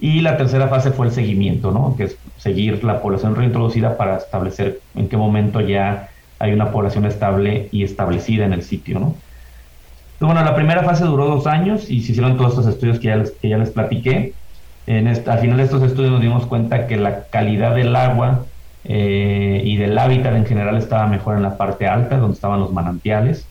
y 0.00 0.20
la 0.20 0.36
tercera 0.36 0.68
fase 0.68 0.92
fue 0.92 1.06
el 1.06 1.12
seguimiento, 1.12 1.72
¿no? 1.72 1.96
que 1.96 2.04
es 2.04 2.16
seguir 2.36 2.84
la 2.84 3.02
población 3.02 3.34
reintroducida 3.34 3.96
para 3.96 4.16
establecer 4.16 4.80
en 4.94 5.08
qué 5.08 5.16
momento 5.16 5.60
ya 5.60 6.10
hay 6.38 6.52
una 6.52 6.70
población 6.70 7.04
estable 7.04 7.68
y 7.72 7.82
establecida 7.82 8.44
en 8.44 8.52
el 8.52 8.62
sitio. 8.62 9.00
¿no? 9.00 9.16
bueno, 10.20 10.44
la 10.44 10.54
primera 10.54 10.84
fase 10.84 11.04
duró 11.04 11.26
dos 11.26 11.48
años 11.48 11.90
y 11.90 12.02
se 12.02 12.12
hicieron 12.12 12.36
todos 12.36 12.52
estos 12.52 12.68
estudios 12.68 13.00
que 13.00 13.08
ya 13.08 13.16
les, 13.16 13.32
que 13.32 13.48
ya 13.48 13.58
les 13.58 13.70
platiqué. 13.70 14.34
En 14.86 15.08
al 15.08 15.38
final 15.40 15.56
de 15.56 15.64
estos 15.64 15.82
estudios 15.82 16.12
nos 16.12 16.22
dimos 16.22 16.46
cuenta 16.46 16.86
que 16.86 16.96
la 16.96 17.24
calidad 17.24 17.74
del 17.74 17.94
agua 17.94 18.46
eh, 18.84 19.60
y 19.64 19.76
del 19.76 19.98
hábitat 19.98 20.34
en 20.36 20.46
general 20.46 20.76
estaba 20.76 21.08
mejor 21.08 21.36
en 21.36 21.42
la 21.42 21.56
parte 21.56 21.88
alta, 21.88 22.18
donde 22.18 22.34
estaban 22.34 22.60
los 22.60 22.72
manantiales, 22.72 23.47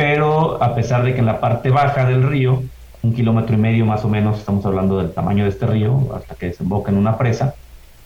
pero 0.00 0.62
a 0.62 0.74
pesar 0.74 1.04
de 1.04 1.12
que 1.12 1.18
en 1.18 1.26
la 1.26 1.40
parte 1.40 1.68
baja 1.68 2.06
del 2.06 2.22
río 2.22 2.62
un 3.02 3.12
kilómetro 3.12 3.54
y 3.54 3.58
medio 3.58 3.84
más 3.84 4.02
o 4.02 4.08
menos, 4.08 4.38
estamos 4.38 4.64
hablando 4.64 4.96
del 4.96 5.12
tamaño 5.12 5.44
de 5.44 5.50
este 5.50 5.66
río, 5.66 6.08
hasta 6.16 6.36
que 6.36 6.46
desemboca 6.46 6.90
en 6.90 6.96
una 6.96 7.18
presa. 7.18 7.54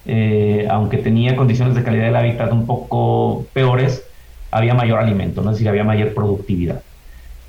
Eh, 0.05 0.67
aunque 0.69 0.99
tenía 0.99 1.37
condiciones 1.37 1.77
de 1.77 1.85
calidad 1.85 2.07
del 2.07 2.17
hábitat 2.17 2.53
un 2.53 2.67
poco 2.67 3.47
peores, 3.53 4.05
había 4.51 4.75
mayor 4.75 4.99
alimento, 4.99 5.41
¿no? 5.41 5.51
es 5.51 5.57
decir, 5.57 5.69
había 5.69 5.85
mayor 5.85 6.15
productividad. 6.15 6.83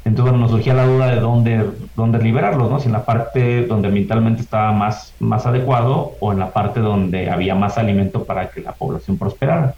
Entonces 0.05 0.31
bueno, 0.31 0.37
nos 0.37 0.51
surgía 0.51 0.75
la 0.75 0.85
duda 0.85 1.07
de 1.07 1.19
dónde, 1.19 1.65
dónde 1.95 2.19
liberarlos, 2.19 2.69
¿no? 2.69 2.79
si 2.79 2.85
en 2.85 2.93
la 2.93 3.03
parte 3.03 3.65
donde 3.65 3.87
ambientalmente 3.87 4.41
estaba 4.41 4.71
más, 4.71 5.15
más 5.19 5.47
adecuado 5.47 6.11
o 6.19 6.31
en 6.31 6.37
la 6.37 6.51
parte 6.51 6.81
donde 6.81 7.31
había 7.31 7.55
más 7.55 7.79
alimento 7.79 8.25
para 8.25 8.51
que 8.51 8.61
la 8.61 8.73
población 8.73 9.17
prosperara. 9.17 9.73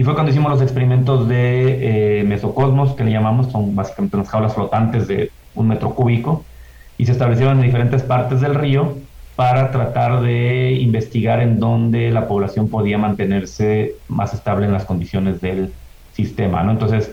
Y 0.00 0.02
fue 0.02 0.14
cuando 0.14 0.30
hicimos 0.30 0.50
los 0.50 0.62
experimentos 0.62 1.28
de 1.28 2.20
eh, 2.20 2.24
mesocosmos, 2.24 2.94
que 2.94 3.04
le 3.04 3.10
llamamos, 3.10 3.52
son 3.52 3.76
básicamente 3.76 4.16
unas 4.16 4.30
jaulas 4.30 4.54
flotantes 4.54 5.06
de 5.06 5.30
un 5.54 5.68
metro 5.68 5.94
cúbico, 5.94 6.42
y 6.96 7.04
se 7.04 7.12
establecieron 7.12 7.58
en 7.58 7.66
diferentes 7.66 8.02
partes 8.02 8.40
del 8.40 8.54
río 8.54 8.94
para 9.36 9.70
tratar 9.70 10.22
de 10.22 10.72
investigar 10.80 11.42
en 11.42 11.60
dónde 11.60 12.10
la 12.10 12.28
población 12.28 12.70
podía 12.70 12.96
mantenerse 12.96 13.96
más 14.08 14.32
estable 14.32 14.64
en 14.64 14.72
las 14.72 14.86
condiciones 14.86 15.42
del 15.42 15.70
sistema. 16.14 16.62
¿no? 16.62 16.70
Entonces, 16.70 17.12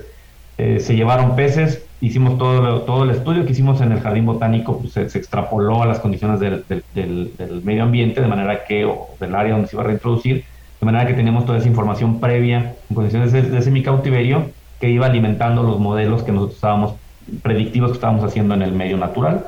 eh, 0.57 0.79
se 0.79 0.95
llevaron 0.95 1.35
peces, 1.35 1.85
hicimos 1.99 2.37
todo, 2.37 2.83
todo 2.83 3.03
el 3.03 3.09
estudio 3.09 3.45
que 3.45 3.51
hicimos 3.51 3.81
en 3.81 3.91
el 3.91 3.99
jardín 3.99 4.25
botánico, 4.25 4.79
pues 4.79 4.93
se, 4.93 5.01
extrapoló 5.01 5.83
a 5.83 5.87
las 5.87 5.99
condiciones 5.99 6.39
del, 6.39 6.63
del, 6.95 7.61
medio 7.65 7.83
ambiente, 7.83 8.21
de 8.21 8.27
manera 8.27 8.63
que, 8.63 8.85
o 8.85 9.09
del 9.19 9.35
área 9.35 9.51
donde 9.51 9.67
se 9.67 9.75
iba 9.75 9.83
a 9.83 9.87
reintroducir, 9.87 10.45
de 10.79 10.85
manera 10.85 11.07
que 11.07 11.13
teníamos 11.13 11.45
toda 11.45 11.57
esa 11.57 11.67
información 11.67 12.19
previa 12.19 12.75
en 12.89 12.95
condiciones 12.95 13.31
de, 13.31 13.41
de 13.41 13.61
semicautiverio 13.61 14.51
que 14.79 14.89
iba 14.89 15.05
alimentando 15.05 15.63
los 15.63 15.79
modelos 15.79 16.23
que 16.23 16.31
nosotros 16.31 16.55
estábamos 16.55 16.93
predictivos 17.41 17.91
que 17.91 17.95
estábamos 17.95 18.23
haciendo 18.23 18.53
en 18.53 18.61
el 18.61 18.71
medio 18.71 18.97
natural. 18.97 19.45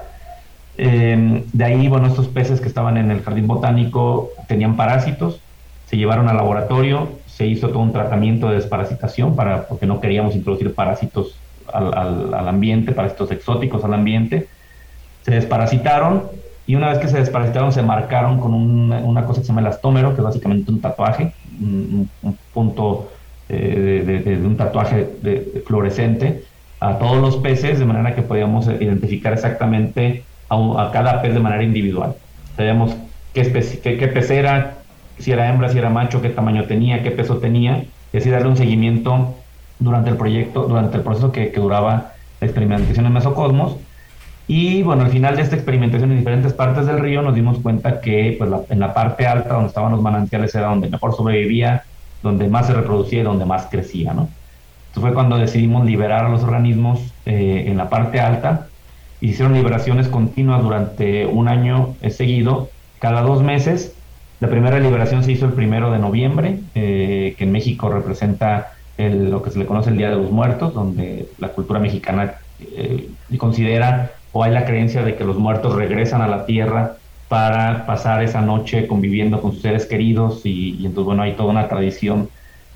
Em, 0.78 1.44
de 1.52 1.64
ahí, 1.64 1.88
bueno, 1.88 2.08
estos 2.08 2.28
peces 2.28 2.62
que 2.62 2.68
estaban 2.68 2.98
en 2.98 3.12
el 3.12 3.22
jardín 3.22 3.48
botánico 3.48 4.30
tenían 4.48 4.76
parásitos, 4.76 5.42
se 5.88 5.98
llevaron 5.98 6.30
al 6.30 6.38
laboratorio, 6.38 7.10
se 7.26 7.46
hizo 7.48 7.70
todo 7.70 7.80
un 7.80 7.94
tratamiento 7.94 8.50
de 8.50 8.56
desparasitación 8.56 9.36
para, 9.36 9.68
porque 9.68 9.86
no 9.86 10.00
queríamos 10.00 10.36
introducir 10.36 10.74
parásitos 10.74 11.36
al, 11.72 12.34
al, 12.34 12.48
ambiente, 12.48 12.92
parásitos 12.92 13.32
exóticos 13.32 13.84
al 13.84 13.94
ambiente. 13.94 14.48
Se 15.24 15.32
desparasitaron 15.32 16.24
y 16.70 16.76
una 16.76 16.90
vez 16.90 17.00
que 17.00 17.08
se 17.08 17.18
desparasitaron 17.18 17.74
se 17.74 17.82
marcaron 17.82 18.40
con 18.40 18.54
una 18.54 19.26
cosa 19.26 19.42
que 19.42 19.46
se 19.46 19.48
llama 19.48 19.62
elastómero, 19.62 20.14
que 20.14 20.22
es 20.22 20.24
básicamente 20.24 20.70
un 20.70 20.80
tatuaje, 20.80 21.34
un, 21.60 22.08
punto 22.54 23.10
eh, 23.50 24.22
de, 24.24 24.38
un 24.46 24.56
tatuaje 24.56 25.10
de, 25.24 25.64
fluorescente 25.66 26.44
a 26.80 27.00
todos 27.00 27.18
los 27.18 27.38
peces 27.38 27.80
de 27.80 27.86
manera 27.86 28.14
que 28.14 28.22
podíamos 28.22 28.68
identificar 28.68 29.34
exactamente 29.34 30.24
a, 30.48 30.92
cada 30.94 31.24
pez 31.24 31.34
de 31.34 31.40
manera 31.40 31.64
individual. 31.64 32.14
Sabíamos 32.56 32.96
qué, 33.34 33.52
qué, 33.82 33.98
qué 33.98 34.08
pez 34.08 34.30
era, 34.30 34.76
si 35.18 35.32
era 35.32 35.50
hembra, 35.50 35.70
si 35.70 35.80
era 35.80 35.90
macho, 35.90 36.22
qué 36.22 36.30
tamaño 36.30 36.66
tenía, 36.66 37.02
qué 37.02 37.10
peso 37.10 37.40
tenía, 37.40 37.86
y 38.14 38.18
así 38.18 38.30
darle 38.30 38.48
un 38.48 38.58
seguimiento 38.58 39.34
durante 39.80 40.12
el 40.12 40.18
proyecto, 40.18 40.68
durante 40.68 40.98
el 40.98 41.04
proceso 41.04 41.32
que, 41.32 41.52
que 41.52 41.60
duraba 41.60 42.14
la 42.40 42.46
experimentación 42.46 43.08
en 43.08 43.14
Mesocosmos. 43.14 43.78
Y 44.52 44.82
bueno, 44.82 45.04
al 45.04 45.12
final 45.12 45.36
de 45.36 45.44
esta 45.44 45.56
experimentación 45.56 46.12
en 46.12 46.18
diferentes 46.18 46.54
partes 46.54 46.88
del 46.88 46.98
río 46.98 47.22
nos 47.22 47.36
dimos 47.36 47.60
cuenta 47.60 48.02
que 48.02 48.36
pues, 48.36 48.50
en 48.72 48.80
la 48.80 48.96
parte 48.96 49.28
alta, 49.28 49.54
donde 49.54 49.68
estaban 49.68 49.92
los 49.92 50.02
manantiales, 50.02 50.56
era 50.56 50.70
donde 50.70 50.90
mejor 50.90 51.16
sobrevivía, 51.16 51.84
donde 52.24 52.48
más 52.48 52.66
se 52.66 52.74
reproducía 52.74 53.20
y 53.20 53.24
donde 53.24 53.46
más 53.46 53.68
crecía, 53.68 54.12
¿no? 54.16 54.28
Esto 54.88 55.02
fue 55.02 55.14
cuando 55.14 55.38
decidimos 55.38 55.86
liberar 55.86 56.26
a 56.26 56.30
los 56.30 56.42
organismos 56.42 57.00
eh, 57.28 57.66
en 57.68 57.78
la 57.78 57.90
parte 57.92 58.20
alta. 58.20 58.66
Hicieron 59.22 59.54
liberaciones 59.54 60.08
continuas 60.08 60.64
durante 60.64 61.28
un 61.28 61.48
año 61.48 61.94
eh, 62.02 62.10
seguido, 62.10 62.72
cada 62.98 63.22
dos 63.22 63.44
meses. 63.44 63.94
La 64.40 64.50
primera 64.50 64.80
liberación 64.80 65.24
se 65.24 65.32
hizo 65.32 65.46
el 65.46 65.54
primero 65.54 65.92
de 65.92 66.00
noviembre, 66.00 66.58
eh, 66.74 67.36
que 67.38 67.44
en 67.44 67.52
México 67.52 67.88
representa 67.90 68.74
lo 68.98 69.44
que 69.44 69.52
se 69.52 69.60
le 69.60 69.66
conoce 69.66 69.92
el 69.92 69.98
Día 69.98 70.10
de 70.10 70.18
los 70.18 70.32
Muertos, 70.32 70.74
donde 70.74 71.30
la 71.38 71.50
cultura 71.50 71.80
mexicana 71.80 72.34
considera 73.38 74.12
o 74.32 74.44
hay 74.44 74.52
la 74.52 74.66
creencia 74.66 75.04
de 75.04 75.16
que 75.16 75.24
los 75.24 75.38
muertos 75.38 75.76
regresan 75.76 76.22
a 76.22 76.28
la 76.28 76.46
tierra 76.46 76.98
para 77.28 77.86
pasar 77.86 78.24
esa 78.24 78.42
noche 78.42 78.88
conviviendo 78.88 79.42
con 79.42 79.54
sus 79.54 79.62
seres 79.62 79.86
queridos 79.86 80.46
y, 80.46 80.78
entonces 80.78 81.06
bueno 81.06 81.24
hay 81.24 81.34
toda 81.34 81.52
una 81.52 81.68
tradición 81.68 82.30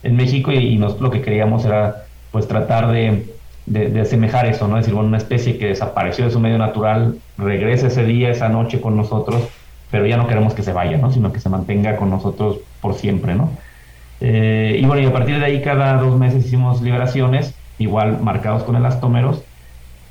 en 0.04 0.16
México 0.16 0.52
y, 0.52 0.78
nosotros 0.78 1.04
lo 1.04 1.12
que 1.12 1.22
queríamos 1.22 1.66
era 1.66 2.06
pues 2.32 2.48
tratar 2.48 2.92
de, 2.92 3.26
de, 3.66 4.02
asemejar 4.02 4.46
eso, 4.48 4.68
¿no? 4.68 4.78
Es 4.78 4.82
decir, 4.82 4.96
bueno, 4.96 5.08
una 5.08 5.18
especie 5.18 5.58
que 5.58 5.68
desapareció 5.68 6.26
de 6.26 6.32
su 6.32 6.40
medio 6.40 6.58
natural, 6.58 7.20
regresa 7.38 7.88
ese 7.88 8.04
día, 8.04 8.32
esa 8.32 8.50
noche 8.50 8.82
con 8.82 8.98
nosotros, 8.98 9.48
pero 9.92 10.08
ya 10.08 10.18
no 10.18 10.28
queremos 10.28 10.56
que 10.56 10.64
se 10.64 10.74
vaya, 10.74 10.98
¿no? 10.98 11.12
Sino 11.12 11.32
que 11.32 11.40
se 11.40 11.50
mantenga 11.50 11.96
con 11.96 12.10
nosotros 12.10 12.58
por 12.82 12.96
siempre, 12.96 13.36
¿no? 13.36 13.52
Eh, 14.20 14.80
y 14.82 14.86
bueno, 14.86 15.04
y 15.04 15.06
a 15.06 15.14
partir 15.14 15.40
de 15.40 15.46
ahí 15.46 15.62
cada 15.62 15.98
dos 15.98 16.18
meses 16.18 16.46
hicimos 16.46 16.82
liberaciones, 16.82 17.54
igual 17.78 18.20
marcados 18.22 18.64
con 18.64 18.76
elastómeros, 18.76 19.44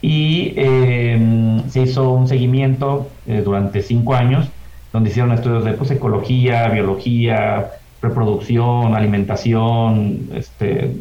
y 0.03 0.53
eh, 0.57 1.63
se 1.69 1.83
hizo 1.83 2.11
un 2.11 2.27
seguimiento 2.27 3.09
eh, 3.27 3.41
durante 3.43 3.81
cinco 3.83 4.15
años, 4.15 4.49
donde 4.93 5.11
hicieron 5.11 5.33
estudios 5.33 5.65
de 5.65 5.73
pues, 5.75 5.91
ecología, 5.93 6.69
biología, 6.69 7.71
reproducción, 8.03 8.95
alimentación, 8.97 10.29
este, 10.35 10.97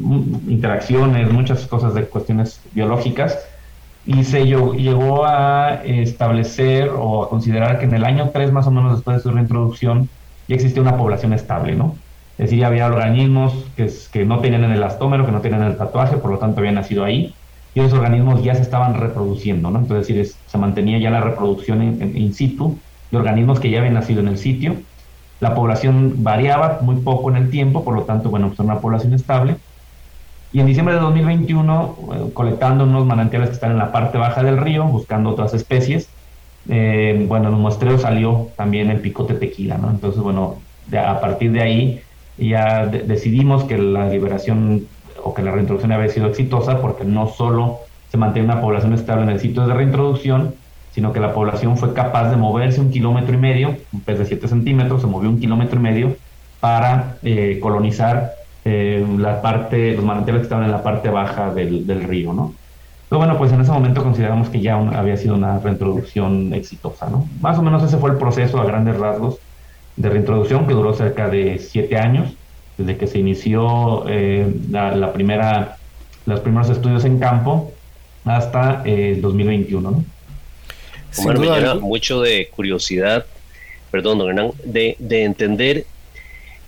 interacciones, 0.48 1.32
muchas 1.32 1.66
cosas 1.68 1.96
de 1.96 2.06
cuestiones 2.06 2.62
biológicas, 2.74 3.40
y 4.06 4.24
se 4.24 4.46
llegó 4.46 5.26
a 5.26 5.82
establecer 5.84 6.90
o 6.96 7.24
a 7.24 7.30
considerar 7.30 7.80
que 7.80 7.86
en 7.86 7.94
el 7.96 8.06
año 8.06 8.30
3 8.32 8.52
más 8.52 8.68
o 8.68 8.72
menos 8.72 8.94
después 8.94 9.18
de 9.18 9.24
su 9.24 9.32
reintroducción 9.32 10.10
ya 10.48 10.56
existía 10.56 10.82
una 10.82 10.98
población 10.98 11.34
estable, 11.34 11.76
¿no? 11.76 11.98
Es 12.38 12.50
decir, 12.50 12.66
había 12.66 12.88
organismos 12.88 13.54
que, 13.76 13.92
que 14.12 14.26
no 14.26 14.40
tenían 14.40 14.64
el 14.64 14.74
elastómero, 14.74 15.26
que 15.26 15.32
no 15.32 15.42
tenían 15.42 15.64
el 15.64 15.78
tatuaje, 15.78 16.18
por 16.18 16.32
lo 16.32 16.40
tanto 16.40 16.60
habían 16.60 16.76
nacido 16.76 17.04
ahí, 17.04 17.36
y 17.74 17.80
esos 17.80 17.94
organismos 18.00 18.44
ya 18.44 18.56
se 18.56 18.62
estaban 18.62 18.96
reproduciendo, 18.96 19.72
¿no? 19.72 19.80
Entonces, 19.80 20.10
es 20.10 20.16
decir, 20.16 20.36
se 20.46 20.58
mantenía 20.58 21.00
ya 21.00 21.10
la 21.10 21.22
reproducción 21.22 21.82
in, 21.82 22.34
situ 22.34 22.78
de 23.12 23.18
organismos 23.18 23.60
que 23.60 23.70
ya 23.70 23.80
habían 23.80 23.94
nacido 23.94 24.20
en 24.20 24.28
el 24.28 24.38
sitio. 24.38 24.76
La 25.40 25.56
población 25.56 26.24
variaba 26.24 26.80
muy 26.82 26.98
poco 26.98 27.30
en 27.30 27.38
el 27.38 27.50
tiempo, 27.50 27.84
por 27.84 27.96
lo 27.96 28.04
tanto, 28.04 28.30
bueno, 28.30 28.48
pues 28.48 28.60
era 28.60 28.72
una 28.72 28.82
población 28.82 29.14
estable. 29.14 29.56
Y 30.54 30.60
en 30.60 30.66
diciembre 30.66 30.96
de 30.96 31.02
2021, 31.02 31.98
eh, 32.14 32.32
colectando 32.34 32.84
unos 32.84 33.06
manantiales 33.06 33.50
que 33.50 33.56
están 33.56 33.72
en 33.72 33.78
la 33.78 33.92
parte 33.92 34.18
baja 34.18 34.44
del 34.44 34.58
río, 34.58 34.86
buscando 34.86 35.30
otras 35.30 35.54
especies, 35.54 36.10
eh, 36.68 37.26
bueno, 37.28 37.48
en 37.48 37.56
un 37.56 37.62
muestreo 37.62 37.98
salió 37.98 38.50
también 38.58 38.92
el 38.92 39.00
picote 39.00 39.34
tequila, 39.34 39.78
¿no? 39.78 39.90
Entonces, 39.90 40.22
bueno, 40.22 40.62
a 40.94 41.20
partir 41.22 41.54
de 41.54 41.62
ahí 41.62 42.02
ya 42.38 42.86
decidimos 42.86 43.64
que 43.64 43.78
la 43.78 44.10
liberación 44.10 44.88
o 45.24 45.34
que 45.34 45.42
la 45.42 45.52
reintroducción 45.52 45.92
había 45.92 46.10
sido 46.10 46.28
exitosa 46.28 46.82
porque 46.82 47.04
no 47.04 47.28
solo 47.28 47.80
se 48.12 48.18
mantiene 48.18 48.52
una 48.52 48.62
población 48.62 48.94
estable 48.94 49.24
en 49.24 49.30
el 49.30 49.40
sitio 49.40 49.66
de 49.66 49.74
reintroducción, 49.74 50.56
sino 50.92 51.14
que 51.14 51.20
la 51.20 51.34
población 51.34 51.78
fue 51.78 51.94
capaz 51.94 52.30
de 52.30 52.36
moverse 52.36 52.82
un 52.82 52.92
kilómetro 52.92 53.34
y 53.34 53.38
medio, 53.38 53.78
un 53.94 54.02
pez 54.02 54.20
de 54.20 54.26
7 54.26 54.48
centímetros, 54.48 55.02
se 55.02 55.08
movió 55.08 55.30
un 55.30 55.40
kilómetro 55.40 55.80
y 55.80 55.84
medio 55.84 56.16
para 56.60 57.18
eh, 57.24 57.60
colonizar 57.62 58.34
eh, 58.66 59.06
la 59.18 59.42
parte, 59.42 59.94
los 59.94 60.04
manantiales 60.04 60.42
que 60.42 60.44
estaban 60.44 60.66
en 60.66 60.72
la 60.72 60.84
parte 60.84 61.10
baja 61.10 61.54
del, 61.54 61.88
del 61.88 62.04
río, 62.04 62.34
¿no? 62.34 62.54
Pero 63.10 63.20
bueno, 63.20 63.38
pues 63.38 63.52
en 63.52 63.60
ese 63.60 63.72
momento 63.72 64.04
consideramos 64.04 64.50
que 64.50 64.62
ya 64.62 64.78
había 64.78 65.18
sido 65.18 65.36
una 65.36 65.60
reintroducción 65.60 66.54
exitosa, 66.54 67.10
¿no? 67.10 67.28
Más 67.42 67.58
o 67.58 67.62
menos 67.62 67.84
ese 67.84 67.98
fue 67.98 68.12
el 68.12 68.18
proceso 68.18 68.62
a 68.62 68.66
grandes 68.66 68.98
rasgos 68.98 69.40
de 69.96 70.10
reintroducción 70.10 70.68
que 70.68 70.74
duró 70.74 70.94
cerca 70.94 71.28
de 71.28 71.60
siete 71.60 71.98
años 71.98 72.36
desde 72.82 72.98
que 72.98 73.08
se 73.08 73.20
inició 73.20 74.06
eh, 74.08 74.52
la, 74.70 75.14
primera, 75.14 75.78
los 76.26 76.40
primeros 76.42 76.70
estudios 76.70 77.06
en 77.06 77.20
campo 77.20 77.72
hasta 78.26 78.84
eh, 78.86 79.14
el 79.14 79.22
2021. 79.22 79.92
¿no? 79.92 80.06
Omar, 81.18 81.40
me 81.40 81.48
llena 81.48 81.76
mucho 81.76 82.22
de 82.22 82.50
curiosidad, 82.56 83.26
perdón, 83.90 84.20
don 84.20 84.30
Hernán, 84.30 84.52
de, 84.64 84.96
de 85.00 85.24
entender 85.24 85.86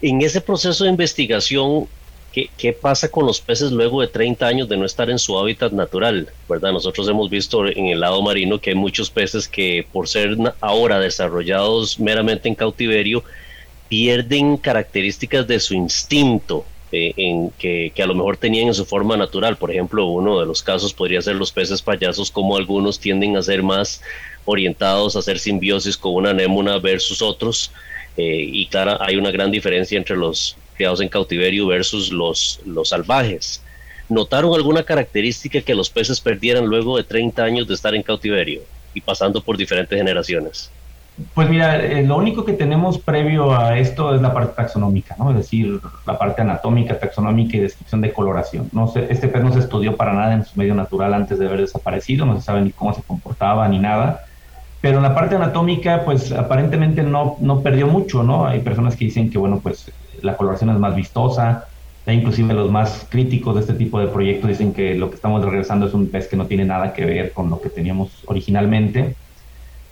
en 0.01 0.22
ese 0.22 0.41
proceso 0.41 0.84
de 0.84 0.89
investigación 0.89 1.88
¿Qué, 2.34 2.49
¿Qué, 2.57 2.74
pasa 2.74 3.09
con 3.09 3.28
los 3.28 3.39
peces 3.39 3.72
luego 3.72 4.01
de 4.01 4.07
30 4.07 4.47
años 4.47 4.68
de 4.68 4.76
no 4.76 4.86
estar 4.86 5.07
en 5.11 5.20
su 5.20 5.38
hábitat 5.38 5.72
natural? 5.72 6.30
¿verdad? 6.49 6.72
Nosotros 6.72 7.07
hemos 7.07 7.30
visto 7.30 7.68
en 7.68 7.86
el 7.86 7.99
lado 7.99 8.24
marino 8.24 8.59
que 8.59 8.72
hay 8.72 8.76
muchos 8.76 9.11
peces 9.11 9.47
que 9.47 9.86
por 9.93 10.09
ser 10.09 10.36
ahora 10.59 10.99
desarrollados 10.99 11.99
meramente 11.99 12.49
en 12.49 12.55
cautiverio, 12.55 13.24
pierden 13.93 14.57
características 14.57 15.45
de 15.45 15.59
su 15.59 15.75
instinto 15.75 16.65
eh, 16.91 17.13
en 17.15 17.51
que, 17.51 17.93
a 18.01 18.07
lo 18.07 18.15
mejor 18.15 18.37
tenían 18.37 18.69
en 18.69 18.73
su 18.73 18.85
forma 18.85 19.15
natural. 19.15 19.55
Por 19.55 19.69
ejemplo, 19.69 20.07
uno 20.07 20.39
de 20.39 20.47
los 20.47 20.63
casos 20.63 20.95
podría 20.95 21.21
ser 21.21 21.35
los 21.35 21.51
peces 21.51 21.79
payasos, 21.79 22.31
como 22.31 22.57
algunos 22.57 22.99
tienden 22.99 23.37
a 23.37 23.43
ser 23.43 23.61
más 23.61 24.01
orientados 24.45 25.15
a 25.15 25.19
hacer 25.19 25.37
simbiosis 25.37 25.95
con 25.95 26.15
una 26.15 26.31
anémona 26.31 26.79
versus 26.79 27.21
otros. 27.21 27.71
Eh, 28.17 28.49
y 28.51 28.65
claro, 28.65 28.99
hay 28.99 29.15
una 29.15 29.29
gran 29.29 29.51
diferencia 29.51 29.95
entre 29.95 30.17
los 30.17 30.57
criados 30.75 30.99
en 30.99 31.09
cautiverio 31.09 31.67
versus 31.67 32.11
los, 32.11 32.61
los 32.65 32.89
salvajes. 32.89 33.61
¿Notaron 34.09 34.55
alguna 34.55 34.81
característica 34.81 35.61
que 35.61 35.75
los 35.75 35.91
peces 35.91 36.19
perdieran 36.19 36.65
luego 36.65 36.97
de 36.97 37.03
30 37.03 37.43
años 37.43 37.67
de 37.67 37.75
estar 37.75 37.93
en 37.93 38.01
cautiverio 38.01 38.63
y 38.95 39.01
pasando 39.01 39.39
por 39.43 39.55
diferentes 39.55 39.95
generaciones? 39.95 40.71
Pues 41.36 41.47
mira, 41.47 41.78
eh, 41.78 42.03
lo 42.03 42.18
único 42.18 42.43
que 42.43 42.53
tenemos 42.53 42.99
previo 42.99 43.55
a 43.55 43.78
esto 43.78 44.16
es 44.16 44.22
la 44.22 44.34
parte 44.34 44.53
taxonómica, 44.55 45.16
¿no? 45.20 45.30
Es 45.30 45.38
decir, 45.38 45.80
la 46.07 46.18
parte 46.18 46.41
anatómica, 46.41 46.97
taxonómica 46.97 47.55
y 47.55 47.59
descripción 47.59 48.01
de 48.01 48.11
coloración. 48.11 48.68
No 48.72 48.88
sé, 48.88 49.05
este 49.11 49.28
pez 49.28 49.43
no 49.43 49.53
se 49.53 49.59
estudió 49.59 49.95
para 49.95 50.14
nada 50.14 50.34
en 50.34 50.43
su 50.43 50.57
medio 50.57 50.74
natural 50.74 51.14
antes 51.14 51.38
de 51.38 51.45
haber 51.45 51.61
desaparecido, 51.61 52.26
no 52.26 52.36
se 52.36 52.41
sabe 52.41 52.61
ni 52.61 52.72
cómo 52.72 52.93
se 52.95 53.03
comportaba 53.03 53.68
ni 53.68 53.78
nada. 53.78 54.22
Pero 54.82 54.97
en 54.97 55.03
la 55.03 55.14
parte 55.14 55.36
anatómica, 55.36 56.03
pues 56.03 56.32
aparentemente 56.32 57.03
no, 57.03 57.38
no 57.39 57.61
perdió 57.61 57.88
mucho, 57.88 58.24
¿no? 58.24 58.47
Hay 58.47 58.61
personas 58.61 58.95
que 58.95 59.05
dicen 59.05 59.30
que, 59.30 59.38
bueno, 59.38 59.61
pues 59.61 59.91
la 60.22 60.36
coloración 60.36 60.72
es 60.72 60.80
más 60.80 60.95
vistosa, 60.95 61.66
e 62.05 62.14
inclusive 62.14 62.53
los 62.53 62.72
más 62.72 63.07
críticos 63.09 63.55
de 63.55 63.61
este 63.61 63.74
tipo 63.76 63.99
de 63.99 64.07
proyectos 64.07 64.49
dicen 64.49 64.74
que 64.74 64.95
lo 64.95 65.09
que 65.09 65.16
estamos 65.16 65.45
regresando 65.45 65.86
es 65.86 65.93
un 65.93 66.09
pez 66.09 66.28
que 66.28 66.36
no 66.38 66.47
tiene 66.47 66.66
nada 66.66 66.91
que 66.91 67.05
ver 67.05 67.34
con 67.34 67.49
lo 67.49 67.61
que 67.61 67.70
teníamos 67.70 68.24
originalmente. 68.28 69.16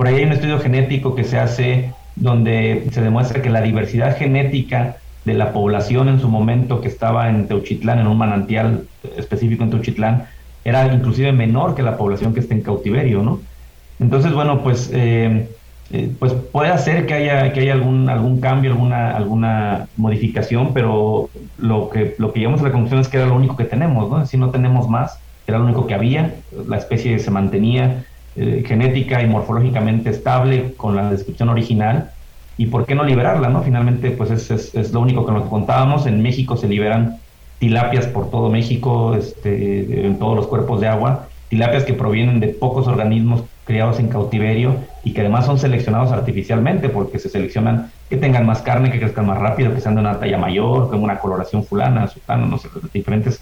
Por 0.01 0.07
ahí 0.07 0.15
hay 0.15 0.23
un 0.23 0.31
estudio 0.31 0.59
genético 0.59 1.13
que 1.13 1.23
se 1.23 1.37
hace 1.37 1.93
donde 2.15 2.87
se 2.91 3.03
demuestra 3.03 3.43
que 3.43 3.51
la 3.51 3.61
diversidad 3.61 4.17
genética 4.17 4.97
de 5.25 5.35
la 5.35 5.53
población 5.53 6.09
en 6.09 6.19
su 6.19 6.27
momento 6.27 6.81
que 6.81 6.87
estaba 6.87 7.29
en 7.29 7.47
Teuchitlán, 7.47 7.99
en 7.99 8.07
un 8.07 8.17
manantial 8.17 8.85
específico 9.15 9.63
en 9.63 9.69
Teuchitlán, 9.69 10.25
era 10.65 10.91
inclusive 10.91 11.33
menor 11.33 11.75
que 11.75 11.83
la 11.83 11.97
población 11.97 12.33
que 12.33 12.39
está 12.39 12.55
en 12.55 12.63
cautiverio, 12.63 13.21
¿no? 13.21 13.41
Entonces, 13.99 14.33
bueno, 14.33 14.63
pues, 14.63 14.89
eh, 14.91 15.47
eh, 15.91 16.11
pues 16.17 16.33
puede 16.33 16.75
ser 16.79 17.05
que 17.05 17.13
haya, 17.13 17.53
que 17.53 17.59
haya 17.59 17.73
algún, 17.73 18.09
algún 18.09 18.41
cambio, 18.41 18.71
alguna, 18.71 19.15
alguna 19.15 19.87
modificación, 19.97 20.73
pero 20.73 21.29
lo 21.59 21.91
que, 21.91 22.15
lo 22.17 22.33
que 22.33 22.39
llegamos 22.39 22.61
a 22.61 22.63
la 22.63 22.71
conclusión 22.71 23.01
es 23.01 23.07
que 23.07 23.17
era 23.17 23.27
lo 23.27 23.35
único 23.35 23.55
que 23.55 23.65
tenemos, 23.65 24.09
¿no? 24.09 24.25
Si 24.25 24.35
no 24.35 24.49
tenemos 24.49 24.89
más, 24.89 25.19
era 25.45 25.59
lo 25.59 25.65
único 25.65 25.85
que 25.85 25.93
había, 25.93 26.33
la 26.67 26.77
especie 26.77 27.19
se 27.19 27.29
mantenía, 27.29 28.03
eh, 28.35 28.63
genética 28.65 29.21
y 29.21 29.27
morfológicamente 29.27 30.09
estable 30.09 30.73
con 30.77 30.95
la 30.95 31.11
descripción 31.11 31.49
original 31.49 32.11
y 32.57 32.67
por 32.67 32.85
qué 32.85 32.95
no 32.95 33.03
liberarla, 33.03 33.49
¿no? 33.49 33.61
Finalmente, 33.61 34.11
pues 34.11 34.31
es, 34.31 34.73
es, 34.73 34.93
lo 34.93 35.01
único 35.01 35.25
que 35.25 35.31
nos 35.31 35.49
contábamos. 35.49 36.05
En 36.05 36.21
México 36.21 36.55
se 36.55 36.67
liberan 36.67 37.17
tilapias 37.59 38.07
por 38.07 38.29
todo 38.29 38.49
México, 38.49 39.15
este, 39.15 40.05
en 40.05 40.17
todos 40.17 40.35
los 40.35 40.47
cuerpos 40.47 40.79
de 40.79 40.87
agua, 40.87 41.27
tilapias 41.49 41.83
que 41.83 41.93
provienen 41.93 42.39
de 42.39 42.47
pocos 42.47 42.87
organismos 42.87 43.43
criados 43.65 43.99
en 43.99 44.07
cautiverio 44.07 44.75
y 45.03 45.13
que 45.13 45.21
además 45.21 45.45
son 45.45 45.59
seleccionados 45.59 46.11
artificialmente 46.11 46.87
porque 46.89 47.19
se 47.19 47.29
seleccionan 47.29 47.91
que 48.09 48.17
tengan 48.17 48.45
más 48.45 48.61
carne, 48.61 48.91
que 48.91 48.99
crezcan 48.99 49.25
más 49.25 49.39
rápido, 49.39 49.73
que 49.73 49.81
sean 49.81 49.95
de 49.95 50.01
una 50.01 50.19
talla 50.19 50.37
mayor, 50.37 50.89
con 50.89 51.03
una 51.03 51.19
coloración 51.19 51.65
fulana, 51.65 52.07
sultana, 52.07 52.45
no 52.45 52.57
sé, 52.57 52.69
diferentes 52.93 53.41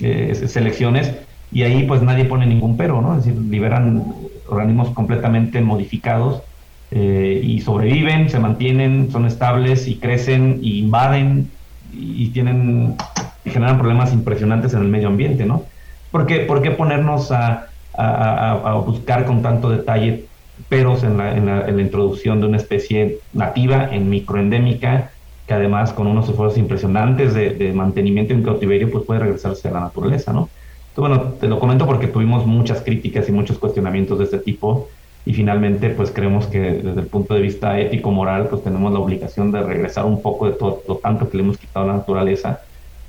eh, 0.00 0.34
selecciones 0.48 1.14
y 1.52 1.62
ahí 1.62 1.84
pues 1.84 2.02
nadie 2.02 2.24
pone 2.24 2.46
ningún 2.46 2.76
pero, 2.76 3.00
¿no? 3.00 3.16
Es 3.16 3.24
decir, 3.24 3.40
liberan 3.40 4.04
organismos 4.48 4.90
completamente 4.90 5.60
modificados 5.60 6.42
eh, 6.90 7.40
y 7.42 7.60
sobreviven, 7.60 8.30
se 8.30 8.38
mantienen, 8.38 9.10
son 9.10 9.26
estables 9.26 9.88
y 9.88 9.96
crecen 9.96 10.58
y 10.62 10.78
invaden 10.80 11.50
y 11.92 12.28
tienen 12.28 12.96
y 13.44 13.50
generan 13.50 13.78
problemas 13.78 14.12
impresionantes 14.12 14.74
en 14.74 14.82
el 14.82 14.88
medio 14.88 15.08
ambiente, 15.08 15.46
¿no? 15.46 15.62
¿Por 16.10 16.26
qué, 16.26 16.40
por 16.40 16.62
qué 16.62 16.72
ponernos 16.72 17.30
a, 17.30 17.68
a, 17.96 18.74
buscar 18.84 19.24
con 19.24 19.42
tanto 19.42 19.70
detalle 19.70 20.24
peros 20.68 21.04
en 21.04 21.16
la, 21.16 21.36
en, 21.36 21.46
la, 21.46 21.80
introducción 21.80 22.40
de 22.40 22.46
una 22.46 22.56
especie 22.56 23.18
nativa 23.32 23.88
en 23.92 24.10
microendémica 24.10 25.10
que 25.46 25.54
además 25.54 25.92
con 25.92 26.06
unos 26.08 26.28
esfuerzos 26.28 26.58
impresionantes 26.58 27.34
de, 27.34 27.50
de 27.50 27.72
mantenimiento 27.72 28.34
en 28.34 28.42
cautiverio 28.42 28.90
pues 28.90 29.04
puede 29.04 29.20
regresarse 29.20 29.68
a 29.68 29.72
la 29.72 29.80
naturaleza, 29.80 30.32
¿no? 30.32 30.48
Bueno, 30.96 31.34
te 31.34 31.46
lo 31.46 31.58
comento 31.58 31.86
porque 31.86 32.08
tuvimos 32.08 32.46
muchas 32.46 32.82
críticas 32.82 33.28
y 33.28 33.32
muchos 33.32 33.58
cuestionamientos 33.58 34.18
de 34.18 34.24
este 34.24 34.38
tipo 34.38 34.88
y 35.26 35.34
finalmente 35.34 35.90
pues 35.90 36.10
creemos 36.10 36.46
que 36.46 36.60
desde 36.60 37.00
el 37.00 37.08
punto 37.08 37.34
de 37.34 37.40
vista 37.40 37.78
ético-moral 37.78 38.48
pues 38.48 38.62
tenemos 38.62 38.92
la 38.92 39.00
obligación 39.00 39.50
de 39.52 39.62
regresar 39.62 40.06
un 40.06 40.22
poco 40.22 40.46
de 40.46 40.52
todo 40.52 40.82
lo 40.88 40.96
tanto 40.98 41.28
que 41.28 41.36
le 41.36 41.42
hemos 41.42 41.58
quitado 41.58 41.84
a 41.84 41.88
la 41.88 41.96
naturaleza 41.98 42.60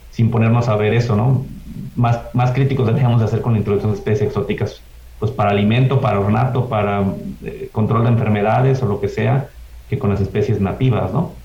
sin 0.09 0.31
ponernos 0.31 0.67
a 0.67 0.75
ver 0.75 0.93
eso, 0.93 1.15
¿no? 1.15 1.45
Más, 1.95 2.19
más 2.33 2.51
críticos 2.51 2.87
deberíamos 2.87 3.19
de 3.19 3.25
hacer 3.25 3.41
con 3.41 3.53
la 3.53 3.59
introducción 3.59 3.91
de 3.91 3.99
especies 3.99 4.29
exóticas 4.29 4.81
pues 5.19 5.31
para 5.31 5.51
alimento, 5.51 6.01
para 6.01 6.19
ornato, 6.19 6.69
para 6.69 7.05
eh, 7.43 7.69
control 7.71 8.03
de 8.03 8.09
enfermedades 8.09 8.81
o 8.83 8.87
lo 8.87 8.99
que 8.99 9.09
sea, 9.09 9.49
que 9.87 9.97
con 9.97 10.09
las 10.09 10.21
especies 10.21 10.59
nativas, 10.59 11.13
¿no? 11.13 11.36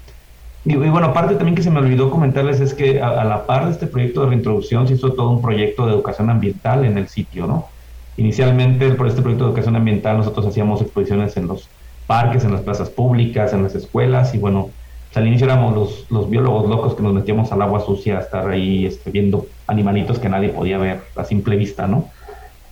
Y, 0.65 0.77
bueno, 0.77 1.09
aparte 1.09 1.35
también 1.35 1.57
que 1.57 1.63
se 1.63 1.71
me 1.71 1.81
olvidó 1.81 2.11
comentarles 2.11 2.61
es 2.61 2.73
que 2.73 3.01
a, 3.01 3.25
la 3.25 3.47
par 3.47 3.67
de 3.67 3.73
este 3.73 3.87
proyecto 3.87 4.23
de 4.23 4.29
reintroducción 4.29 4.87
se 4.87 4.95
hizo 4.95 5.13
todo 5.13 5.31
un 5.31 5.43
proyecto 5.43 5.87
de 5.87 5.93
educación 5.93 6.31
ambiental 6.31 6.85
en 6.85 6.99
el 6.99 7.09
sitio, 7.09 7.47
¿no? 7.47 7.69
Inicialmente 8.17 8.91
por 8.93 9.09
este 9.09 9.23
proyecto 9.23 9.45
de 9.45 9.51
educación 9.51 9.75
ambiental 9.75 10.19
nosotros 10.19 10.47
hacíamos 10.47 10.81
exposiciones 10.81 11.37
en 11.37 11.49
los 11.49 11.69
parques, 12.07 12.45
en 12.45 12.53
las 12.53 12.61
plazas 12.61 12.91
públicas, 12.91 13.53
en 13.53 13.65
las 13.65 13.75
escuelas 13.75 14.35
y 14.35 14.39
bueno, 14.39 14.71
al 15.15 15.27
inicio 15.27 15.47
éramos 15.47 15.75
los, 15.75 16.07
los 16.11 16.31
biólogos 16.31 16.69
locos 16.69 16.95
que 16.95 17.03
nos 17.03 17.13
metíamos 17.13 17.51
al 17.53 17.63
agua 17.63 17.81
sucia 17.81 18.19
a 18.19 18.21
estar 18.21 18.49
ahí 18.49 18.87
este, 18.87 19.11
viendo 19.11 19.47
animalitos 19.67 20.19
que 20.19 20.29
nadie 20.29 20.51
podía 20.51 20.79
ver 20.79 21.01
a 21.17 21.25
simple 21.25 21.57
vista, 21.57 21.87
¿no? 21.87 22.09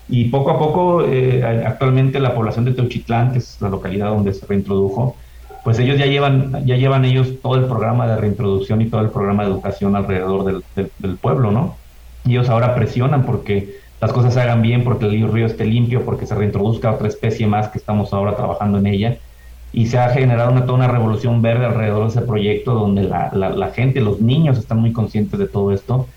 Y 0.08 0.24
poco 0.24 0.50
a 0.50 0.58
poco, 0.58 1.04
eh, 1.04 1.44
actualmente 1.66 2.18
la 2.18 2.34
población 2.34 2.64
de 2.64 2.72
Teuchitlán, 2.72 3.32
que 3.32 3.38
es 3.38 3.60
la 3.60 3.68
localidad 3.68 4.08
donde 4.08 4.34
se 4.34 4.44
reintrodujo, 4.44 5.16
pues 5.64 5.78
ellos 5.78 5.98
ya 5.98 6.06
llevan, 6.06 6.64
ya 6.66 6.76
llevan 6.76 7.04
ellos 7.04 7.34
todo 7.42 7.56
el 7.56 7.64
programa 7.64 8.06
de 8.06 8.16
reintroducción 8.16 8.80
y 8.80 8.86
todo 8.86 9.00
el 9.02 9.10
programa 9.10 9.44
de 9.44 9.50
educación 9.50 9.94
alrededor 9.96 10.62
del, 10.74 11.16
pueblo, 11.16 11.50
¿no? 11.50 11.76
Y 12.24 12.32
ellos 12.32 12.48
ahora 12.48 12.74
presionan 12.74 13.24
porque 13.24 13.76
las 14.00 14.12
cosas 14.12 14.34
se 14.34 14.40
hagan 14.40 14.62
bien, 14.62 14.84
porque 14.84 15.06
el 15.06 15.30
río 15.30 15.46
esté 15.46 15.66
limpio, 15.66 16.04
porque 16.04 16.26
se 16.26 16.34
reintroduzca 16.34 16.92
otra 16.92 17.08
especie 17.08 17.46
más 17.46 17.68
que 17.68 17.78
estamos 17.78 18.12
ahora 18.12 18.36
trabajando 18.36 18.78
en 18.78 18.86
ella. 18.86 19.18
Y 19.72 19.86
se 19.86 19.98
ha 19.98 20.08
generado 20.10 20.50
una, 20.50 20.62
toda 20.62 20.78
una 20.78 20.88
revolución 20.88 21.42
verde 21.42 21.66
alrededor 21.66 22.04
de 22.04 22.08
ese 22.08 22.22
proyecto 22.22 22.74
donde 22.74 23.02
la, 23.02 23.30
la, 23.32 23.50
la 23.50 23.68
gente, 23.68 24.00
los 24.00 24.20
niños 24.20 24.58
están 24.58 24.78
muy 24.78 24.92
conscientes 24.92 25.38
de 25.38 25.46
todo 25.46 25.72
esto. 25.72 26.08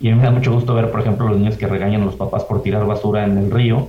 Y 0.00 0.08
a 0.08 0.12
mí 0.12 0.18
me 0.18 0.24
da 0.24 0.30
mucho 0.30 0.52
gusto 0.52 0.74
ver, 0.74 0.90
por 0.90 1.00
ejemplo, 1.00 1.28
los 1.28 1.38
niños 1.38 1.56
que 1.56 1.66
regañan 1.66 2.02
a 2.02 2.06
los 2.06 2.16
papás 2.16 2.44
por 2.44 2.62
tirar 2.62 2.84
basura 2.86 3.24
en 3.24 3.38
el 3.38 3.50
río 3.50 3.88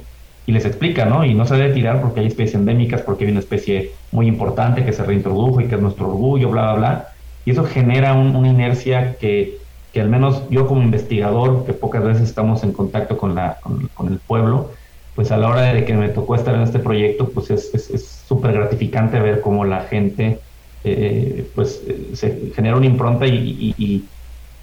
y 0.49 0.51
les 0.51 0.65
explica, 0.65 1.05
¿no? 1.05 1.23
Y 1.23 1.35
no 1.35 1.45
se 1.45 1.55
debe 1.55 1.75
tirar 1.75 2.01
porque 2.01 2.21
hay 2.21 2.25
especies 2.25 2.55
endémicas, 2.55 3.03
porque 3.03 3.23
hay 3.23 3.29
una 3.29 3.41
especie 3.41 3.91
muy 4.11 4.25
importante 4.25 4.83
que 4.83 4.93
se 4.93 5.03
reintrodujo 5.03 5.61
y 5.61 5.67
que 5.67 5.75
es 5.75 5.81
nuestro 5.81 6.07
orgullo, 6.07 6.49
bla, 6.49 6.63
bla, 6.63 6.73
bla. 6.73 7.07
Y 7.45 7.51
eso 7.51 7.65
genera 7.65 8.15
una 8.15 8.47
inercia 8.47 9.15
que, 9.19 9.59
que, 9.93 10.01
al 10.01 10.09
menos 10.09 10.41
yo 10.49 10.65
como 10.65 10.81
investigador, 10.81 11.67
que 11.67 11.73
pocas 11.73 12.03
veces 12.03 12.23
estamos 12.23 12.63
en 12.63 12.71
contacto 12.71 13.15
con, 13.15 13.35
la, 13.35 13.59
con, 13.61 14.07
el 14.11 14.17
pueblo, 14.17 14.71
pues 15.13 15.31
a 15.31 15.37
la 15.37 15.49
hora 15.49 15.61
de 15.61 15.85
que 15.85 15.93
me 15.93 16.09
tocó 16.09 16.33
estar 16.33 16.55
en 16.55 16.61
este 16.61 16.79
proyecto, 16.79 17.29
pues 17.29 17.51
es 17.51 18.23
súper 18.27 18.53
gratificante 18.53 19.19
ver 19.19 19.41
cómo 19.41 19.65
la 19.65 19.81
gente, 19.81 20.39
eh, 20.83 21.47
pues 21.53 21.83
se 22.13 22.51
genera 22.55 22.75
una 22.75 22.87
impronta 22.87 23.27
y, 23.27 23.75
y, 23.77 24.03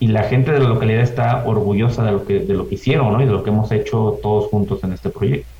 y, 0.00 0.06
la 0.08 0.24
gente 0.24 0.50
de 0.50 0.58
la 0.58 0.68
localidad 0.68 1.02
está 1.02 1.44
orgullosa 1.46 2.04
de 2.04 2.10
lo 2.10 2.26
que, 2.26 2.40
de 2.40 2.54
lo 2.54 2.68
que 2.68 2.74
hicieron, 2.74 3.12
¿no? 3.12 3.22
Y 3.22 3.26
de 3.26 3.30
lo 3.30 3.44
que 3.44 3.50
hemos 3.50 3.70
hecho 3.70 4.18
todos 4.20 4.46
juntos 4.46 4.82
en 4.82 4.92
este 4.92 5.10
proyecto. 5.10 5.55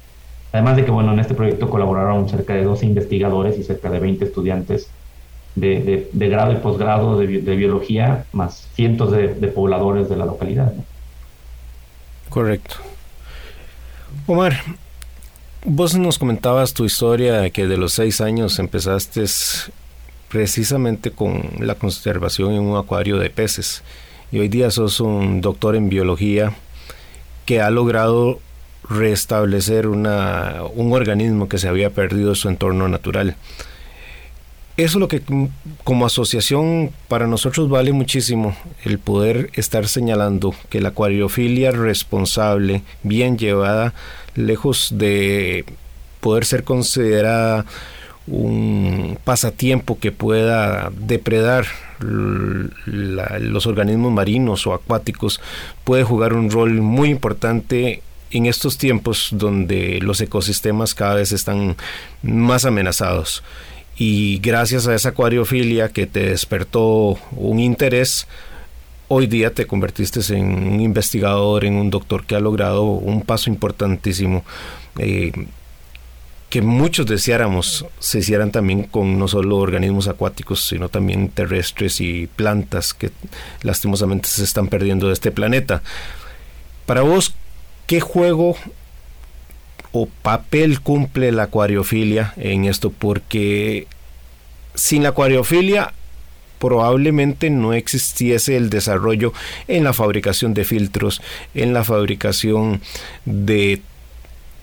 Además 0.56 0.76
de 0.76 0.86
que, 0.86 0.90
bueno, 0.90 1.12
en 1.12 1.18
este 1.18 1.34
proyecto 1.34 1.68
colaboraron 1.68 2.30
cerca 2.30 2.54
de 2.54 2.64
12 2.64 2.86
investigadores 2.86 3.58
y 3.58 3.62
cerca 3.62 3.90
de 3.90 4.00
20 4.00 4.24
estudiantes 4.24 4.88
de, 5.54 6.08
grado 6.14 6.50
y 6.50 6.56
posgrado 6.56 7.18
de, 7.18 7.26
biología, 7.26 8.24
más 8.32 8.66
cientos 8.72 9.12
de, 9.12 9.28
pobladores 9.48 10.08
de 10.08 10.16
la 10.16 10.24
localidad. 10.24 10.72
Correcto. 12.30 12.76
Omar, 14.26 14.56
vos 15.62 15.94
nos 15.94 16.18
comentabas 16.18 16.72
tu 16.72 16.86
historia 16.86 17.50
que 17.50 17.66
de 17.66 17.76
los 17.76 17.92
seis 17.92 18.22
años 18.22 18.58
empezaste 18.58 19.26
precisamente 20.30 21.10
con 21.10 21.50
la 21.60 21.74
conservación 21.74 22.54
en 22.54 22.62
un 22.62 22.78
acuario 22.78 23.18
de 23.18 23.28
peces 23.28 23.82
y 24.32 24.38
hoy 24.38 24.48
día 24.48 24.70
sos 24.70 25.00
un 25.00 25.42
doctor 25.42 25.76
en 25.76 25.90
biología 25.90 26.54
que 27.44 27.60
ha 27.60 27.68
logrado 27.68 28.40
restablecer 28.88 29.86
una, 29.86 30.62
un 30.74 30.92
organismo 30.92 31.48
que 31.48 31.58
se 31.58 31.68
había 31.68 31.90
perdido 31.90 32.34
su 32.34 32.48
entorno 32.48 32.88
natural. 32.88 33.36
Eso 34.76 34.98
es 34.98 35.00
lo 35.00 35.08
que 35.08 35.22
como 35.84 36.04
asociación 36.04 36.90
para 37.08 37.26
nosotros 37.26 37.70
vale 37.70 37.92
muchísimo, 37.92 38.54
el 38.84 38.98
poder 38.98 39.48
estar 39.54 39.88
señalando 39.88 40.54
que 40.68 40.82
la 40.82 40.90
acuariofilia 40.90 41.70
responsable, 41.70 42.82
bien 43.02 43.38
llevada, 43.38 43.94
lejos 44.34 44.90
de 44.92 45.64
poder 46.20 46.44
ser 46.44 46.62
considerada 46.62 47.64
un 48.26 49.18
pasatiempo 49.24 49.98
que 49.98 50.12
pueda 50.12 50.90
depredar 50.94 51.64
los 52.00 53.66
organismos 53.66 54.12
marinos 54.12 54.66
o 54.66 54.74
acuáticos, 54.74 55.40
puede 55.84 56.04
jugar 56.04 56.34
un 56.34 56.50
rol 56.50 56.82
muy 56.82 57.08
importante 57.08 58.02
en 58.30 58.46
estos 58.46 58.78
tiempos 58.78 59.28
donde 59.32 60.00
los 60.00 60.20
ecosistemas 60.20 60.94
cada 60.94 61.14
vez 61.14 61.32
están 61.32 61.76
más 62.22 62.64
amenazados. 62.64 63.42
Y 63.96 64.38
gracias 64.38 64.86
a 64.86 64.94
esa 64.94 65.10
acuariofilia 65.10 65.88
que 65.88 66.06
te 66.06 66.28
despertó 66.30 67.18
un 67.32 67.58
interés, 67.58 68.26
hoy 69.08 69.26
día 69.26 69.54
te 69.54 69.66
convertiste 69.66 70.20
en 70.36 70.74
un 70.74 70.80
investigador, 70.80 71.64
en 71.64 71.74
un 71.74 71.90
doctor 71.90 72.24
que 72.24 72.36
ha 72.36 72.40
logrado 72.40 72.84
un 72.84 73.22
paso 73.22 73.48
importantísimo. 73.48 74.44
Eh, 74.98 75.32
que 76.50 76.62
muchos 76.62 77.06
deseáramos 77.06 77.86
se 77.98 78.20
hicieran 78.20 78.52
también 78.52 78.84
con 78.84 79.18
no 79.18 79.26
solo 79.26 79.56
organismos 79.56 80.08
acuáticos, 80.08 80.64
sino 80.64 80.88
también 80.88 81.28
terrestres 81.28 82.00
y 82.00 82.28
plantas 82.28 82.94
que 82.94 83.10
lastimosamente 83.62 84.28
se 84.28 84.44
están 84.44 84.68
perdiendo 84.68 85.08
de 85.08 85.14
este 85.14 85.32
planeta. 85.32 85.82
Para 86.86 87.00
vos, 87.00 87.34
¿Qué 87.86 88.00
juego 88.00 88.56
o 89.92 90.06
papel 90.06 90.80
cumple 90.80 91.30
la 91.30 91.44
acuariofilia 91.44 92.34
en 92.36 92.64
esto? 92.64 92.90
Porque 92.90 93.86
sin 94.74 95.04
la 95.04 95.10
acuariofilia 95.10 95.94
probablemente 96.58 97.50
no 97.50 97.74
existiese 97.74 98.56
el 98.56 98.70
desarrollo 98.70 99.32
en 99.68 99.84
la 99.84 99.92
fabricación 99.92 100.52
de 100.52 100.64
filtros, 100.64 101.22
en 101.54 101.72
la 101.72 101.84
fabricación 101.84 102.80
de 103.24 103.82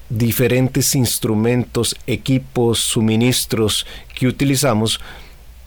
diferentes 0.09 0.93
instrumentos, 0.95 1.95
equipos, 2.07 2.80
suministros 2.80 3.86
que 4.15 4.28
utilizamos 4.28 4.99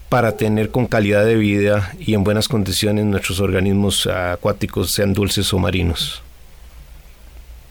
para 0.08 0.36
tener 0.36 0.70
con 0.70 0.86
calidad 0.86 1.24
de 1.24 1.36
vida 1.36 1.94
y 1.98 2.14
en 2.14 2.22
buenas 2.22 2.48
condiciones 2.48 3.06
nuestros 3.06 3.40
organismos 3.40 4.06
acuáticos, 4.06 4.90
sean 4.90 5.14
dulces 5.14 5.52
o 5.52 5.58
marinos. 5.58 6.22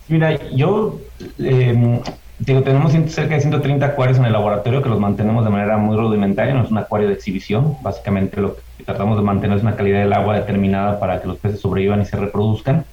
Mira, 0.08 0.38
yo 0.52 1.00
eh, 1.40 2.02
digo, 2.38 2.64
tenemos 2.64 2.92
cerca 2.92 3.36
de 3.36 3.42
130 3.42 3.86
acuarios 3.86 4.18
en 4.20 4.26
el 4.26 4.34
laboratorio 4.34 4.82
que 4.82 4.90
los 4.90 5.00
mantenemos 5.00 5.44
de 5.44 5.50
manera 5.50 5.78
muy 5.78 5.98
rudimentaria, 5.98 6.54
no 6.54 6.64
es 6.64 6.72
un 6.72 6.78
acuario 6.78 7.08
de 7.08 7.16
exhibición, 7.16 7.78
básicamente 7.82 8.40
lo 8.40 8.56
que 8.56 8.84
tratamos 8.86 9.18
de 9.18 9.24
mantener 9.24 9.58
es 9.58 9.64
una 9.64 9.76
calidad 9.76 10.02
del 10.02 10.14
agua 10.14 10.36
determinada 10.36 11.00
para 11.00 11.22
que 11.22 11.28
los 11.28 11.40
peces 11.40 11.60
sobrevivan 11.60 12.02
y 12.02 12.06
se 12.06 12.18
reproduzcan. 12.18 12.86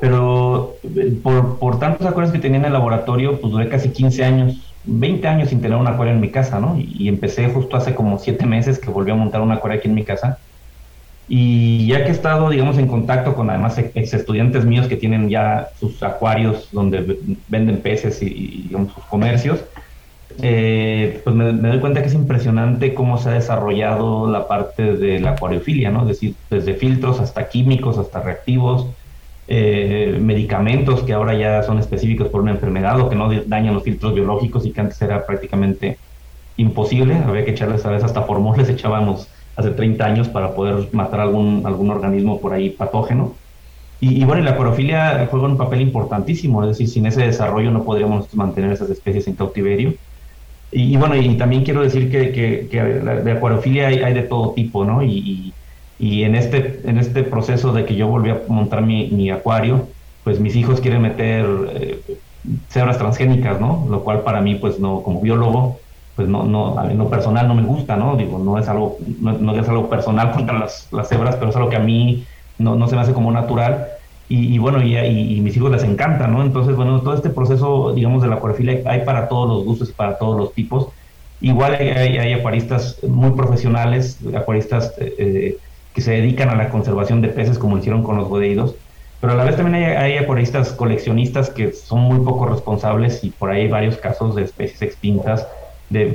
Pero 0.00 0.80
eh, 0.96 1.12
por, 1.22 1.78
tantos 1.78 2.06
acuarios 2.06 2.32
que 2.32 2.40
tenía 2.40 2.58
en 2.58 2.66
el 2.66 2.72
laboratorio, 2.72 3.40
pues 3.40 3.52
duré 3.52 3.68
casi 3.68 3.92
15 3.92 4.24
años, 4.24 4.76
20 4.84 5.26
años 5.28 5.48
sin 5.48 5.62
tener 5.62 5.78
un 5.78 5.86
acuario 5.86 6.12
en 6.12 6.20
mi 6.20 6.30
casa, 6.30 6.58
¿no? 6.60 6.76
Y, 6.76 6.92
y 6.98 7.08
empecé 7.08 7.48
justo 7.48 7.76
hace 7.76 7.94
como 7.94 8.18
7 8.18 8.44
meses 8.46 8.78
que 8.78 8.90
volví 8.90 9.10
a 9.12 9.14
montar 9.14 9.40
un 9.40 9.52
acuario 9.52 9.78
aquí 9.78 9.88
en 9.88 9.94
mi 9.94 10.04
casa 10.04 10.40
y 11.28 11.86
ya 11.86 12.02
que 12.02 12.08
he 12.08 12.12
estado, 12.12 12.50
digamos, 12.50 12.78
en 12.78 12.88
contacto 12.88 13.34
con 13.34 13.48
además 13.48 13.78
ex 13.78 14.12
estudiantes 14.12 14.64
míos 14.64 14.88
que 14.88 14.96
tienen 14.96 15.28
ya 15.28 15.68
sus 15.78 16.02
acuarios 16.02 16.68
donde 16.72 17.18
venden 17.48 17.80
peces 17.80 18.22
y, 18.22 18.68
sus 18.72 19.04
comercios, 19.04 19.64
eh, 20.40 21.20
pues 21.24 21.36
me, 21.36 21.52
doy 21.52 21.78
cuenta 21.78 22.00
que 22.00 22.08
es 22.08 22.14
impresionante 22.14 22.94
cómo 22.94 23.18
se 23.18 23.28
ha 23.28 23.32
desarrollado 23.32 24.30
la 24.30 24.48
parte 24.48 24.96
de 24.96 25.20
la 25.20 25.32
acuariofilia, 25.32 25.90
¿no? 25.90 26.02
Es 26.02 26.08
decir, 26.08 26.34
desde 26.50 26.74
filtros 26.74 27.20
hasta 27.20 27.48
químicos, 27.48 27.98
hasta 27.98 28.20
reactivos, 28.20 28.86
eh, 29.48 30.18
medicamentos 30.20 31.02
que 31.02 31.12
ahora 31.12 31.34
ya 31.34 31.62
son 31.62 31.78
específicos 31.78 32.28
por 32.28 32.40
una 32.40 32.52
enfermedad 32.52 32.98
o 33.00 33.08
que 33.08 33.16
no 33.16 33.30
dañan 33.46 33.74
los 33.74 33.82
filtros 33.82 34.14
biológicos 34.14 34.64
y 34.64 34.72
que 34.72 34.80
antes 34.80 35.00
era 35.02 35.26
prácticamente 35.26 35.98
imposible. 36.56 37.14
Había 37.14 37.44
que 37.44 37.52
echarles 37.52 37.84
a 37.84 37.90
veces 37.90 38.04
hasta 38.04 38.26
les 38.56 38.68
echábamos 38.68 39.28
hace 39.56 39.70
30 39.70 40.04
años 40.04 40.28
para 40.28 40.54
poder 40.54 40.88
matar 40.92 41.20
algún, 41.20 41.62
algún 41.64 41.90
organismo 41.90 42.40
por 42.40 42.52
ahí 42.52 42.70
patógeno. 42.70 43.34
Y, 44.00 44.24
bueno, 44.24 44.42
y 44.42 44.44
la 44.44 44.56
clorofilia 44.56 45.28
juega 45.30 45.46
un 45.46 45.56
papel 45.56 45.80
importantísimo, 45.80 46.64
es 46.64 46.70
decir, 46.70 46.88
sin 46.88 47.06
ese 47.06 47.22
desarrollo 47.22 47.70
no 47.70 47.84
podríamos 47.84 48.34
mantener 48.34 48.72
esas 48.72 48.90
especies 48.90 49.28
en 49.28 49.36
cautiverio. 49.36 49.94
Y, 50.72 50.96
bueno, 50.96 51.14
y 51.14 51.36
también 51.36 51.62
quiero 51.62 51.82
decir 51.82 52.10
que, 52.10 52.32
que, 52.32 52.82
de 52.82 53.32
acuariofilia 53.32 53.86
hay, 53.86 54.12
de 54.12 54.22
todo 54.22 54.54
tipo, 54.54 54.84
¿no? 54.84 55.04
Y, 55.04 55.54
y, 56.00 56.24
en, 56.24 56.34
este, 56.34 56.80
en 56.84 56.98
este 56.98 57.22
proceso 57.22 57.72
de 57.72 57.84
que 57.84 57.94
yo 57.94 58.08
volví 58.08 58.30
a 58.30 58.42
montar 58.48 58.82
mi, 58.82 59.08
mi 59.10 59.30
acuario, 59.30 59.86
pues 60.24 60.40
mis 60.40 60.56
hijos 60.56 60.80
quieren 60.80 61.02
meter 61.02 61.46
eh, 61.74 62.00
cebras 62.70 62.98
transgénicas, 62.98 63.60
¿no? 63.60 63.86
Lo 63.88 64.02
cual 64.02 64.22
para 64.22 64.40
mí, 64.40 64.56
pues 64.56 64.80
no, 64.80 65.02
como 65.02 65.20
biólogo, 65.20 65.78
pues 66.22 66.30
no, 66.30 66.44
no, 66.44 66.78
a 66.78 66.84
mí 66.84 66.94
lo 66.94 67.10
personal 67.10 67.48
no 67.48 67.56
me 67.56 67.62
gusta, 67.62 67.96
¿no? 67.96 68.14
Digo, 68.16 68.38
no 68.38 68.56
es 68.56 68.68
algo, 68.68 68.96
no, 69.18 69.58
es 69.58 69.68
algo 69.68 69.88
personal 69.88 70.30
contra 70.36 70.56
las, 70.56 70.86
las 70.92 71.08
cebras, 71.08 71.34
pero 71.34 71.50
es 71.50 71.56
algo 71.56 71.68
que 71.68 71.74
a 71.74 71.80
mí 71.80 72.24
no, 72.58 72.76
no 72.76 72.86
se 72.86 72.94
me 72.94 73.02
hace 73.02 73.12
como 73.12 73.32
natural. 73.32 73.88
Y, 74.28 74.56
bueno, 74.58 74.80
y, 74.82 74.96
y, 74.96 75.40
mis 75.42 75.54
hijos 75.58 75.70
les 75.70 75.82
encanta, 75.82 76.26
¿no? 76.26 76.42
Entonces, 76.42 76.74
bueno, 76.74 77.02
todo 77.02 77.12
este 77.12 77.28
proceso, 77.28 77.92
digamos, 77.92 78.22
de 78.22 78.28
la 78.28 78.36
acuariofilia 78.36 78.80
hay 78.86 79.04
para 79.04 79.28
todos 79.28 79.46
los 79.46 79.64
gustos 79.64 79.90
y 79.90 79.92
para 79.92 80.16
todos 80.16 80.38
los 80.38 80.54
tipos. 80.54 80.88
Igual 81.42 81.74
hay, 81.74 82.16
hay, 82.16 82.32
acuaristas 82.32 82.98
muy 83.02 83.32
profesionales, 83.32 84.20
acuaristas 84.34 84.94
eh, 84.98 85.14
eh, 85.18 85.58
que 85.92 86.00
se 86.00 86.12
dedican 86.12 86.48
a 86.48 86.54
la 86.54 86.70
conservación 86.70 87.20
de 87.20 87.28
peces, 87.28 87.58
como 87.58 87.76
hicieron 87.76 88.02
con 88.02 88.16
los 88.16 88.28
godeidos, 88.28 88.74
pero 89.20 89.34
a 89.34 89.36
la 89.36 89.44
vez 89.44 89.56
también 89.56 89.84
hay, 89.84 89.96
hay 89.96 90.16
acuaristas 90.16 90.72
coleccionistas 90.72 91.50
que 91.50 91.72
son 91.72 92.00
muy 92.00 92.24
poco 92.24 92.46
responsables 92.46 93.22
y 93.24 93.30
por 93.30 93.50
ahí 93.50 93.62
hay 93.62 93.68
varios 93.68 93.98
casos 93.98 94.34
de 94.34 94.44
especies 94.44 94.80
extintas 94.80 95.46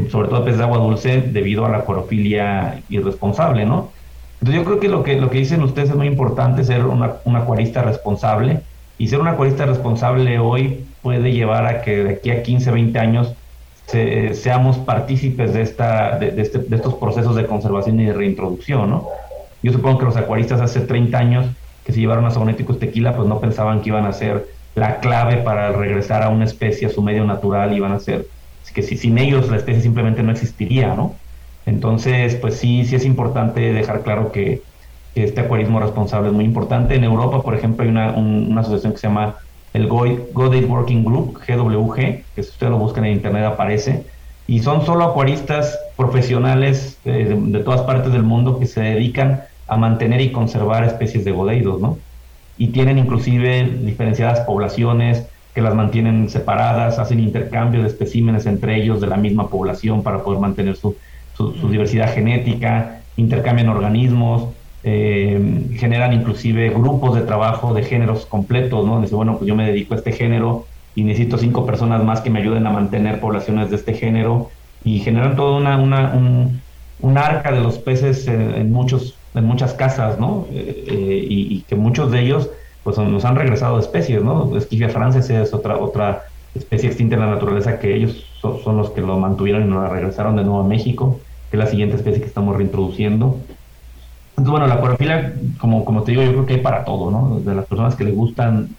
sobre 0.10 0.30
todo 0.30 0.44
peces 0.44 0.58
de 0.58 0.64
agua 0.64 0.78
dulce, 0.78 1.22
debido 1.22 1.66
a 1.66 1.70
la 1.70 1.86
clorofilia 1.86 2.82
irresponsable, 2.90 3.66
¿no? 3.66 3.92
Entonces 4.40 4.56
yo 4.56 4.66
creo 4.66 4.80
que 4.80 4.88
lo 4.88 5.04
que, 5.04 5.20
lo 5.20 5.30
que 5.30 5.40
dicen 5.40 5.64
ustedes 5.64 5.90
es 5.90 5.96
muy 5.96 6.08
importante, 6.08 6.64
ser 6.64 6.86
una, 6.86 7.14
un 7.26 7.36
acuarista 7.36 7.82
responsable, 7.82 8.62
y 8.98 9.08
ser 9.08 9.20
un 9.20 9.28
acuarista 9.28 9.66
responsable 9.66 10.40
hoy 10.40 10.86
puede 11.02 11.32
llevar 11.32 11.66
a 11.66 11.82
que 11.82 12.04
de 12.04 12.10
aquí 12.14 12.32
a 12.32 12.44
15, 12.44 12.72
20 12.72 13.00
años 13.00 13.34
seamos 14.34 14.78
partícipes 14.80 15.54
de, 15.54 15.62
esta, 15.62 16.18
de, 16.18 16.42
este, 16.42 16.60
de, 16.60 16.76
estos 16.76 16.96
procesos 16.96 17.36
de 17.36 17.46
conservación 17.46 18.00
y 18.00 18.06
de 18.06 18.14
reintroducción, 18.14 18.90
¿no? 18.90 19.08
Yo 19.64 19.72
supongo 19.72 20.00
que 20.00 20.06
los 20.06 20.18
acuaristas 20.18 20.60
hace 20.60 20.82
30 20.82 21.18
años 21.18 21.46
que 21.86 21.94
se 21.94 22.00
llevaron 22.02 22.26
a 22.26 22.32
Sabonéticos 22.32 22.80
tequila, 22.80 23.16
pues 23.16 23.28
no 23.30 23.40
pensaban 23.40 23.82
que 23.82 23.90
iban 23.90 24.06
a 24.06 24.12
ser 24.12 24.50
la 24.76 25.00
clave 25.00 25.38
para 25.38 25.72
regresar 25.72 26.22
a 26.22 26.30
una 26.30 26.44
especie 26.44 26.88
a 26.88 26.90
su 26.90 27.02
medio 27.02 27.24
natural, 27.24 27.76
iban 27.76 27.94
a 27.94 28.00
ser 28.00 28.28
que 28.72 28.82
si, 28.82 28.98
sin 28.98 29.18
ellos 29.18 29.50
la 29.50 29.58
especie 29.58 29.82
simplemente 29.82 30.24
no 30.24 30.32
existiría, 30.32 30.96
¿no? 30.96 31.16
Entonces, 31.66 32.36
pues 32.36 32.56
sí, 32.56 32.86
sí 32.86 32.96
es 32.96 33.06
importante 33.06 33.74
dejar 33.74 34.04
claro 34.04 34.32
que, 34.32 34.62
que 35.14 35.24
este 35.24 35.42
acuarismo 35.42 35.80
responsable 35.80 36.30
es 36.30 36.34
muy 36.34 36.46
importante. 36.46 36.96
En 36.96 37.04
Europa, 37.04 37.42
por 37.44 37.56
ejemplo, 37.56 37.84
hay 37.84 37.90
una, 37.90 38.12
una 38.12 38.62
asociación 38.62 38.94
que 38.94 39.00
se 39.00 39.08
llama 39.08 39.38
el 39.74 39.88
Godate 39.88 40.66
Working 40.66 41.04
Group, 41.04 41.40
GWG, 41.48 41.96
que 42.34 42.44
si 42.44 42.50
ustedes 42.50 42.72
lo 42.72 42.78
buscan 42.78 43.06
en 43.06 43.14
internet 43.14 43.46
aparece, 43.46 44.06
y 44.48 44.60
son 44.60 44.86
solo 44.86 45.04
acuaristas 45.04 45.78
profesionales 45.98 47.00
eh, 47.04 47.38
de, 47.38 47.60
todas 47.60 47.82
partes 47.82 48.14
del 48.14 48.24
mundo 48.24 48.60
que 48.60 48.66
se 48.66 48.82
dedican 48.82 49.44
a 49.68 49.78
mantener 49.78 50.22
y 50.22 50.32
conservar 50.32 50.86
especies 50.86 51.26
de 51.26 51.32
godeidos, 51.32 51.82
¿no? 51.82 52.00
Y 52.56 52.72
tienen 52.72 52.98
inclusive 52.98 53.66
diferenciadas 53.82 54.40
poblaciones 54.42 55.28
que 55.58 55.64
las 55.64 55.74
mantienen 55.74 56.30
separadas, 56.30 57.00
hacen 57.00 57.20
intercambio 57.20 57.82
de 57.82 57.88
especímenes 57.88 58.46
entre 58.46 58.80
ellos 58.80 59.02
de 59.02 59.08
la 59.08 59.18
misma 59.18 59.50
población 59.50 60.04
para 60.04 60.24
poder 60.24 60.40
mantener 60.40 60.76
su, 60.76 60.96
su, 61.36 61.68
diversidad 61.68 62.14
genética, 62.14 63.02
intercambian 63.16 63.68
organismos, 63.70 64.50
eh, 64.84 65.66
generan 65.74 66.14
inclusive 66.14 66.70
grupos 66.70 67.16
de 67.16 67.22
trabajo 67.22 67.74
de 67.74 67.82
géneros 67.82 68.28
completos, 68.28 68.86
¿no? 68.86 69.02
Dice, 69.02 69.16
bueno, 69.16 69.40
pues 69.40 69.48
yo 69.48 69.56
me 69.56 69.66
dedico 69.66 69.96
a 69.96 69.98
este 69.98 70.12
género 70.12 70.68
y 70.94 71.04
necesito 71.04 71.40
cinco 71.40 71.66
personas 71.66 72.04
más 72.04 72.22
que 72.22 72.30
me 72.30 72.42
ayuden 72.42 72.68
a 72.68 72.70
mantener 72.70 73.20
poblaciones 73.20 73.72
de 73.72 73.78
este 73.78 73.96
género 73.96 74.52
y 74.84 75.00
generan 75.00 75.36
toda 75.36 75.58
una, 75.58 75.80
una 75.80 76.14
un, 77.00 77.18
arca 77.18 77.52
de 77.52 77.62
los 77.62 77.80
peces 77.80 78.28
en, 78.28 78.72
muchos 78.72 79.16
en 79.34 79.44
muchas 79.44 79.74
casas, 79.74 80.20
¿no? 80.20 80.46
Eh, 80.52 80.84
eh, 80.88 81.26
y, 81.28 81.62
que 81.68 81.76
muchos 81.76 82.12
de 82.12 82.20
ellos 82.20 82.52
pues 82.88 82.98
nos 83.00 83.26
han 83.26 83.36
regresado 83.36 83.80
especies, 83.80 84.24
¿no? 84.24 84.56
Esquifia 84.56 84.88
francesa 84.88 85.42
es 85.42 85.54
otra 85.54 85.76
otra 85.78 86.24
especie 86.56 86.88
extinta 86.88 87.16
en 87.16 87.20
la 87.20 87.32
naturaleza 87.32 87.80
que 87.80 87.94
ellos 87.94 88.24
son 88.42 88.78
los 88.78 88.92
que 88.92 89.02
lo 89.02 89.20
mantuvieron 89.20 89.64
y 89.64 89.68
nos 89.68 89.84
la 89.84 89.90
regresaron 89.90 90.38
de 90.38 90.46
nuevo 90.46 90.62
a 90.62 90.64
México, 90.64 91.20
que 91.52 91.58
es 91.58 91.60
la 91.66 91.70
siguiente 91.70 91.98
especie 91.98 92.22
que 92.22 92.28
estamos 92.28 92.56
reintroduciendo. 92.56 93.42
Entonces, 94.30 94.52
bueno, 94.52 94.68
la 94.68 94.76
acuariofilia, 94.76 95.34
como, 95.60 95.84
como 95.84 96.04
te 96.04 96.12
digo, 96.12 96.24
yo 96.24 96.32
creo 96.32 96.46
que 96.46 96.54
hay 96.54 96.62
para 96.62 96.86
todo, 96.86 97.12
¿no? 97.12 97.42
De 97.42 97.54
las 97.54 97.66
personas 97.66 97.94
que 97.98 98.06
les 98.06 98.16
gustan, 98.16 98.70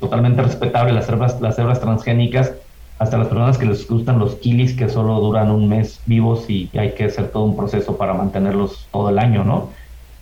totalmente 0.00 0.42
respetable, 0.42 0.92
las 0.92 1.06
cebras, 1.06 1.40
las 1.40 1.54
cebras 1.54 1.80
transgénicas, 1.80 2.54
hasta 2.98 3.18
las 3.18 3.28
personas 3.28 3.56
que 3.56 3.66
les 3.66 3.86
gustan 3.86 4.18
los 4.18 4.34
kilis 4.34 4.74
que 4.74 4.88
solo 4.88 5.20
duran 5.20 5.52
un 5.52 5.68
mes 5.68 6.00
vivos 6.06 6.50
y 6.50 6.72
hay 6.76 6.92
que 6.96 7.04
hacer 7.04 7.28
todo 7.28 7.44
un 7.44 7.56
proceso 7.56 7.96
para 7.96 8.14
mantenerlos 8.14 8.88
todo 8.90 9.10
el 9.10 9.20
año, 9.20 9.44
¿no? 9.44 9.70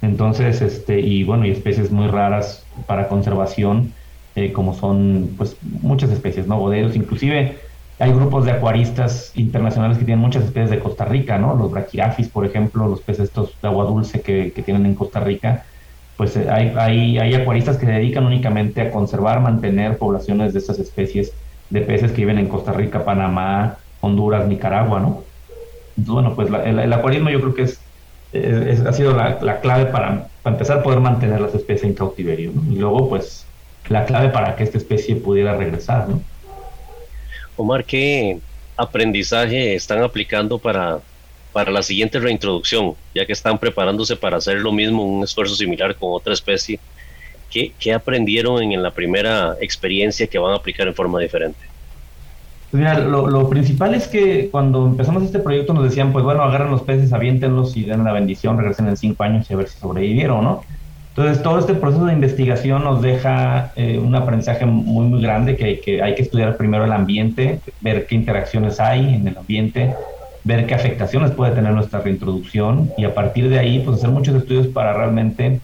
Entonces, 0.04 0.60
este, 0.62 1.00
y 1.00 1.24
bueno, 1.24 1.46
y 1.46 1.50
especies 1.50 1.90
muy 1.90 2.08
raras 2.08 2.64
para 2.86 3.08
conservación, 3.08 3.92
eh, 4.36 4.52
como 4.52 4.74
son, 4.74 5.30
pues, 5.36 5.56
muchas 5.62 6.10
especies, 6.10 6.46
¿no? 6.46 6.58
Boderos, 6.58 6.96
inclusive 6.96 7.58
hay 7.98 8.12
grupos 8.12 8.44
de 8.44 8.52
acuaristas 8.52 9.32
internacionales 9.36 9.98
que 9.98 10.04
tienen 10.04 10.20
muchas 10.20 10.44
especies 10.44 10.70
de 10.70 10.80
Costa 10.80 11.04
Rica, 11.04 11.38
¿no? 11.38 11.54
Los 11.54 11.70
brachiafis, 11.70 12.28
por 12.28 12.44
ejemplo, 12.44 12.88
los 12.88 13.00
peces 13.00 13.26
estos 13.26 13.54
de 13.62 13.68
agua 13.68 13.84
dulce 13.84 14.20
que, 14.20 14.50
tienen 14.64 14.86
en 14.86 14.94
Costa 14.94 15.20
Rica, 15.20 15.64
pues 16.16 16.36
eh, 16.36 16.48
hay, 16.50 16.74
hay, 16.76 17.18
hay, 17.18 17.34
acuaristas 17.34 17.76
que 17.76 17.86
se 17.86 17.92
dedican 17.92 18.26
únicamente 18.26 18.80
a 18.80 18.90
conservar, 18.90 19.40
mantener 19.40 19.96
poblaciones 19.98 20.52
de 20.52 20.58
estas 20.58 20.78
especies 20.78 21.32
de 21.70 21.80
peces 21.82 22.10
que 22.12 22.18
viven 22.18 22.38
en 22.38 22.48
Costa 22.48 22.72
Rica, 22.72 23.04
Panamá, 23.04 23.78
Honduras, 24.00 24.46
Nicaragua, 24.46 25.00
¿no? 25.00 25.22
Entonces, 25.96 26.12
bueno, 26.12 26.34
pues 26.34 26.48
el, 26.66 26.92
acuarismo 26.92 27.30
yo 27.30 27.40
creo 27.40 27.54
que 27.54 27.62
es, 27.62 27.80
ha 28.86 28.92
sido 28.92 29.14
la, 29.14 29.60
clave 29.60 29.86
para, 29.86 30.28
empezar 30.44 30.78
a 30.78 30.82
poder 30.82 31.00
mantener 31.00 31.40
las 31.40 31.54
especies 31.54 31.84
en 31.84 31.94
cautiverio. 31.94 32.52
Y 32.70 32.76
luego, 32.76 33.08
pues, 33.08 33.46
la 33.88 34.04
clave 34.04 34.28
para 34.30 34.56
que 34.56 34.64
esta 34.64 34.78
especie 34.78 35.16
pudiera 35.16 35.56
regresar. 35.56 36.06
Omar, 37.56 37.84
¿qué 37.84 38.38
aprendizaje 38.76 39.74
están 39.74 40.02
aplicando 40.02 40.58
para, 40.58 41.00
para 41.52 41.70
la 41.70 41.82
siguiente 41.82 42.18
reintroducción, 42.18 42.94
ya 43.14 43.24
que 43.24 43.32
están 43.32 43.58
preparándose 43.58 44.16
para 44.16 44.38
hacer 44.38 44.58
lo 44.58 44.72
mismo, 44.72 45.04
un 45.04 45.22
esfuerzo 45.22 45.54
similar 45.54 45.94
con 45.94 46.12
otra 46.12 46.32
especie? 46.32 46.80
¿Qué, 47.50 47.72
qué 47.78 47.92
aprendieron 47.92 48.60
en, 48.62 48.82
la 48.82 48.90
primera 48.90 49.56
experiencia 49.60 50.26
que 50.26 50.38
van 50.38 50.52
a 50.52 50.56
aplicar 50.56 50.88
en 50.88 50.94
forma 50.94 51.20
diferente? 51.20 51.73
Pues 52.74 52.82
mira, 52.82 52.98
lo, 52.98 53.48
principal 53.48 53.94
es 53.94 54.08
que 54.08 54.48
cuando 54.50 54.84
empezamos 54.84 55.22
este 55.22 55.38
proyecto 55.38 55.72
nos 55.74 55.84
decían, 55.84 56.10
pues 56.10 56.24
bueno, 56.24 56.42
agarran 56.42 56.72
los 56.72 56.82
peces, 56.82 57.12
aviéntenlos 57.12 57.76
y 57.76 57.84
den 57.84 58.02
la 58.02 58.12
bendición, 58.12 58.58
regresen 58.58 58.88
en 58.88 58.96
cinco 58.96 59.22
años 59.22 59.48
y 59.48 59.54
a 59.54 59.58
ver 59.58 59.68
si 59.68 59.78
sobrevivieron, 59.78 60.42
¿no? 60.42 60.62
Entonces, 61.10 61.40
todo 61.40 61.60
este 61.60 61.74
proceso 61.74 62.04
de 62.06 62.14
investigación 62.14 62.82
nos 62.82 63.00
deja 63.00 63.70
eh, 63.76 64.00
un 64.00 64.12
aprendizaje 64.16 64.66
muy, 64.66 65.06
muy 65.06 65.22
grande 65.22 65.54
que, 65.54 65.78
que, 65.78 66.02
hay 66.02 66.16
que 66.16 66.22
estudiar 66.22 66.56
primero 66.56 66.84
el 66.84 66.90
ambiente, 66.90 67.60
ver 67.80 68.08
qué 68.08 68.16
interacciones 68.16 68.80
hay 68.80 69.14
en 69.14 69.28
el 69.28 69.38
ambiente, 69.38 69.94
ver 70.42 70.66
qué 70.66 70.74
afectaciones 70.74 71.30
puede 71.30 71.52
tener 71.52 71.70
nuestra 71.74 72.00
reintroducción 72.00 72.90
y 72.98 73.04
a 73.04 73.14
partir 73.14 73.50
de 73.50 73.60
ahí, 73.60 73.82
pues 73.84 73.98
hacer 73.98 74.10
muchos 74.10 74.34
estudios 74.34 74.66
para 74.66 74.94
realmente, 74.94 75.60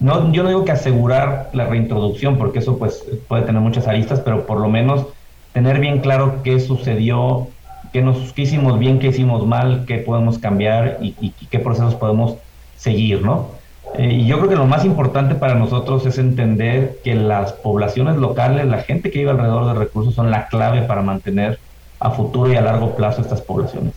no, 0.00 0.32
yo 0.32 0.44
no 0.44 0.48
digo 0.48 0.64
que 0.64 0.72
asegurar 0.72 1.50
la 1.52 1.66
reintroducción, 1.66 2.38
porque 2.38 2.60
eso 2.60 2.78
pues 2.78 3.04
puede 3.28 3.42
tener 3.42 3.60
muchas 3.60 3.86
aristas, 3.86 4.20
pero 4.20 4.46
por 4.46 4.60
lo 4.60 4.70
menos 4.70 5.08
tener 5.52 5.80
bien 5.80 6.00
claro 6.00 6.42
qué 6.42 6.60
sucedió, 6.60 7.48
qué, 7.92 8.02
nos, 8.02 8.32
qué 8.32 8.42
hicimos 8.42 8.78
bien, 8.78 8.98
qué 8.98 9.08
hicimos 9.08 9.46
mal, 9.46 9.84
qué 9.86 9.98
podemos 9.98 10.38
cambiar 10.38 10.98
y, 11.00 11.14
y 11.20 11.32
qué 11.46 11.58
procesos 11.58 11.94
podemos 11.94 12.36
seguir, 12.76 13.22
¿no? 13.22 13.58
Eh, 13.96 14.12
y 14.20 14.26
yo 14.26 14.38
creo 14.38 14.50
que 14.50 14.56
lo 14.56 14.66
más 14.66 14.84
importante 14.84 15.34
para 15.34 15.54
nosotros 15.54 16.04
es 16.06 16.18
entender 16.18 16.98
que 17.02 17.14
las 17.14 17.52
poblaciones 17.52 18.16
locales, 18.16 18.66
la 18.66 18.82
gente 18.82 19.10
que 19.10 19.20
vive 19.20 19.30
alrededor 19.30 19.66
de 19.66 19.74
recursos, 19.74 20.14
son 20.14 20.30
la 20.30 20.48
clave 20.48 20.82
para 20.82 21.02
mantener 21.02 21.58
a 22.00 22.10
futuro 22.10 22.52
y 22.52 22.56
a 22.56 22.60
largo 22.60 22.94
plazo 22.94 23.22
estas 23.22 23.40
poblaciones. 23.40 23.94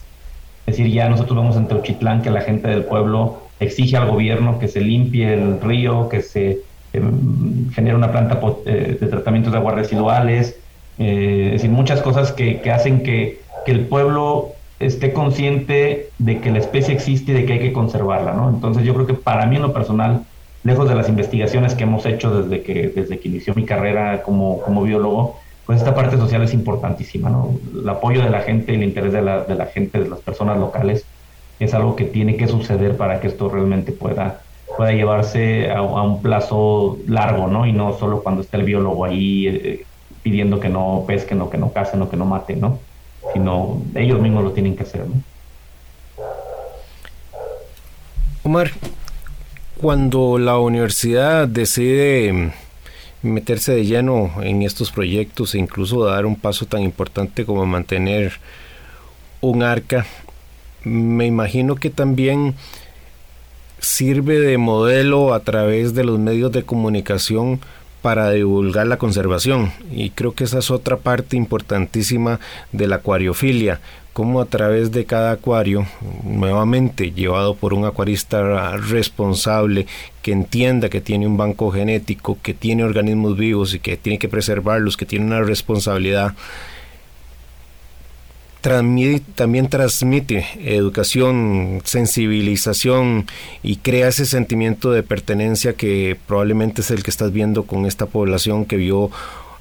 Es 0.65 0.77
decir, 0.77 0.91
ya 0.91 1.09
nosotros 1.09 1.37
vemos 1.37 1.55
en 1.57 1.67
Teuchitlán 1.67 2.21
que 2.21 2.29
la 2.29 2.41
gente 2.41 2.69
del 2.69 2.85
pueblo 2.85 3.41
exige 3.59 3.97
al 3.97 4.09
gobierno 4.09 4.59
que 4.59 4.67
se 4.67 4.81
limpie 4.81 5.33
el 5.33 5.59
río, 5.59 6.07
que 6.07 6.21
se 6.21 6.59
em, 6.93 7.69
genere 7.71 7.95
una 7.95 8.11
planta 8.11 8.39
eh, 8.65 8.97
de 8.99 9.07
tratamiento 9.07 9.51
de 9.51 9.57
aguas 9.57 9.75
residuales, 9.75 10.57
eh, 11.01 11.47
es 11.47 11.51
decir, 11.53 11.71
muchas 11.71 12.01
cosas 12.01 12.31
que, 12.31 12.61
hacen 12.71 13.01
que, 13.01 13.39
que 13.65 13.71
el 13.71 13.87
pueblo 13.87 14.49
esté 14.79 15.13
consciente 15.13 16.09
de 16.19 16.39
que 16.39 16.51
la 16.51 16.59
especie 16.59 16.93
existe 16.93 17.31
y 17.31 17.35
de 17.35 17.45
que 17.45 17.53
hay 17.53 17.59
que 17.59 17.73
conservarla, 17.73 18.33
¿no? 18.33 18.49
Entonces 18.49 18.83
yo 18.83 18.93
creo 18.93 19.07
que 19.07 19.15
para 19.15 19.47
mí 19.47 19.55
en 19.55 19.63
lo 19.63 19.73
personal, 19.73 20.25
lejos 20.63 20.87
de 20.87 20.93
las 20.93 21.09
investigaciones 21.09 21.73
que 21.73 21.83
hemos 21.83 22.05
hecho 22.05 22.43
desde 22.43 22.61
que, 22.61 22.89
desde 22.89 23.19
que 23.19 23.29
inició 23.29 23.55
mi 23.55 23.65
carrera 23.65 24.21
como, 24.21 24.61
como 24.61 24.83
biólogo, 24.83 25.39
pues 25.65 25.79
esta 25.79 25.95
parte 25.95 26.17
social 26.17 26.43
es 26.43 26.53
importantísima, 26.53 27.31
¿no? 27.31 27.57
El 27.73 27.89
apoyo 27.89 28.21
de 28.23 28.29
la 28.29 28.41
gente 28.41 28.73
y 28.73 28.75
el 28.75 28.83
interés 28.83 29.11
de 29.11 29.23
la, 29.23 29.43
de 29.43 29.55
la 29.55 29.65
gente, 29.65 29.99
de 29.99 30.07
las 30.09 30.19
personas 30.19 30.59
locales, 30.59 31.03
es 31.59 31.73
algo 31.73 31.95
que 31.95 32.05
tiene 32.05 32.37
que 32.37 32.47
suceder 32.47 32.95
para 32.95 33.19
que 33.19 33.27
esto 33.27 33.49
realmente 33.49 33.91
pueda, 33.91 34.41
pueda 34.77 34.91
llevarse 34.91 35.71
a, 35.71 35.81
un 35.81 36.21
plazo 36.21 36.99
largo, 37.07 37.47
¿no? 37.47 37.65
Y 37.65 37.73
no 37.73 37.93
solo 37.93 38.21
cuando 38.21 38.41
esté 38.41 38.57
el 38.57 38.63
biólogo 38.63 39.05
ahí 39.05 39.47
eh, 39.47 39.85
pidiendo 40.23 40.59
que 40.59 40.69
no 40.69 41.03
pesquen 41.07 41.41
o 41.41 41.49
que 41.49 41.57
no 41.57 41.71
casen 41.71 42.01
o 42.01 42.09
que 42.09 42.17
no 42.17 42.25
maten, 42.25 42.61
¿no? 42.61 42.79
sino 43.33 43.81
ellos 43.95 44.19
mismos 44.19 44.43
lo 44.43 44.51
tienen 44.51 44.75
que 44.75 44.83
hacer. 44.83 45.05
Omar, 48.43 48.71
cuando 49.79 50.37
la 50.37 50.57
universidad 50.57 51.47
decide 51.47 52.53
meterse 53.21 53.73
de 53.73 53.85
lleno 53.85 54.31
en 54.41 54.63
estos 54.63 54.91
proyectos 54.91 55.53
e 55.53 55.59
incluso 55.59 56.03
dar 56.03 56.25
un 56.25 56.35
paso 56.35 56.65
tan 56.65 56.81
importante 56.81 57.45
como 57.45 57.65
mantener 57.65 58.33
un 59.41 59.61
arca, 59.63 60.05
me 60.83 61.27
imagino 61.27 61.75
que 61.75 61.91
también 61.91 62.55
sirve 63.79 64.39
de 64.39 64.57
modelo 64.57 65.33
a 65.33 65.41
través 65.41 65.93
de 65.93 66.03
los 66.03 66.19
medios 66.19 66.51
de 66.51 66.63
comunicación 66.63 67.59
para 68.01 68.31
divulgar 68.31 68.87
la 68.87 68.97
conservación. 68.97 69.71
Y 69.91 70.11
creo 70.11 70.33
que 70.33 70.45
esa 70.45 70.59
es 70.59 70.71
otra 70.71 70.97
parte 70.97 71.37
importantísima 71.37 72.39
de 72.71 72.87
la 72.87 72.97
acuariofilia, 72.97 73.79
como 74.13 74.41
a 74.41 74.45
través 74.45 74.91
de 74.91 75.05
cada 75.05 75.31
acuario, 75.31 75.85
nuevamente 76.23 77.11
llevado 77.11 77.55
por 77.55 77.73
un 77.73 77.85
acuarista 77.85 78.75
responsable, 78.75 79.87
que 80.21 80.33
entienda 80.33 80.89
que 80.89 81.01
tiene 81.01 81.27
un 81.27 81.37
banco 81.37 81.71
genético, 81.71 82.37
que 82.41 82.53
tiene 82.53 82.83
organismos 82.83 83.37
vivos 83.37 83.73
y 83.73 83.79
que 83.79 83.97
tiene 83.97 84.19
que 84.19 84.27
preservarlos, 84.27 84.97
que 84.97 85.05
tiene 85.05 85.25
una 85.25 85.41
responsabilidad, 85.41 86.33
también 88.61 89.69
transmite 89.69 90.45
educación, 90.59 91.81
sensibilización 91.83 93.25
y 93.63 93.77
crea 93.77 94.09
ese 94.09 94.25
sentimiento 94.25 94.91
de 94.91 95.03
pertenencia 95.03 95.73
que 95.73 96.15
probablemente 96.27 96.81
es 96.81 96.91
el 96.91 97.03
que 97.03 97.09
estás 97.09 97.33
viendo 97.33 97.63
con 97.63 97.85
esta 97.85 98.05
población 98.05 98.65
que 98.65 98.77
vio 98.77 99.09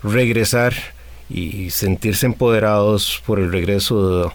regresar 0.03 0.75
y 1.31 1.71
sentirse 1.71 2.27
empoderados 2.27 3.23
por 3.27 3.39
el 3.39 3.51
regreso 3.51 4.33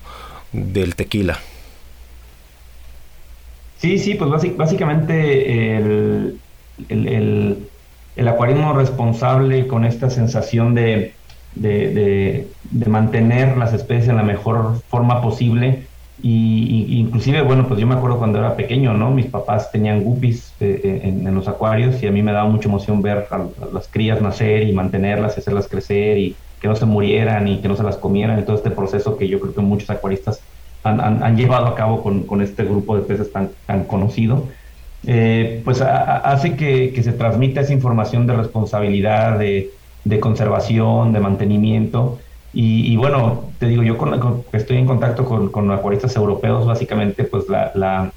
del 0.52 0.96
tequila. 0.96 1.40
Sí, 3.78 4.00
sí, 4.00 4.16
pues 4.16 4.58
básicamente 4.58 5.78
el, 5.78 6.40
el, 6.90 7.68
el 8.16 8.28
acuarismo 8.28 8.74
responsable 8.74 9.68
con 9.68 9.86
esta 9.86 10.10
sensación 10.10 10.74
de, 10.74 11.14
de, 11.56 12.48
de, 12.72 12.90
mantener 12.90 13.58
las 13.58 13.74
especies 13.74 14.10
en 14.10 14.18
la 14.18 14.24
mejor 14.24 14.82
forma 14.90 15.22
posible, 15.22 15.88
Y, 16.22 17.00
inclusive, 17.00 17.42
bueno, 17.42 17.68
pues 17.68 17.80
yo 17.80 17.86
me 17.88 17.96
acuerdo 17.96 18.18
cuando 18.18 18.40
era 18.40 18.56
pequeño, 18.56 18.94
¿no? 18.94 19.12
Mis 19.12 19.26
papás 19.26 19.72
tenían 19.72 20.02
guppies 20.02 20.54
eh, 20.60 20.82
eh, 20.84 21.02
en, 21.04 21.36
los 21.36 21.48
acuarios 21.48 22.02
y 22.02 22.08
a 22.08 22.12
mí 22.12 22.22
me 22.24 22.32
daba 22.32 22.50
mucha 22.50 22.70
emoción 22.70 23.02
ver 23.02 23.28
a, 23.30 23.46
las 23.74 23.88
crías 23.90 24.22
nacer 24.22 24.64
y 24.64 24.72
mantenerlas 24.72 25.36
y 25.36 25.42
hacerlas 25.42 25.68
crecer 25.68 26.18
y 26.18 26.36
que 26.62 26.68
no 26.70 26.76
se 26.76 26.86
murieran 26.86 27.48
y 27.48 27.60
que 27.60 27.68
no 27.68 27.76
se 27.76 27.84
las 27.84 27.98
comieran. 27.98 28.40
Y 28.40 28.44
todo 28.44 28.56
este 28.56 28.72
proceso 28.72 29.18
que 29.18 29.28
yo 29.28 29.40
creo 29.40 29.54
que 29.54 29.62
muchos 29.62 29.90
acuaristas 29.90 30.42
han, 30.84 31.36
llevado 31.36 31.68
a 31.68 31.76
cabo 31.76 32.02
con, 32.02 32.42
este 32.42 32.64
grupo 32.64 32.96
de 32.96 33.04
peces 33.04 33.32
tan, 33.32 33.50
tan 33.66 33.84
conocido. 33.84 34.46
Eh, 35.08 35.62
pues 35.64 35.82
hace 35.82 36.56
que, 36.56 36.92
se 37.04 37.12
transmita 37.14 37.62
esa 37.62 37.74
información 37.74 38.26
de 38.26 38.36
responsabilidad, 38.36 39.38
de, 39.38 39.70
de 40.06 40.20
conservación, 40.20 41.12
de 41.12 41.20
mantenimiento 41.20 42.20
y, 42.58 42.96
bueno, 42.96 43.50
te 43.60 43.68
digo, 43.68 43.84
yo 43.84 43.98
estoy 44.54 44.78
en 44.78 44.86
contacto 44.86 45.26
con, 45.26 45.50
con, 45.50 45.70
acuaristas 45.72 46.16
europeos, 46.16 46.66
básicamente, 46.66 47.26
pues 47.26 47.50
la, 47.50 48.14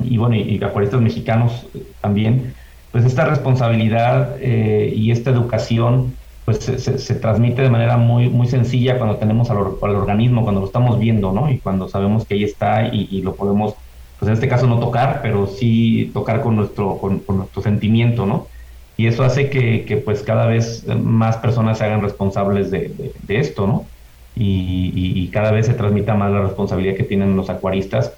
y 0.00 0.18
bueno, 0.18 0.34
y, 0.34 0.60
acuaristas 0.64 1.00
mexicanos 1.00 1.68
también, 2.00 2.52
pues 2.90 3.04
esta 3.04 3.26
responsabilidad 3.26 4.38
eh, 4.40 4.92
y 4.92 5.12
esta 5.12 5.30
educación, 5.30 6.14
pues 6.44 6.58
se, 6.58 7.14
transmite 7.14 7.62
de 7.62 7.70
manera 7.70 7.96
muy, 7.96 8.28
muy 8.28 8.48
sencilla 8.48 8.98
cuando 8.98 9.18
tenemos 9.18 9.50
al, 9.50 9.58
organismo, 9.58 10.42
cuando 10.42 10.62
lo 10.62 10.66
estamos 10.66 10.98
viendo, 10.98 11.32
¿no? 11.32 11.48
Y 11.48 11.58
cuando 11.58 11.88
sabemos 11.88 12.26
que 12.26 12.34
ahí 12.34 12.42
está 12.42 12.88
y, 12.92 13.06
y, 13.08 13.22
lo 13.22 13.36
podemos, 13.36 13.76
pues 14.18 14.28
en 14.28 14.34
este 14.34 14.48
caso 14.48 14.66
no 14.66 14.80
tocar, 14.80 15.20
pero 15.22 15.46
sí 15.46 16.10
tocar 16.12 16.40
con 16.40 16.56
nuestro, 16.56 16.98
con 16.98 17.22
nuestro 17.28 17.62
sentimiento, 17.62 18.26
¿no? 18.26 18.48
Y 18.96 19.06
eso 19.06 19.24
hace 19.24 19.50
que, 19.50 20.02
pues 20.04 20.22
cada 20.22 20.46
vez 20.46 20.86
más 20.86 21.36
personas 21.36 21.78
se 21.78 21.84
hagan 21.84 22.00
responsables 22.00 22.70
de, 22.70 23.12
esto, 23.28 23.66
¿no? 23.66 23.86
Y, 24.34 25.28
cada 25.32 25.50
vez 25.50 25.66
se 25.66 25.74
transmita 25.74 26.14
más 26.14 26.32
la 26.32 26.40
responsabilidad 26.40 26.96
que 26.96 27.02
tienen 27.02 27.36
los 27.36 27.50
acuaristas, 27.50 28.12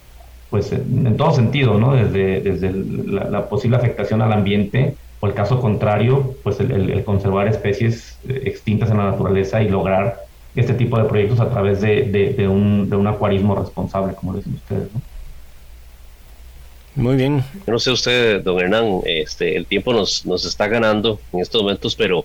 pues 0.51 0.71
en, 0.73 1.17
todo 1.17 1.33
sentido, 1.33 1.79
¿no? 1.79 1.95
Desde, 1.95 2.41
desde 2.41 2.73
la, 2.73 3.49
posible 3.49 3.77
afectación 3.77 4.23
al 4.23 4.33
ambiente 4.33 4.95
o 5.21 5.27
el 5.27 5.35
caso 5.35 5.61
contrario, 5.61 6.37
pues 6.45 6.61
el, 6.61 7.03
conservar 7.05 7.49
especies 7.49 8.17
extintas 8.29 8.91
en 8.91 8.99
la 8.99 9.11
naturaleza 9.11 9.61
y 9.63 9.69
lograr 9.69 10.21
este 10.55 10.75
tipo 10.75 10.97
de 10.99 11.05
proyectos 11.05 11.41
a 11.41 11.51
través 11.51 11.81
de, 11.81 12.47
un, 12.49 12.89
de 12.89 12.97
un 12.97 13.07
acuarismo 13.09 13.57
responsable, 13.57 14.15
como 14.15 14.35
dicen 14.35 14.55
ustedes, 14.55 14.95
¿no? 14.95 15.01
Muy 16.99 17.15
bien. 17.15 17.45
no 17.69 17.79
sé 17.79 17.93
usted, 17.93 18.43
don 18.43 18.59
Hernán, 18.59 19.03
este, 19.05 19.57
el 19.57 19.67
tiempo 19.67 19.93
nos, 19.93 20.27
nos 20.27 20.45
está 20.45 20.67
ganando 20.67 21.21
en 21.33 21.39
estos 21.39 21.63
momentos, 21.63 21.95
pero 21.95 22.25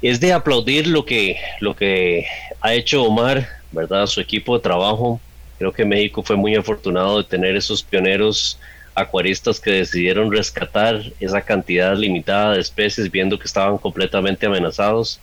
es 0.00 0.20
de 0.20 0.32
aplaudir 0.32 0.86
lo 0.86 1.04
que, 1.04 1.36
lo 1.60 1.76
que 1.76 2.24
ha 2.62 2.72
hecho 2.72 3.02
Omar, 3.02 3.46
¿verdad? 3.70 4.06
Su 4.06 4.22
equipo 4.22 4.56
de 4.56 4.62
trabajo. 4.62 5.20
Creo 5.58 5.70
que 5.70 5.84
México 5.84 6.22
fue 6.22 6.34
muy 6.34 6.54
afortunado 6.54 7.18
de 7.18 7.24
tener 7.24 7.54
esos 7.54 7.82
pioneros 7.82 8.58
acuaristas 8.94 9.60
que 9.60 9.70
decidieron 9.70 10.32
rescatar 10.32 11.02
esa 11.20 11.42
cantidad 11.42 11.94
limitada 11.94 12.54
de 12.54 12.60
especies 12.60 13.10
viendo 13.10 13.38
que 13.38 13.44
estaban 13.44 13.76
completamente 13.76 14.46
amenazados. 14.46 15.20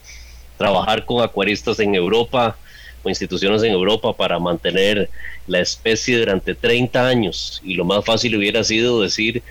Trabajar 0.56 1.04
con 1.04 1.20
acuaristas 1.20 1.80
en 1.80 1.96
Europa, 1.96 2.56
o 3.02 3.08
instituciones 3.08 3.62
en 3.62 3.72
Europa 3.72 4.12
para 4.12 4.38
mantener 4.38 5.08
la 5.46 5.60
especie 5.60 6.18
durante 6.18 6.54
30 6.54 7.06
años 7.06 7.60
y 7.64 7.74
lo 7.74 7.84
más 7.84 8.04
fácil 8.04 8.36
hubiera 8.36 8.62
sido 8.64 9.00
decir 9.00 9.42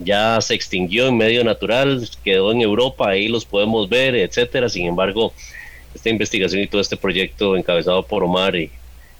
ya 0.00 0.40
se 0.40 0.54
extinguió 0.54 1.08
en 1.08 1.16
medio 1.16 1.44
natural, 1.44 2.08
quedó 2.24 2.52
en 2.52 2.62
Europa, 2.62 3.10
ahí 3.10 3.28
los 3.28 3.44
podemos 3.44 3.88
ver, 3.88 4.14
etcétera. 4.14 4.68
Sin 4.68 4.86
embargo, 4.86 5.32
esta 5.94 6.08
investigación 6.08 6.62
y 6.62 6.66
todo 6.66 6.80
este 6.80 6.96
proyecto 6.96 7.56
encabezado 7.56 8.02
por 8.04 8.24
Omar 8.24 8.56
y, 8.56 8.70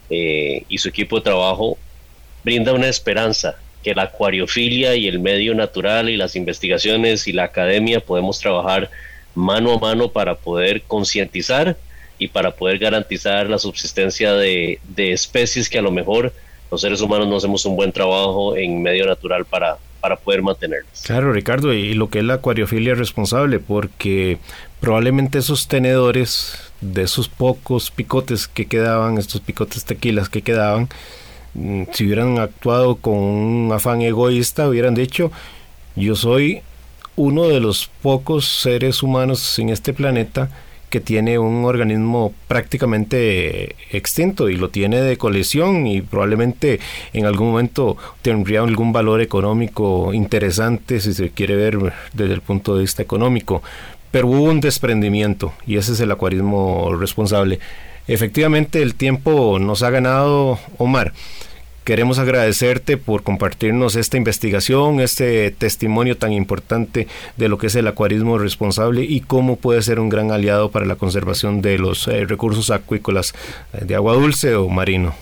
eh, 0.09 0.63
y 0.67 0.77
su 0.79 0.89
equipo 0.89 1.17
de 1.17 1.23
trabajo 1.23 1.77
brinda 2.43 2.73
una 2.73 2.87
esperanza 2.87 3.57
que 3.83 3.93
la 3.93 4.03
acuariofilia 4.03 4.95
y 4.95 5.07
el 5.07 5.19
medio 5.19 5.53
natural 5.55 6.09
y 6.09 6.17
las 6.17 6.35
investigaciones 6.35 7.27
y 7.27 7.33
la 7.33 7.45
academia 7.45 7.99
podemos 7.99 8.39
trabajar 8.39 8.89
mano 9.35 9.73
a 9.73 9.79
mano 9.79 10.09
para 10.09 10.35
poder 10.35 10.81
concientizar 10.83 11.77
y 12.21 12.27
para 12.27 12.51
poder 12.51 12.77
garantizar 12.77 13.49
la 13.49 13.57
subsistencia 13.57 14.33
de, 14.33 14.79
especies 14.95 15.67
que 15.67 15.79
a 15.79 15.81
lo 15.81 15.89
mejor 15.89 16.31
los 16.69 16.79
seres 16.79 17.01
humanos 17.01 17.27
no 17.27 17.37
hacemos 17.37 17.65
un 17.65 17.75
buen 17.75 17.91
trabajo 17.91 18.55
en 18.55 18.79
medio 18.79 19.07
natural 19.07 19.43
para, 19.43 19.79
para 19.99 20.15
poder 20.17 20.43
mantenerlas. 20.43 21.01
Claro, 21.03 21.33
Ricardo, 21.33 21.73
y 21.73 21.95
lo 21.95 22.11
que 22.11 22.19
es 22.19 22.25
la 22.25 22.35
acuariofilia 22.35 22.93
responsable, 22.93 23.57
porque 23.57 24.37
probablemente 24.79 25.39
esos 25.39 25.67
tenedores 25.67 26.71
de 26.79 27.01
esos 27.01 27.27
pocos 27.27 27.89
picotes 27.89 28.47
que 28.47 28.67
quedaban, 28.67 29.17
estos 29.17 29.41
picotes 29.41 29.83
tequilas 29.83 30.29
que 30.29 30.43
quedaban, 30.43 30.89
mm, 31.55 31.85
si 31.91 32.05
hubieran 32.05 32.37
actuado 32.37 32.97
con 32.97 33.15
un 33.15 33.71
afán 33.73 34.03
egoísta, 34.03 34.69
hubieran 34.69 34.93
dicho, 34.93 35.31
yo 35.95 36.15
soy 36.15 36.61
uno 37.15 37.47
de 37.47 37.59
los 37.59 37.89
pocos 38.03 38.45
seres 38.45 39.01
humanos 39.01 39.57
en 39.57 39.69
este 39.69 39.91
planeta 39.91 40.51
que 40.91 40.99
tiene 40.99 41.39
un 41.39 41.63
organismo 41.63 42.33
prácticamente 42.49 43.77
extinto 43.91 44.49
y 44.49 44.57
lo 44.57 44.69
tiene 44.69 45.01
de 45.01 45.17
colección 45.17 45.87
y 45.87 46.01
probablemente 46.01 46.81
en 47.13 47.25
algún 47.25 47.47
momento 47.51 47.95
tendría 48.21 48.59
algún 48.59 48.91
valor 48.91 49.21
económico 49.21 50.13
interesante 50.13 50.99
si 50.99 51.13
se 51.13 51.31
quiere 51.31 51.55
ver 51.55 51.93
desde 52.13 52.33
el 52.33 52.41
punto 52.41 52.75
de 52.75 52.81
vista 52.81 53.01
económico. 53.01 53.63
Pero 54.11 54.27
hubo 54.27 54.43
un 54.43 54.59
desprendimiento 54.59 55.53
y 55.65 55.77
ese 55.77 55.93
es 55.93 56.01
el 56.01 56.11
acuarismo 56.11 56.93
responsable. 56.99 57.59
Efectivamente 58.07 58.81
el 58.81 58.95
tiempo 58.95 59.59
nos 59.59 59.83
ha 59.83 59.91
ganado 59.91 60.59
Omar. 60.77 61.13
Queremos 61.91 62.19
agradecerte 62.19 62.95
por 62.95 63.21
compartirnos 63.21 63.97
esta 63.97 64.15
investigación, 64.15 65.01
este 65.01 65.51
testimonio 65.51 66.15
tan 66.15 66.31
importante 66.31 67.09
de 67.35 67.49
lo 67.49 67.57
que 67.57 67.67
es 67.67 67.75
el 67.75 67.85
acuarismo 67.85 68.37
responsable 68.37 69.03
y 69.03 69.19
cómo 69.19 69.57
puede 69.57 69.81
ser 69.81 69.99
un 69.99 70.07
gran 70.07 70.31
aliado 70.31 70.71
para 70.71 70.85
la 70.85 70.95
conservación 70.95 71.61
de 71.61 71.77
los 71.77 72.07
eh, 72.07 72.23
recursos 72.23 72.71
acuícolas 72.71 73.33
eh, 73.73 73.83
de 73.83 73.95
agua 73.95 74.13
dulce 74.13 74.55
o 74.55 74.69
marino. 74.69 75.13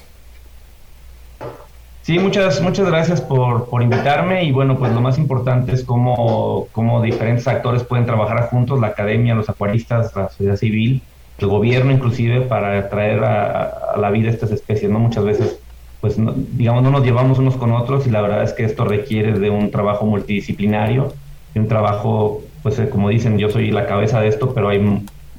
Sí, 2.04 2.20
muchas, 2.20 2.62
muchas 2.62 2.86
gracias 2.86 3.20
por, 3.20 3.68
por, 3.68 3.82
invitarme 3.82 4.44
y 4.44 4.52
bueno, 4.52 4.78
pues 4.78 4.94
lo 4.94 5.02
más 5.02 5.18
importante 5.18 5.74
es 5.74 5.84
cómo, 5.84 6.68
cómo 6.72 7.02
diferentes 7.02 7.48
actores 7.48 7.82
pueden 7.82 8.06
trabajar 8.06 8.48
juntos, 8.52 8.80
la 8.80 8.90
academia, 8.90 9.34
los 9.34 9.50
acuaristas, 9.50 10.16
la 10.16 10.30
sociedad 10.30 10.56
civil, 10.56 11.02
el 11.40 11.48
gobierno 11.48 11.92
inclusive, 11.92 12.42
para 12.42 12.90
traer 12.90 13.24
a, 13.24 13.64
a 13.96 13.98
la 13.98 14.12
vida 14.12 14.30
estas 14.30 14.52
especies, 14.52 14.92
¿no? 14.92 15.00
Muchas 15.00 15.24
veces 15.24 15.60
pues 16.02 16.16
digamos, 16.54 16.84
no 16.84 16.92
nos 16.92 17.04
llevamos 17.04 17.40
unos 17.40 17.56
con 17.58 17.72
otros 17.72 18.08
y 18.08 18.10
la 18.10 18.22
verdad 18.22 18.44
es 18.44 18.54
que 18.54 18.64
esto 18.64 18.86
requiere 18.86 19.38
de 19.38 19.50
un 19.50 19.70
trabajo 19.70 20.06
multidisciplinario, 20.06 21.14
de 21.54 21.60
un 21.60 21.68
trabajo, 21.68 22.42
pues 22.64 22.80
eh, 22.80 22.90
como 22.90 23.10
dicen, 23.10 23.38
yo 23.38 23.50
soy 23.50 23.72
la 23.72 23.86
cabeza 23.86 24.22
de 24.22 24.30
esto, 24.30 24.54
pero 24.54 24.70
hay 24.70 24.80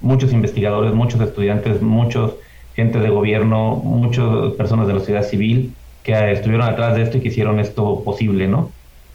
muchos 0.03 0.33
investigadores, 0.33 0.93
muchos 0.93 1.21
estudiantes, 1.21 1.81
muchos 1.81 2.35
gente 2.75 3.01
de 3.01 3.09
gobierno, 3.09 3.77
muchas 3.77 4.53
personas 4.55 4.87
de 4.87 4.95
la 4.95 4.99
sociedad 5.01 5.23
civil 5.23 5.75
que 6.03 6.13
eh, 6.13 6.33
estuvieron 6.33 6.69
atrás 6.69 6.95
de 6.95 7.03
esto 7.03 7.19
y 7.19 7.21
que 7.21 7.29
hicieron 7.29 7.59
esto 7.59 8.03
posible, 8.05 8.47
¿no? 8.47 8.71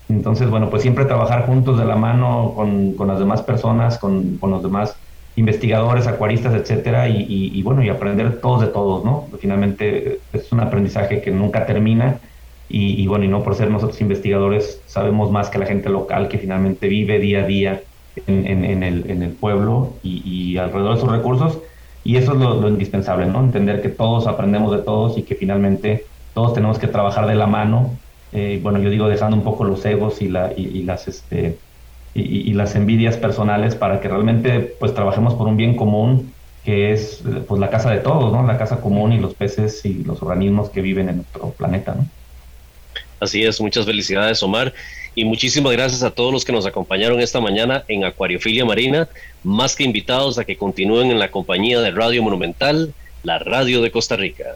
Entonces, 0.10 0.50
bueno, 0.50 0.70
pues 0.70 0.82
siempre 0.84 1.06
trabajar 1.06 1.46
juntos 1.46 1.78
de 1.80 1.86
la 1.86 1.96
mano 1.96 2.54
con, 2.56 2.94
con 2.94 3.08
las 3.08 3.20
demás 3.20 3.42
personas, 3.42 3.98
con, 3.98 4.38
con 4.38 4.52
los 4.52 4.62
demás 4.62 4.96
investigadores, 5.36 6.08
acuaristas, 6.08 6.54
etcétera, 6.54 7.10
y, 7.10 7.62
bueno, 7.64 7.84
y 7.84 7.90
aprender 7.90 8.40
todos 8.40 8.62
de 8.62 8.68
todos, 8.68 9.04
¿no? 9.04 9.28
Finalmente 9.40 10.20
es 10.32 10.52
un 10.52 10.62
aprendizaje 10.62 11.22
que 11.22 11.32
nunca 11.32 11.66
termina 11.66 12.20
y, 12.70 13.06
bueno, 13.08 13.26
y 13.26 13.28
no 13.28 13.44
por 13.44 13.56
ser 13.56 13.70
nosotros 13.70 14.00
investigadores 14.02 14.82
sabemos 14.88 15.32
más 15.32 15.50
que 15.50 15.60
la 15.60 15.66
gente 15.66 15.90
local 15.90 16.30
que 16.30 16.38
finalmente 16.38 16.88
vive 16.88 17.20
día 17.20 17.44
a 17.44 17.48
día 17.48 17.82
en, 18.28 18.84
el, 18.84 19.32
pueblo 19.32 19.94
y, 20.04 20.58
alrededor 20.58 20.96
de 20.96 21.02
sus 21.02 21.12
recursos 21.12 21.60
y 22.04 22.16
eso 22.16 22.32
es 22.34 22.40
lo, 22.40 22.68
indispensable, 22.70 23.26
¿no? 23.26 23.40
Entender 23.42 23.82
que 23.82 23.90
todos 23.90 24.28
aprendemos 24.28 24.72
de 24.72 24.84
todos 24.84 25.18
y 25.18 25.24
que 25.24 25.36
finalmente 25.36 26.06
todos 26.34 26.54
tenemos 26.54 26.80
que 26.80 26.88
trabajar 26.88 27.28
de 27.28 27.36
la 27.36 27.48
mano, 27.48 27.92
eh, 28.32 28.60
bueno, 28.64 28.80
yo 28.80 28.90
digo 28.90 29.10
dejando 29.10 29.36
un 29.36 29.44
poco 29.44 29.64
los 29.66 29.86
egos 29.86 30.22
y, 30.22 30.30
la, 30.30 30.52
y 30.56 30.84
las, 30.84 31.08
este, 31.08 31.58
y, 32.16 32.54
las 32.54 32.76
envidias 32.76 33.18
personales 33.18 33.76
para 33.76 34.00
que 34.00 34.08
realmente 34.08 34.62
pues 34.80 34.94
trabajemos 34.94 35.34
por 35.34 35.48
un 35.48 35.58
bien 35.58 35.76
común 35.76 36.32
que 36.64 36.94
es 36.94 37.22
pues 37.48 37.60
la 37.60 37.70
casa 37.70 37.92
de 37.92 38.00
todos, 38.00 38.32
¿no? 38.32 38.42
La 38.48 38.58
casa 38.58 38.82
común 38.82 39.12
y 39.12 39.20
los 39.20 39.36
peces 39.36 39.86
y 39.86 40.04
los 40.04 40.22
organismos 40.24 40.70
que 40.70 40.82
viven 40.82 41.10
en 41.10 41.18
nuestro 41.18 41.50
planeta, 41.52 41.94
¿no? 41.94 42.08
Así 43.20 43.44
es, 43.44 43.62
muchas 43.62 43.86
felicidades 43.86 44.42
Omar 44.42 44.74
y 45.14 45.26
muchísimas 45.26 45.74
gracias 45.74 46.04
a 46.04 46.12
todos 46.12 46.34
los 46.34 46.44
que 46.44 46.52
nos 46.52 46.66
acompañaron 46.66 47.20
esta 47.20 47.40
mañana 47.40 47.84
en 47.88 48.04
Acuariofilia 48.04 48.66
Marina, 48.66 49.08
más 49.44 49.76
que 49.76 49.84
invitados 49.84 50.38
a 50.40 50.46
que 50.46 50.58
continúen 50.58 51.12
en 51.12 51.20
la 51.20 51.32
compañía 51.32 51.80
de 51.82 51.92
Radio 51.92 52.24
Monumental, 52.24 52.94
la 53.24 53.40
radio 53.40 53.82
de 53.82 53.92
Costa 53.92 54.16
Rica. 54.16 54.56